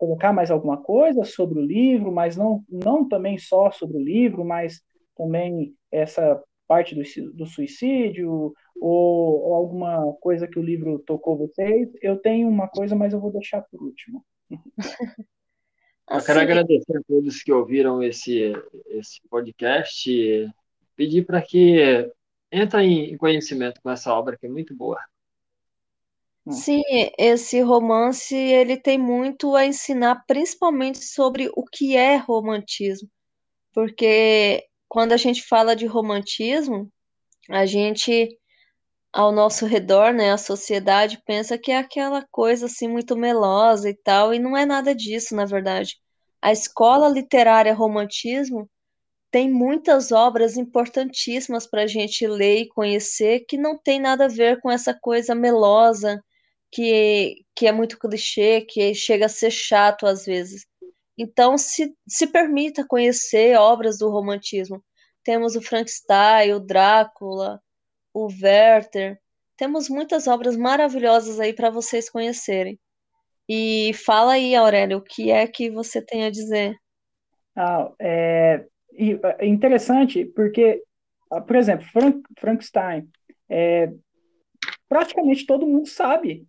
colocar 0.00 0.32
mais 0.32 0.50
alguma 0.50 0.78
coisa 0.78 1.24
sobre 1.24 1.58
o 1.58 1.62
livro, 1.62 2.10
mas 2.10 2.34
não, 2.34 2.64
não 2.66 3.06
também 3.06 3.36
só 3.36 3.70
sobre 3.70 3.98
o 3.98 4.02
livro, 4.02 4.42
mas 4.42 4.80
também 5.14 5.74
essa 5.92 6.42
parte 6.66 6.94
do, 6.94 7.32
do 7.34 7.44
suicídio 7.44 8.54
ou, 8.80 9.42
ou, 9.44 9.54
alguma 9.54 10.14
coisa 10.14 10.48
que 10.48 10.58
o 10.58 10.62
livro 10.62 10.98
tocou 11.00 11.36
vocês. 11.36 11.90
Eu 12.00 12.16
tenho 12.16 12.48
uma 12.48 12.66
coisa, 12.66 12.96
mas 12.96 13.12
eu 13.12 13.20
vou 13.20 13.30
deixar 13.30 13.60
por 13.70 13.82
último. 13.82 14.24
Eu 16.10 16.24
quero 16.24 16.40
agradecer 16.40 16.96
a 16.96 17.02
todos 17.06 17.42
que 17.42 17.52
ouviram 17.52 18.02
esse, 18.02 18.52
esse 18.86 19.20
podcast 19.28 20.10
pedir 20.96 21.26
para 21.26 21.42
que 21.42 22.10
entrem 22.50 23.12
em 23.12 23.16
conhecimento 23.18 23.80
com 23.82 23.90
essa 23.90 24.12
obra 24.14 24.36
que 24.36 24.46
é 24.46 24.48
muito 24.48 24.74
boa. 24.74 24.98
Hum. 26.46 26.52
Sim, 26.52 26.82
esse 27.18 27.60
romance 27.60 28.34
ele 28.34 28.76
tem 28.76 28.98
muito 28.98 29.54
a 29.54 29.66
ensinar, 29.66 30.24
principalmente 30.26 30.98
sobre 31.04 31.50
o 31.54 31.64
que 31.64 31.96
é 31.96 32.16
romantismo, 32.16 33.08
porque 33.74 34.64
quando 34.88 35.12
a 35.12 35.18
gente 35.18 35.42
fala 35.46 35.76
de 35.76 35.86
romantismo, 35.86 36.90
a 37.50 37.66
gente 37.66 38.28
ao 39.12 39.32
nosso 39.32 39.66
redor, 39.66 40.12
né, 40.14 40.32
a 40.32 40.38
sociedade 40.38 41.20
pensa 41.26 41.58
que 41.58 41.72
é 41.72 41.78
aquela 41.78 42.24
coisa 42.30 42.66
assim 42.66 42.88
muito 42.88 43.16
melosa 43.16 43.90
e 43.90 43.94
tal, 43.94 44.34
e 44.34 44.38
não 44.38 44.56
é 44.56 44.66
nada 44.66 44.94
disso, 44.94 45.34
na 45.36 45.46
verdade. 45.46 45.96
A 46.42 46.52
escola 46.52 47.08
literária 47.08 47.74
romantismo 47.74 48.70
tem 49.30 49.50
muitas 49.52 50.12
obras 50.12 50.56
importantíssimas 50.56 51.66
para 51.66 51.82
a 51.84 51.86
gente 51.86 52.26
ler 52.26 52.60
e 52.62 52.68
conhecer 52.68 53.40
que 53.48 53.58
não 53.58 53.78
tem 53.78 54.00
nada 54.00 54.26
a 54.26 54.28
ver 54.28 54.60
com 54.60 54.70
essa 54.70 54.94
coisa 54.94 55.34
melosa, 55.34 56.22
que, 56.70 57.44
que 57.54 57.66
é 57.66 57.72
muito 57.72 57.98
clichê, 57.98 58.62
que 58.62 58.94
chega 58.94 59.26
a 59.26 59.28
ser 59.28 59.50
chato 59.50 60.06
às 60.06 60.24
vezes. 60.24 60.66
Então, 61.18 61.58
se, 61.58 61.94
se 62.08 62.26
permita 62.26 62.86
conhecer 62.86 63.56
obras 63.56 63.98
do 63.98 64.08
romantismo. 64.08 64.82
Temos 65.22 65.54
o 65.54 65.60
Frankenstein, 65.60 66.52
o 66.54 66.60
Drácula, 66.60 67.60
o 68.14 68.28
Werther. 68.42 69.20
Temos 69.56 69.88
muitas 69.88 70.26
obras 70.26 70.56
maravilhosas 70.56 71.38
aí 71.38 71.52
para 71.52 71.68
vocês 71.68 72.08
conhecerem. 72.08 72.80
E 73.46 73.92
fala 73.94 74.34
aí, 74.34 74.54
Aurélio, 74.54 74.98
o 74.98 75.02
que 75.02 75.30
é 75.30 75.46
que 75.46 75.70
você 75.70 76.00
tem 76.00 76.24
a 76.24 76.30
dizer? 76.30 76.74
Ah, 77.54 77.92
é, 77.98 78.64
é 79.38 79.46
interessante 79.46 80.24
porque, 80.24 80.82
ah, 81.30 81.40
por 81.40 81.56
exemplo, 81.56 81.84
Frank, 81.92 82.22
Frankenstein, 82.38 83.10
é, 83.48 83.92
praticamente 84.88 85.44
todo 85.44 85.66
mundo 85.66 85.88
sabe 85.88 86.46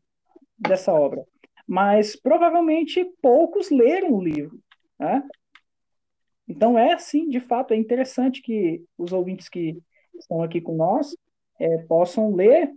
dessa 0.61 0.93
obra, 0.93 1.25
mas 1.67 2.15
provavelmente 2.15 3.03
poucos 3.21 3.69
leram 3.69 4.13
o 4.13 4.23
livro. 4.23 4.59
Né? 4.99 5.23
Então 6.47 6.77
é 6.77 6.93
assim, 6.93 7.29
de 7.29 7.39
fato, 7.39 7.73
é 7.73 7.77
interessante 7.77 8.41
que 8.41 8.83
os 8.97 9.11
ouvintes 9.11 9.49
que 9.49 9.81
estão 10.15 10.43
aqui 10.43 10.61
com 10.61 10.75
nós 10.75 11.15
é, 11.59 11.77
possam 11.79 12.33
ler 12.33 12.71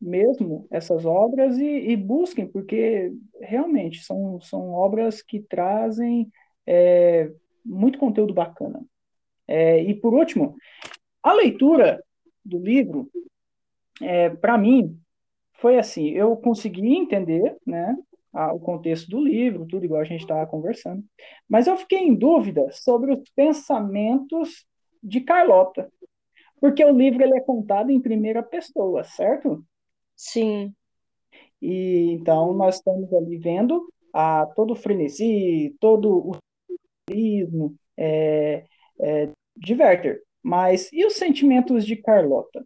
mesmo 0.00 0.66
essas 0.70 1.04
obras 1.04 1.58
e, 1.58 1.90
e, 1.90 1.96
busquem, 1.96 2.46
porque 2.46 3.12
realmente 3.38 4.02
são, 4.02 4.40
são 4.40 4.70
obras 4.70 5.20
que 5.20 5.40
trazem 5.40 6.32
é, 6.66 7.30
muito 7.64 7.98
conteúdo 7.98 8.32
bacana. 8.32 8.82
É, 9.46 9.82
e 9.82 9.94
por 9.94 10.14
último, 10.14 10.56
a 11.22 11.34
leitura 11.34 12.02
do 12.42 12.58
livro, 12.58 13.10
é, 14.00 14.30
para 14.30 14.56
mim, 14.56 14.98
foi 15.60 15.78
assim: 15.78 16.08
eu 16.08 16.36
consegui 16.36 16.96
entender 16.96 17.56
né, 17.66 17.96
a, 18.32 18.52
o 18.52 18.58
contexto 18.58 19.08
do 19.08 19.22
livro, 19.22 19.66
tudo 19.66 19.84
igual 19.84 20.00
a 20.00 20.04
gente 20.04 20.22
estava 20.22 20.46
conversando, 20.46 21.04
mas 21.48 21.66
eu 21.66 21.76
fiquei 21.76 21.98
em 21.98 22.14
dúvida 22.14 22.70
sobre 22.72 23.12
os 23.12 23.28
pensamentos 23.30 24.66
de 25.02 25.20
Carlota, 25.20 25.90
porque 26.60 26.84
o 26.84 26.96
livro 26.96 27.22
ele 27.22 27.36
é 27.36 27.40
contado 27.40 27.90
em 27.90 28.00
primeira 28.00 28.42
pessoa, 28.42 29.04
certo? 29.04 29.64
Sim. 30.16 30.74
E 31.60 32.12
então 32.12 32.52
nós 32.54 32.76
estamos 32.76 33.12
ali 33.12 33.38
vendo 33.38 33.86
a, 34.12 34.46
todo 34.56 34.72
o 34.72 34.76
frenesi, 34.76 35.76
todo 35.80 36.30
o 36.30 36.36
turismo 37.06 37.74
é, 37.96 38.64
é, 39.00 39.30
de 39.56 39.74
Werther. 39.74 40.22
Mas 40.42 40.90
e 40.92 41.04
os 41.04 41.14
sentimentos 41.14 41.84
de 41.84 41.96
Carlota? 41.96 42.60
O 42.60 42.64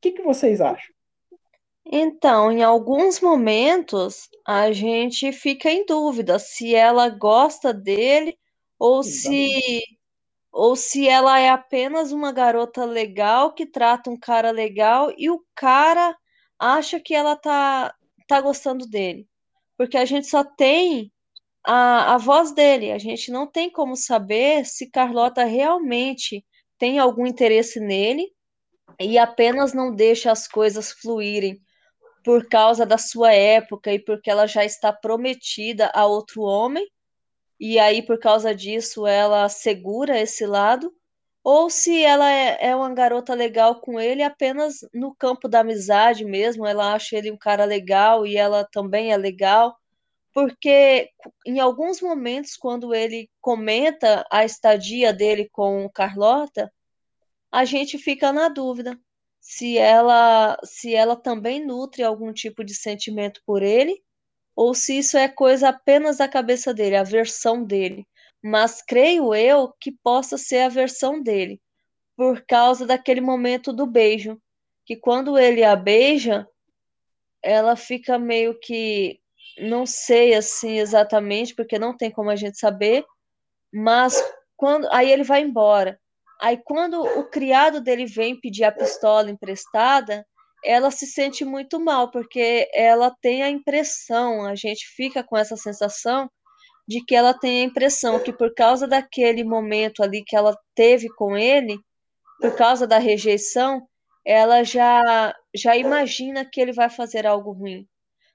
que, 0.00 0.12
que 0.12 0.22
vocês 0.22 0.60
acham? 0.60 0.94
Então, 1.92 2.52
em 2.52 2.62
alguns 2.62 3.20
momentos, 3.20 4.28
a 4.46 4.70
gente 4.70 5.32
fica 5.32 5.68
em 5.68 5.84
dúvida 5.84 6.38
se 6.38 6.72
ela 6.72 7.08
gosta 7.08 7.74
dele 7.74 8.38
ou 8.78 9.02
se 9.02 9.82
ou 10.52 10.76
se 10.76 11.08
ela 11.08 11.38
é 11.40 11.48
apenas 11.48 12.12
uma 12.12 12.32
garota 12.32 12.84
legal 12.84 13.54
que 13.54 13.66
trata 13.66 14.10
um 14.10 14.18
cara 14.18 14.50
legal 14.52 15.12
e 15.16 15.30
o 15.30 15.44
cara 15.54 16.16
acha 16.58 17.00
que 17.00 17.14
ela 17.14 17.36
tá, 17.36 17.94
tá 18.28 18.40
gostando 18.40 18.86
dele. 18.86 19.26
Porque 19.76 19.96
a 19.96 20.04
gente 20.04 20.26
só 20.28 20.44
tem 20.44 21.12
a, 21.64 22.14
a 22.14 22.18
voz 22.18 22.52
dele, 22.52 22.92
a 22.92 22.98
gente 22.98 23.32
não 23.32 23.46
tem 23.46 23.70
como 23.70 23.96
saber 23.96 24.64
se 24.64 24.90
Carlota 24.90 25.44
realmente 25.44 26.44
tem 26.78 26.98
algum 26.98 27.26
interesse 27.26 27.80
nele 27.80 28.32
e 29.00 29.18
apenas 29.18 29.72
não 29.72 29.94
deixa 29.94 30.30
as 30.32 30.48
coisas 30.48 30.92
fluírem 30.92 31.60
por 32.30 32.48
causa 32.48 32.86
da 32.86 32.96
sua 32.96 33.32
época 33.32 33.92
e 33.92 33.98
porque 33.98 34.30
ela 34.30 34.46
já 34.46 34.64
está 34.64 34.92
prometida 34.92 35.90
a 35.92 36.06
outro 36.06 36.42
homem, 36.42 36.88
e 37.58 37.76
aí 37.76 38.02
por 38.02 38.20
causa 38.20 38.54
disso 38.54 39.04
ela 39.04 39.48
segura 39.48 40.16
esse 40.16 40.46
lado, 40.46 40.94
ou 41.42 41.68
se 41.68 42.04
ela 42.04 42.30
é, 42.30 42.68
é 42.68 42.76
uma 42.76 42.94
garota 42.94 43.34
legal 43.34 43.80
com 43.80 43.98
ele 43.98 44.22
apenas 44.22 44.76
no 44.94 45.12
campo 45.12 45.48
da 45.48 45.58
amizade 45.58 46.24
mesmo, 46.24 46.64
ela 46.64 46.94
acha 46.94 47.16
ele 47.16 47.32
um 47.32 47.36
cara 47.36 47.64
legal 47.64 48.24
e 48.24 48.36
ela 48.36 48.64
também 48.64 49.10
é 49.10 49.16
legal, 49.16 49.76
porque 50.32 51.10
em 51.44 51.58
alguns 51.58 52.00
momentos, 52.00 52.56
quando 52.56 52.94
ele 52.94 53.28
comenta 53.40 54.24
a 54.30 54.44
estadia 54.44 55.12
dele 55.12 55.48
com 55.50 55.90
Carlota, 55.92 56.72
a 57.50 57.64
gente 57.64 57.98
fica 57.98 58.32
na 58.32 58.48
dúvida 58.48 58.96
se 59.40 59.78
ela 59.78 60.58
se 60.62 60.94
ela 60.94 61.16
também 61.16 61.64
nutre 61.64 62.02
algum 62.02 62.32
tipo 62.32 62.62
de 62.64 62.74
sentimento 62.74 63.40
por 63.46 63.62
ele 63.62 64.02
ou 64.54 64.74
se 64.74 64.98
isso 64.98 65.16
é 65.16 65.28
coisa 65.28 65.70
apenas 65.70 66.18
da 66.18 66.28
cabeça 66.28 66.74
dele, 66.74 66.96
a 66.96 67.02
versão 67.02 67.64
dele. 67.64 68.06
Mas 68.42 68.82
creio 68.82 69.34
eu 69.34 69.72
que 69.80 69.92
possa 69.92 70.36
ser 70.36 70.60
a 70.60 70.68
versão 70.68 71.22
dele, 71.22 71.60
por 72.16 72.44
causa 72.46 72.86
daquele 72.86 73.20
momento 73.20 73.72
do 73.72 73.86
beijo, 73.86 74.40
que 74.84 74.96
quando 74.96 75.38
ele 75.38 75.62
a 75.62 75.76
beija, 75.76 76.46
ela 77.42 77.76
fica 77.76 78.18
meio 78.18 78.58
que 78.58 79.20
não 79.58 79.86
sei 79.86 80.34
assim 80.34 80.78
exatamente, 80.78 81.54
porque 81.54 81.78
não 81.78 81.96
tem 81.96 82.10
como 82.10 82.30
a 82.30 82.36
gente 82.36 82.58
saber, 82.58 83.04
mas 83.72 84.22
quando 84.56 84.88
aí 84.90 85.10
ele 85.10 85.22
vai 85.22 85.42
embora. 85.42 85.99
Aí 86.40 86.56
quando 86.56 87.00
o 87.02 87.24
criado 87.24 87.80
dele 87.80 88.06
vem 88.06 88.40
pedir 88.40 88.64
a 88.64 88.72
pistola 88.72 89.30
emprestada, 89.30 90.26
ela 90.64 90.90
se 90.90 91.06
sente 91.06 91.44
muito 91.44 91.78
mal, 91.80 92.10
porque 92.10 92.68
ela 92.74 93.14
tem 93.20 93.42
a 93.42 93.50
impressão, 93.50 94.44
a 94.46 94.54
gente 94.54 94.86
fica 94.96 95.22
com 95.22 95.36
essa 95.36 95.56
sensação 95.56 96.30
de 96.88 97.04
que 97.04 97.14
ela 97.14 97.32
tem 97.32 97.60
a 97.62 97.64
impressão 97.64 98.18
que 98.18 98.32
por 98.32 98.54
causa 98.54 98.86
daquele 98.86 99.44
momento 99.44 100.02
ali 100.02 100.24
que 100.24 100.36
ela 100.36 100.56
teve 100.74 101.08
com 101.08 101.36
ele, 101.36 101.78
por 102.40 102.56
causa 102.56 102.86
da 102.86 102.98
rejeição, 102.98 103.86
ela 104.24 104.64
já 104.64 105.34
já 105.54 105.76
imagina 105.76 106.44
que 106.44 106.60
ele 106.60 106.72
vai 106.72 106.90
fazer 106.90 107.26
algo 107.26 107.52
ruim. 107.52 107.86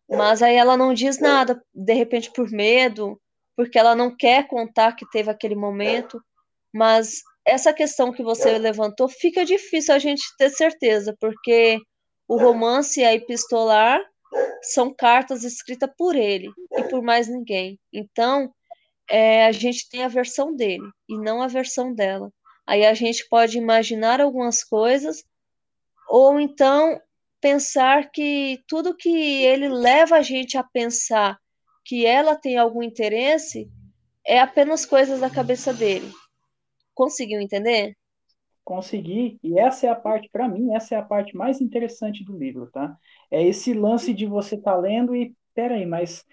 Mas 0.09 0.41
aí 0.41 0.55
ela 0.55 0.77
não 0.77 0.93
diz 0.93 1.19
nada, 1.19 1.61
de 1.73 1.93
repente 1.93 2.31
por 2.31 2.49
medo, 2.51 3.19
porque 3.55 3.79
ela 3.79 3.95
não 3.95 4.15
quer 4.15 4.47
contar 4.47 4.95
que 4.95 5.09
teve 5.09 5.29
aquele 5.31 5.55
momento. 5.55 6.21
Mas 6.73 7.21
essa 7.45 7.71
questão 7.71 8.11
que 8.11 8.23
você 8.23 8.57
levantou 8.57 9.07
fica 9.07 9.45
difícil 9.45 9.93
a 9.93 9.99
gente 9.99 10.23
ter 10.37 10.49
certeza, 10.49 11.15
porque 11.19 11.79
o 12.27 12.37
romance 12.37 12.99
e 12.99 13.05
a 13.05 13.13
epistolar 13.13 14.01
são 14.61 14.93
cartas 14.93 15.43
escritas 15.43 15.89
por 15.95 16.15
ele 16.15 16.49
e 16.71 16.83
por 16.83 17.01
mais 17.01 17.27
ninguém. 17.27 17.79
Então, 17.93 18.51
é, 19.09 19.45
a 19.45 19.51
gente 19.51 19.87
tem 19.89 20.03
a 20.03 20.07
versão 20.07 20.55
dele 20.55 20.89
e 21.07 21.17
não 21.17 21.41
a 21.41 21.47
versão 21.47 21.93
dela. 21.93 22.31
Aí 22.65 22.83
a 22.83 22.93
gente 22.95 23.27
pode 23.29 23.57
imaginar 23.57 24.19
algumas 24.19 24.63
coisas, 24.63 25.23
ou 26.09 26.39
então 26.39 26.99
pensar 27.39 28.09
que 28.09 28.59
tudo 28.67 28.97
que 28.97 29.43
ele 29.43 29.69
leva 29.69 30.15
a 30.17 30.21
gente 30.21 30.57
a 30.57 30.63
pensar 30.63 31.37
que 31.83 32.05
ela 32.05 32.35
tem 32.35 32.57
algum 32.57 32.81
interesse 32.81 33.69
é 34.25 34.39
apenas 34.39 34.83
coisas 34.83 35.19
da 35.19 35.29
cabeça 35.29 35.71
dele. 35.71 36.11
Conseguiu 36.95 37.39
entender? 37.39 37.95
Consegui, 38.63 39.37
e 39.43 39.59
essa 39.59 39.85
é 39.85 39.89
a 39.89 39.95
parte, 39.95 40.27
para 40.31 40.49
mim, 40.49 40.73
essa 40.73 40.95
é 40.95 40.97
a 40.97 41.03
parte 41.03 41.37
mais 41.37 41.61
interessante 41.61 42.23
do 42.23 42.35
livro, 42.35 42.67
tá? 42.71 42.97
É 43.29 43.45
esse 43.45 43.73
lance 43.73 44.11
de 44.11 44.25
você 44.25 44.59
tá 44.59 44.75
lendo 44.75 45.15
e, 45.15 45.35
peraí, 45.53 45.85
mas 45.85 46.25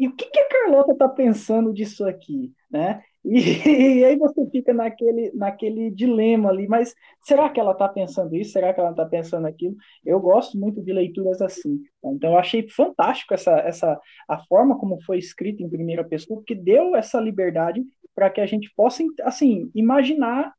e 0.00 0.08
o 0.08 0.16
que, 0.16 0.30
que 0.30 0.40
a 0.40 0.48
Carlota 0.48 0.94
tá 0.96 1.06
pensando 1.10 1.74
disso 1.74 2.06
aqui, 2.06 2.50
né? 2.70 3.02
E, 3.22 3.36
e, 4.00 4.04
aí 4.04 4.16
você 4.16 4.48
fica 4.50 4.72
naquele, 4.72 5.30
naquele 5.34 5.90
dilema 5.90 6.48
ali, 6.48 6.66
mas 6.66 6.94
será 7.22 7.50
que 7.50 7.60
ela 7.60 7.72
está 7.72 7.86
pensando 7.86 8.34
isso? 8.34 8.52
Será 8.52 8.72
que 8.72 8.80
ela 8.80 8.92
está 8.92 9.04
pensando 9.04 9.46
aquilo? 9.46 9.76
Eu 10.02 10.18
gosto 10.18 10.58
muito 10.58 10.82
de 10.82 10.90
leituras 10.90 11.42
assim. 11.42 11.80
Então 12.02 12.30
eu 12.30 12.38
achei 12.38 12.66
fantástico 12.66 13.34
essa, 13.34 13.58
essa 13.58 14.00
a 14.26 14.38
forma 14.46 14.78
como 14.78 15.02
foi 15.02 15.18
escrito 15.18 15.62
em 15.62 15.68
primeira 15.68 16.02
pessoa, 16.02 16.38
porque 16.38 16.54
deu 16.54 16.96
essa 16.96 17.20
liberdade 17.20 17.84
para 18.14 18.30
que 18.30 18.40
a 18.40 18.46
gente 18.46 18.72
possa 18.74 19.02
assim 19.22 19.70
imaginar 19.74 20.52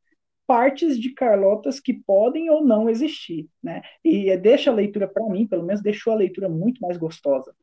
partes 0.46 0.98
de 0.98 1.12
Carlotas 1.14 1.80
que 1.80 1.94
podem 1.94 2.50
ou 2.50 2.64
não 2.64 2.90
existir, 2.90 3.48
né? 3.62 3.82
E 4.04 4.36
deixa 4.36 4.70
a 4.70 4.74
leitura 4.74 5.08
para 5.08 5.24
mim, 5.26 5.46
pelo 5.46 5.64
menos 5.64 5.82
deixou 5.82 6.12
a 6.12 6.16
leitura 6.16 6.48
muito 6.48 6.80
mais 6.80 6.96
gostosa. 6.96 7.54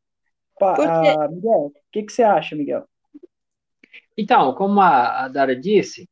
Pa, 0.59 0.73
Porque... 0.73 0.89
ah, 0.89 1.27
Miguel, 1.27 1.67
o 1.67 1.73
que, 1.91 2.03
que 2.03 2.11
você 2.11 2.23
acha, 2.23 2.55
Miguel? 2.55 2.87
Então, 4.17 4.53
como 4.53 4.81
a, 4.81 5.25
a 5.25 5.27
Dara 5.27 5.55
disse, 5.55 6.09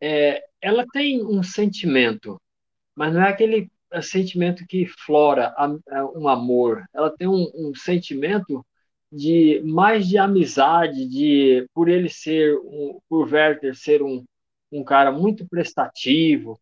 é, 0.00 0.42
ela 0.60 0.86
tem 0.92 1.24
um 1.24 1.42
sentimento, 1.42 2.40
mas 2.94 3.12
não 3.12 3.22
é 3.22 3.28
aquele 3.28 3.70
é, 3.90 4.00
sentimento 4.00 4.66
que 4.66 4.86
flora 4.86 5.54
é, 5.88 6.02
um 6.02 6.28
amor. 6.28 6.84
Ela 6.94 7.10
tem 7.10 7.28
um, 7.28 7.50
um 7.54 7.74
sentimento 7.74 8.64
de 9.14 9.62
mais 9.64 10.08
de 10.08 10.18
amizade, 10.18 11.06
de 11.06 11.68
por 11.72 11.88
ele 11.88 12.08
ser 12.08 12.56
um, 12.58 12.98
por 13.08 13.32
Werther 13.32 13.74
ser 13.76 14.02
um, 14.02 14.24
um 14.72 14.82
cara 14.82 15.12
muito 15.12 15.46
prestativo, 15.46 16.58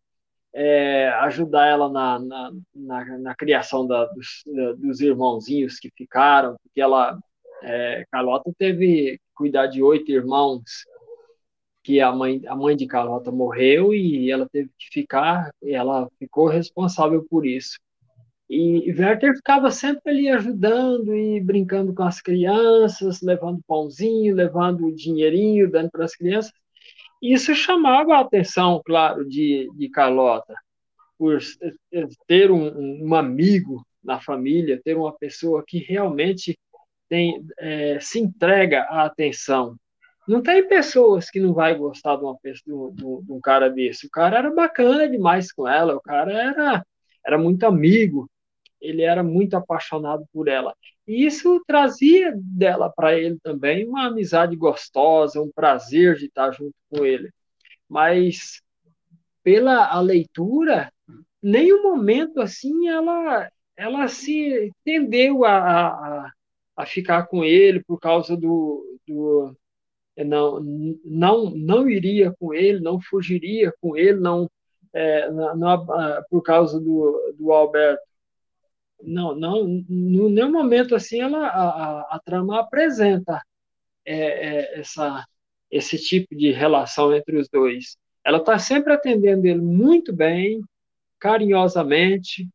é, 0.53 1.09
ajudar 1.21 1.65
ela 1.65 1.89
na, 1.89 2.19
na, 2.19 2.51
na, 2.75 3.17
na 3.17 3.35
criação 3.35 3.87
da, 3.87 4.05
dos, 4.05 4.43
dos, 4.77 5.01
irmãozinhos 5.01 5.79
que 5.79 5.89
ficaram, 5.97 6.55
porque 6.61 6.79
ela, 6.79 7.17
é, 7.63 8.05
Carlota 8.11 8.51
teve 8.55 9.19
cuidar 9.33 9.65
de 9.65 9.81
oito 9.81 10.11
irmãos, 10.11 10.85
que 11.81 11.99
a 11.99 12.11
mãe, 12.11 12.39
a 12.45 12.55
mãe 12.55 12.77
de 12.77 12.85
Carlota 12.85 13.31
morreu 13.31 13.95
e 13.95 14.29
ela 14.29 14.47
teve 14.47 14.69
que 14.77 14.89
ficar, 14.91 15.49
ela 15.63 16.07
ficou 16.19 16.47
responsável 16.47 17.25
por 17.27 17.47
isso. 17.47 17.79
E 18.49 18.91
Werther 18.91 19.35
ficava 19.35 19.71
sempre 19.71 20.11
ali 20.11 20.29
ajudando 20.29 21.15
e 21.15 21.41
brincando 21.41 21.93
com 21.93 22.03
as 22.03 22.21
crianças, 22.21 23.21
levando 23.21 23.61
pãozinho, 23.67 24.35
levando 24.35 24.93
dinheirinho, 24.93 25.71
dando 25.71 25.89
para 25.89 26.05
as 26.05 26.15
crianças. 26.15 26.51
Isso 27.21 27.55
chamava 27.55 28.15
a 28.15 28.19
atenção, 28.19 28.81
claro, 28.85 29.27
de, 29.27 29.69
de 29.75 29.89
Carlota, 29.89 30.53
por 31.17 31.39
ter 32.27 32.51
um, 32.51 33.07
um 33.07 33.15
amigo 33.15 33.85
na 34.03 34.19
família, 34.19 34.81
ter 34.83 34.97
uma 34.97 35.17
pessoa 35.17 35.63
que 35.65 35.79
realmente 35.79 36.59
tem, 37.07 37.45
é, 37.59 37.99
se 38.01 38.19
entrega 38.19 38.81
à 38.83 39.05
atenção. 39.05 39.77
Não 40.27 40.41
tem 40.41 40.67
pessoas 40.67 41.29
que 41.29 41.39
não 41.39 41.53
vai 41.53 41.75
gostar 41.75 42.17
de, 42.17 42.23
uma 42.23 42.37
pessoa, 42.37 42.91
de, 42.91 43.05
um, 43.05 43.21
de 43.21 43.31
um 43.31 43.39
cara 43.39 43.69
desse. 43.69 44.07
O 44.07 44.09
cara 44.09 44.37
era 44.39 44.51
bacana 44.51 45.07
demais 45.07 45.51
com 45.51 45.67
ela, 45.67 45.95
o 45.95 46.01
cara 46.01 46.33
era, 46.33 46.85
era 47.25 47.37
muito 47.37 47.65
amigo, 47.65 48.29
ele 48.83 49.01
era 49.01 49.23
muito 49.23 49.55
apaixonado 49.55 50.25
por 50.31 50.47
ela. 50.47 50.75
E 51.07 51.25
isso 51.25 51.63
trazia 51.65 52.33
dela 52.35 52.91
para 52.93 53.17
ele 53.17 53.37
também 53.41 53.87
uma 53.87 54.07
amizade 54.07 54.55
gostosa, 54.55 55.41
um 55.41 55.51
prazer 55.51 56.17
de 56.17 56.25
estar 56.25 56.51
junto 56.51 56.75
com 56.89 57.05
ele. 57.05 57.31
Mas 57.89 58.61
pela 59.43 59.87
a 59.87 59.99
leitura, 59.99 60.91
nenhum 61.41 61.83
momento 61.83 62.41
assim 62.41 62.87
ela 62.87 63.49
ela 63.75 64.07
se 64.07 64.71
tendeu 64.85 65.43
a, 65.45 65.87
a, 65.87 66.31
a 66.77 66.85
ficar 66.85 67.25
com 67.27 67.43
ele 67.43 67.83
por 67.83 67.99
causa 67.99 68.37
do, 68.37 68.99
do 69.07 69.55
não, 70.17 70.59
não, 71.03 71.49
não 71.49 71.89
iria 71.89 72.31
com 72.39 72.53
ele, 72.53 72.79
não 72.79 73.01
fugiria 73.01 73.73
com 73.81 73.97
ele, 73.97 74.19
não, 74.19 74.47
é, 74.93 75.31
não, 75.31 75.55
não 75.55 75.85
por 76.29 76.43
causa 76.43 76.79
do, 76.79 77.33
do 77.37 77.51
Alberto 77.51 78.12
não, 79.05 79.35
não, 79.35 79.83
no 79.89 80.29
nenhum 80.29 80.51
momento 80.51 80.95
assim 80.95 81.21
ela 81.21 81.47
a, 81.47 81.69
a, 81.69 82.15
a 82.15 82.19
trama 82.19 82.59
apresenta 82.59 83.41
é, 84.05 84.15
é, 84.15 84.79
essa 84.79 85.25
esse 85.73 85.97
tipo 85.97 86.35
de 86.35 86.51
relação 86.51 87.13
entre 87.15 87.35
os 87.35 87.49
dois. 87.49 87.97
Ela 88.23 88.37
está 88.37 88.59
sempre 88.59 88.93
atendendo 88.93 89.47
ele 89.47 89.59
muito 89.59 90.13
bem, 90.13 90.61
carinhosamente, 91.19 92.47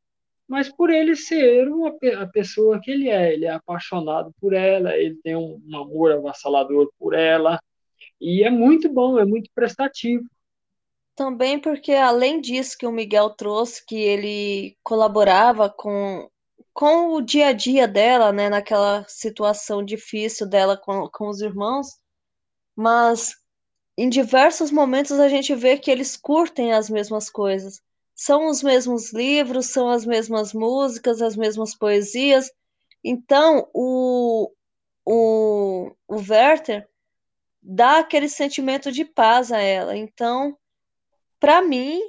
mas 0.46 0.68
por 0.68 0.88
ele 0.88 1.16
ser 1.16 1.68
uma, 1.68 1.94
a 2.20 2.26
pessoa 2.26 2.80
que 2.80 2.90
ele 2.92 3.08
é, 3.08 3.34
ele 3.34 3.44
é 3.44 3.50
apaixonado 3.50 4.32
por 4.40 4.52
ela, 4.52 4.96
ele 4.96 5.16
tem 5.16 5.34
um, 5.34 5.60
um 5.66 5.76
amor 5.76 6.12
avassalador 6.12 6.90
por 6.96 7.12
ela, 7.12 7.60
e 8.20 8.44
é 8.44 8.50
muito 8.50 8.88
bom, 8.88 9.18
é 9.18 9.24
muito 9.24 9.50
prestativo. 9.52 10.24
Também 11.16 11.58
porque, 11.58 11.92
além 11.92 12.40
disso 12.40 12.78
que 12.78 12.86
o 12.86 12.92
Miguel 12.92 13.30
trouxe, 13.30 13.84
que 13.84 13.96
ele 13.96 14.76
colaborava 14.84 15.68
com 15.68 16.30
com 16.78 17.14
o 17.14 17.20
dia 17.20 17.48
a 17.48 17.52
dia 17.52 17.88
dela, 17.88 18.30
né, 18.32 18.48
naquela 18.48 19.04
situação 19.08 19.84
difícil 19.84 20.46
dela 20.48 20.76
com, 20.76 21.08
com 21.08 21.28
os 21.28 21.40
irmãos, 21.40 21.98
mas 22.76 23.34
em 23.96 24.08
diversos 24.08 24.70
momentos 24.70 25.18
a 25.18 25.28
gente 25.28 25.56
vê 25.56 25.76
que 25.76 25.90
eles 25.90 26.16
curtem 26.16 26.72
as 26.72 26.88
mesmas 26.88 27.28
coisas. 27.28 27.82
São 28.14 28.46
os 28.46 28.62
mesmos 28.62 29.12
livros, 29.12 29.66
são 29.66 29.88
as 29.88 30.06
mesmas 30.06 30.52
músicas, 30.52 31.20
as 31.20 31.34
mesmas 31.34 31.74
poesias. 31.74 32.48
Então, 33.02 33.68
o, 33.74 34.48
o, 35.04 35.90
o 36.06 36.14
Werther 36.30 36.88
dá 37.60 37.98
aquele 37.98 38.28
sentimento 38.28 38.92
de 38.92 39.04
paz 39.04 39.50
a 39.50 39.58
ela. 39.58 39.96
Então, 39.96 40.56
para 41.40 41.60
mim, 41.60 42.00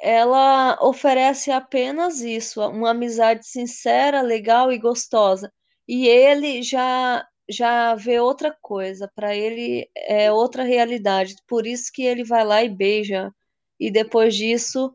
ela 0.00 0.78
oferece 0.82 1.50
apenas 1.50 2.20
isso, 2.20 2.60
uma 2.68 2.90
amizade 2.90 3.46
sincera, 3.46 4.22
legal 4.22 4.72
e 4.72 4.78
gostosa. 4.78 5.52
E 5.86 6.06
ele 6.08 6.62
já 6.62 7.26
já 7.50 7.94
vê 7.94 8.20
outra 8.20 8.54
coisa, 8.60 9.10
para 9.14 9.34
ele 9.34 9.88
é 9.96 10.30
outra 10.30 10.62
realidade. 10.64 11.34
Por 11.46 11.66
isso 11.66 11.90
que 11.92 12.02
ele 12.02 12.22
vai 12.24 12.44
lá 12.44 12.62
e 12.62 12.68
beija. 12.68 13.34
E 13.80 13.90
depois 13.90 14.36
disso, 14.36 14.94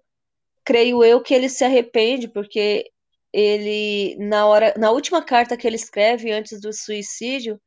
creio 0.63 1.03
eu 1.03 1.21
que 1.21 1.33
ele 1.33 1.49
se 1.49 1.63
arrepende, 1.65 2.27
porque 2.27 2.91
ele, 3.33 4.15
na 4.19 4.45
hora, 4.47 4.73
na 4.77 4.91
última 4.91 5.23
carta 5.23 5.57
que 5.57 5.65
ele 5.67 5.75
escreve 5.77 6.31
antes 6.31 6.61
do 6.61 6.71
suicídio, 6.73 7.59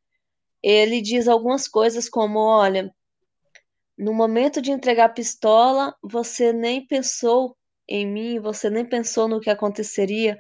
ele 0.63 1.01
diz 1.01 1.29
algumas 1.29 1.69
coisas 1.69 2.09
como, 2.09 2.39
olha, 2.41 2.95
no 3.99 4.13
momento 4.15 4.61
de 4.63 4.71
entregar 4.71 5.07
a 5.07 5.09
pistola, 5.09 5.95
você 6.03 6.53
nem 6.53 6.87
pensou 6.87 7.57
em 7.89 8.07
mim, 8.07 8.41
você 8.41 8.69
nem 8.71 8.85
pensou 8.85 9.29
no 9.29 9.41
que 9.41 9.51
aconteceria. 9.51 10.39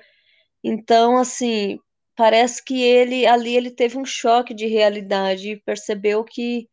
Então, 0.64 1.18
assim, 1.18 1.78
parece 2.16 2.64
que 2.64 2.82
ele 2.82 3.26
ali 3.26 3.56
ele 3.56 3.70
teve 3.70 3.98
um 3.98 4.04
choque 4.04 4.54
de 4.54 4.66
realidade 4.66 5.52
e 5.52 5.60
percebeu 5.62 6.24
que, 6.24 6.68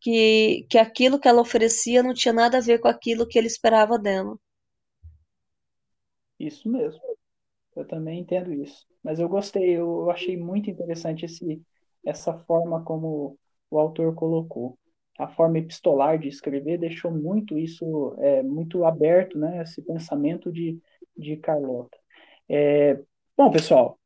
que, 0.00 0.66
que 0.70 0.78
aquilo 0.78 1.20
que 1.20 1.28
ela 1.28 1.42
oferecia 1.42 2.02
não 2.02 2.14
tinha 2.14 2.32
nada 2.34 2.58
a 2.58 2.60
ver 2.62 2.80
com 2.80 2.88
aquilo 2.88 3.26
que 3.26 3.38
ele 3.38 3.48
esperava 3.48 3.98
dela. 3.98 4.36
Isso 6.38 6.68
mesmo. 6.68 7.00
Eu 7.76 7.86
também 7.86 8.20
entendo 8.20 8.52
isso. 8.52 8.86
Mas 9.02 9.18
eu 9.18 9.28
gostei, 9.28 9.76
eu 9.76 10.10
achei 10.10 10.36
muito 10.36 10.70
interessante 10.70 11.24
esse, 11.24 11.62
essa 12.04 12.38
forma 12.40 12.84
como 12.84 13.38
o 13.70 13.78
autor 13.78 14.14
colocou. 14.14 14.78
A 15.18 15.28
forma 15.28 15.58
epistolar 15.58 16.18
de 16.18 16.28
escrever 16.28 16.78
deixou 16.78 17.10
muito 17.10 17.58
isso 17.58 18.16
é, 18.18 18.42
muito 18.42 18.84
aberto, 18.84 19.38
né? 19.38 19.62
Esse 19.62 19.82
pensamento 19.82 20.50
de, 20.50 20.78
de 21.16 21.36
Carlota. 21.36 21.96
É, 22.48 22.98
bom, 23.36 23.50
pessoal, 23.50 23.98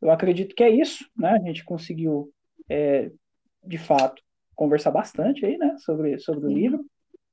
eu 0.00 0.10
acredito 0.10 0.54
que 0.54 0.64
é 0.64 0.70
isso, 0.70 1.08
né? 1.16 1.30
A 1.30 1.38
gente 1.40 1.64
conseguiu, 1.64 2.32
é, 2.68 3.10
de 3.64 3.78
fato, 3.78 4.22
conversar 4.54 4.90
bastante 4.90 5.44
aí, 5.44 5.58
né? 5.58 5.76
Sobre, 5.78 6.18
sobre 6.18 6.46
o 6.46 6.52
livro 6.52 6.84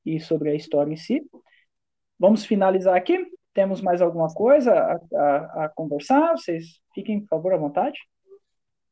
e 0.06 0.20
sobre 0.20 0.50
a 0.50 0.56
história 0.56 0.92
em 0.92 0.98
si. 0.98 1.24
Vamos 2.20 2.46
finalizar 2.46 2.96
aqui. 2.96 3.26
Temos 3.54 3.82
mais 3.82 4.02
alguma 4.02 4.28
coisa 4.34 4.74
a, 4.74 5.00
a, 5.14 5.66
a 5.66 5.70
conversar? 5.70 6.38
Vocês 6.38 6.80
fiquem, 6.94 7.22
por 7.22 7.28
favor, 7.28 7.54
à 7.54 7.58
vontade. 7.58 7.98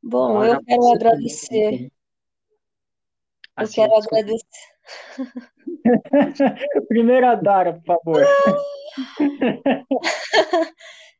Bom, 0.01 0.43
eu 0.43 0.63
quero 0.63 0.87
agradecer. 0.93 1.90
Eu 3.61 3.65
assim, 3.65 3.75
quero 3.75 3.95
agradecer. 3.95 4.45
Primeira 6.87 7.35
Dara, 7.35 7.73
por 7.73 7.83
favor. 7.85 8.25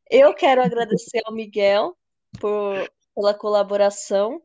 eu 0.09 0.33
quero 0.33 0.63
agradecer 0.63 1.21
ao 1.25 1.33
Miguel 1.33 1.95
por, 2.39 2.89
pela 3.15 3.33
colaboração, 3.33 4.41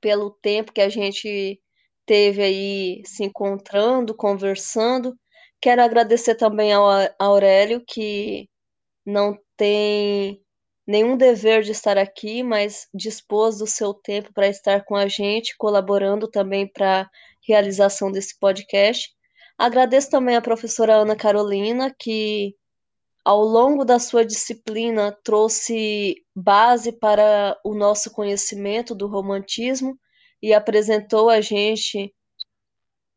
pelo 0.00 0.30
tempo 0.30 0.72
que 0.72 0.80
a 0.80 0.88
gente 0.88 1.60
teve 2.06 2.42
aí 2.42 3.02
se 3.04 3.24
encontrando, 3.24 4.14
conversando. 4.14 5.18
Quero 5.60 5.82
agradecer 5.82 6.34
também 6.34 6.72
ao 6.72 6.86
Aurélio, 7.18 7.84
que 7.86 8.48
não 9.04 9.36
tem 9.56 10.40
nenhum 10.88 11.18
dever 11.18 11.62
de 11.62 11.72
estar 11.72 11.98
aqui, 11.98 12.42
mas 12.42 12.88
dispôs 12.94 13.58
do 13.58 13.66
seu 13.66 13.92
tempo 13.92 14.32
para 14.32 14.48
estar 14.48 14.86
com 14.86 14.96
a 14.96 15.06
gente, 15.06 15.54
colaborando 15.58 16.26
também 16.26 16.66
para 16.66 17.02
a 17.02 17.08
realização 17.46 18.10
desse 18.10 18.38
podcast. 18.38 19.10
Agradeço 19.58 20.08
também 20.08 20.34
à 20.34 20.40
professora 20.40 20.94
Ana 20.94 21.14
Carolina, 21.14 21.94
que 21.98 22.54
ao 23.22 23.42
longo 23.42 23.84
da 23.84 23.98
sua 23.98 24.24
disciplina 24.24 25.14
trouxe 25.22 26.24
base 26.34 26.90
para 26.90 27.60
o 27.62 27.74
nosso 27.74 28.10
conhecimento 28.10 28.94
do 28.94 29.06
romantismo 29.06 29.94
e 30.42 30.54
apresentou 30.54 31.28
a 31.28 31.42
gente 31.42 32.14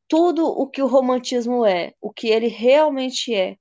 tudo 0.10 0.46
o 0.46 0.68
que 0.70 0.82
o 0.82 0.88
romantismo 0.88 1.66
é, 1.66 1.94
o 2.02 2.12
que 2.12 2.28
ele 2.28 2.48
realmente 2.48 3.34
é. 3.34 3.56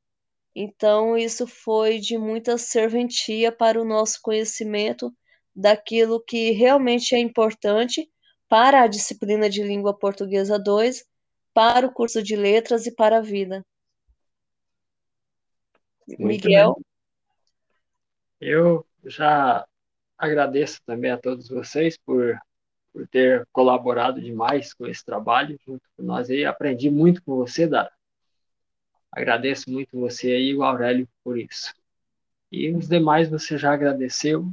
Então, 0.54 1.16
isso 1.16 1.46
foi 1.46 1.98
de 1.98 2.18
muita 2.18 2.58
serventia 2.58 3.52
para 3.52 3.80
o 3.80 3.84
nosso 3.84 4.20
conhecimento 4.20 5.14
daquilo 5.54 6.20
que 6.20 6.50
realmente 6.50 7.14
é 7.14 7.18
importante 7.18 8.10
para 8.48 8.82
a 8.82 8.86
disciplina 8.86 9.48
de 9.48 9.62
língua 9.62 9.96
portuguesa 9.96 10.58
2, 10.58 11.04
para 11.54 11.86
o 11.86 11.92
curso 11.92 12.22
de 12.22 12.34
letras 12.34 12.86
e 12.86 12.94
para 12.94 13.18
a 13.18 13.22
vida. 13.22 13.64
Muito 16.06 16.26
Miguel? 16.26 16.74
Bem. 16.74 16.84
Eu 18.40 18.86
já 19.04 19.64
agradeço 20.18 20.80
também 20.84 21.10
a 21.10 21.18
todos 21.18 21.48
vocês 21.48 21.96
por 21.98 22.36
por 22.92 23.06
ter 23.08 23.46
colaborado 23.52 24.20
demais 24.20 24.74
com 24.74 24.86
esse 24.86 25.04
trabalho 25.04 25.58
junto 25.66 25.82
com 25.96 26.02
nós 26.02 26.28
aí. 26.30 26.44
Aprendi 26.44 26.90
muito 26.90 27.22
com 27.22 27.36
você, 27.36 27.66
Dara. 27.66 27.90
Agradeço 29.12 29.70
muito 29.70 29.98
você 29.98 30.38
e 30.38 30.56
o 30.56 30.62
Aurélio 30.62 31.08
por 31.24 31.38
isso. 31.38 31.74
E 32.50 32.70
os 32.74 32.88
demais 32.88 33.28
você 33.28 33.56
já 33.56 33.72
agradeceu, 33.72 34.46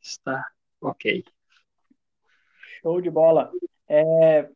está 0.00 0.44
ok. 0.80 1.24
Show 2.80 3.00
de 3.00 3.10
bola. 3.10 3.50
É, 3.88 4.48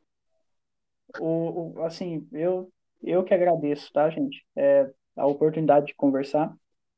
o, 1.20 1.78
o, 1.78 1.82
assim, 1.82 2.26
eu, 2.32 2.70
eu 3.02 3.24
que 3.24 3.34
agradeço, 3.34 3.92
tá, 3.92 4.08
gente? 4.10 4.44
É, 4.56 4.90
a 5.16 5.26
oportunidade 5.26 5.86
de 5.86 5.94
conversar, 5.94 6.54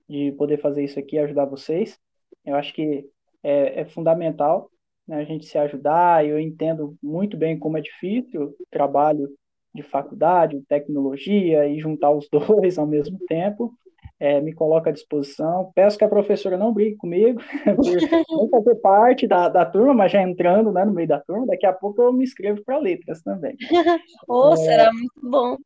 de 0.09 0.33
poder 0.33 0.61
fazer 0.61 0.85
isso 0.85 0.99
aqui, 0.99 1.19
ajudar 1.19 1.45
vocês. 1.45 1.99
Eu 2.45 2.57
acho 2.57 2.75
que 2.75 3.09
é, 3.43 3.81
é 3.81 3.85
fundamental 3.85 4.71
né, 5.07 5.17
a 5.17 5.25
gente 5.25 5.47
se 5.47 5.59
ajudar. 5.59 6.27
Eu 6.27 6.39
entendo 6.39 6.97
muito 7.03 7.37
bem 7.37 7.59
como 7.59 7.79
é 7.79 7.81
difícil 7.81 8.57
o 8.59 8.67
trabalho 8.71 9.29
de 9.75 9.83
faculdade, 9.83 10.63
tecnologia 10.69 11.67
e 11.67 11.79
juntar 11.79 12.11
os 12.11 12.29
dois 12.33 12.79
ao 12.79 12.87
mesmo 12.87 13.19
tempo. 13.29 13.73
É, 14.19 14.39
me 14.39 14.53
coloco 14.53 14.87
à 14.87 14.93
disposição. 14.93 15.73
Peço 15.75 15.97
que 15.97 16.05
a 16.05 16.09
professora 16.09 16.59
não 16.59 16.75
brigue 16.75 16.97
comigo 16.97 17.41
por 17.65 18.37
não 18.37 18.49
fazer 18.51 18.75
parte 18.77 19.27
da, 19.27 19.49
da 19.49 19.65
turma, 19.65 19.95
mas 19.95 20.13
já 20.13 20.21
entrando 20.21 20.71
né, 20.71 20.85
no 20.85 20.93
meio 20.93 21.09
da 21.09 21.21
turma, 21.21 21.47
daqui 21.47 21.65
a 21.65 21.73
pouco 21.73 22.03
eu 22.03 22.13
me 22.13 22.25
inscrevo 22.25 22.63
para 22.63 22.79
letras 22.79 23.23
também. 23.23 23.57
oh, 24.29 24.53
é... 24.53 24.57
será 24.57 24.93
muito 24.93 25.21
bom. 25.23 25.57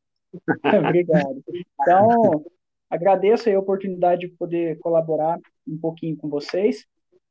Obrigado. 0.86 1.42
Então, 1.80 2.44
agradeço 2.88 3.50
a 3.50 3.58
oportunidade 3.58 4.22
de 4.22 4.36
poder 4.36 4.78
colaborar 4.78 5.38
um 5.66 5.78
pouquinho 5.78 6.16
com 6.16 6.28
vocês. 6.28 6.86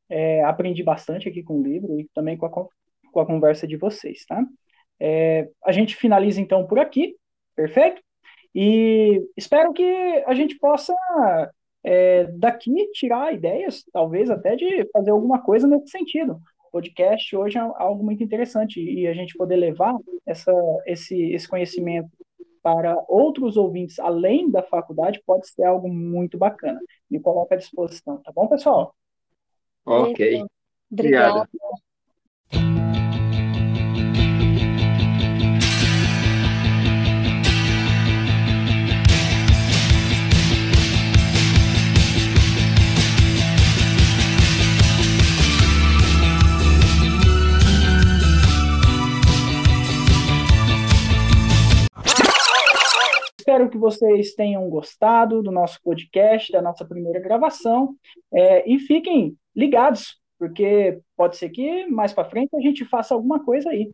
É, 0.10 0.44
aprendi 0.44 0.84
bastante 0.84 1.30
aqui 1.30 1.42
com 1.42 1.60
o 1.60 1.64
livro 1.64 2.00
e 2.00 2.10
também 2.14 2.38
com 2.38 2.46
a, 2.46 2.50
com 2.50 3.20
a 3.20 3.26
conversa 3.26 3.66
de 3.66 3.78
vocês, 3.78 4.26
tá? 4.26 4.44
É, 5.00 5.50
a 5.64 5.72
gente 5.72 5.96
finaliza 5.96 6.40
então 6.40 6.66
por 6.66 6.80
aqui, 6.80 7.16
perfeito? 7.56 8.02
E 8.56 9.22
espero 9.36 9.74
que 9.74 9.84
a 10.26 10.34
gente 10.34 10.58
possa 10.60 10.94
é, 11.84 12.26
daqui 12.38 12.72
tirar 12.94 13.34
ideias, 13.34 13.84
talvez 13.92 14.30
até 14.30 14.56
de 14.56 14.88
fazer 14.92 15.12
alguma 15.12 15.42
coisa 15.42 15.68
nesse 15.68 15.90
sentido. 15.90 16.40
O 16.68 16.72
podcast 16.72 17.36
hoje 17.36 17.58
é 17.58 17.62
algo 17.62 18.04
muito 18.04 18.24
interessante 18.24 18.80
e 18.80 19.08
a 19.08 19.14
gente 19.14 19.36
poder 19.36 19.56
levar 19.56 19.96
essa, 20.26 20.54
esse, 20.86 21.34
esse 21.34 21.48
conhecimento 21.48 22.10
para 22.62 22.96
outros 23.10 23.58
ouvintes 23.58 24.00
além 24.00 24.50
da 24.50 24.64
faculdade 24.64 25.22
pode 25.26 25.48
ser 25.50 25.66
algo 25.66 25.90
muito 25.90 26.38
bacana. 26.38 26.80
Me 27.10 27.20
coloca 27.20 27.56
à 27.56 27.58
disposição, 27.58 28.22
tá 28.24 28.32
bom, 28.32 28.48
pessoal? 28.48 28.96
Ok. 29.86 30.46
Obrigada. 30.90 31.50
Espero 53.54 53.70
que 53.70 53.78
vocês 53.78 54.34
tenham 54.34 54.68
gostado 54.68 55.44
do 55.44 55.52
nosso 55.52 55.80
podcast, 55.84 56.52
da 56.52 56.60
nossa 56.60 56.84
primeira 56.84 57.20
gravação. 57.20 57.96
É, 58.34 58.68
e 58.68 58.80
fiquem 58.80 59.38
ligados, 59.56 60.20
porque 60.40 61.00
pode 61.16 61.38
ser 61.38 61.52
que 61.52 61.86
mais 61.86 62.12
para 62.12 62.28
frente 62.28 62.56
a 62.56 62.60
gente 62.60 62.84
faça 62.84 63.14
alguma 63.14 63.46
coisa 63.46 63.70
aí. 63.70 63.92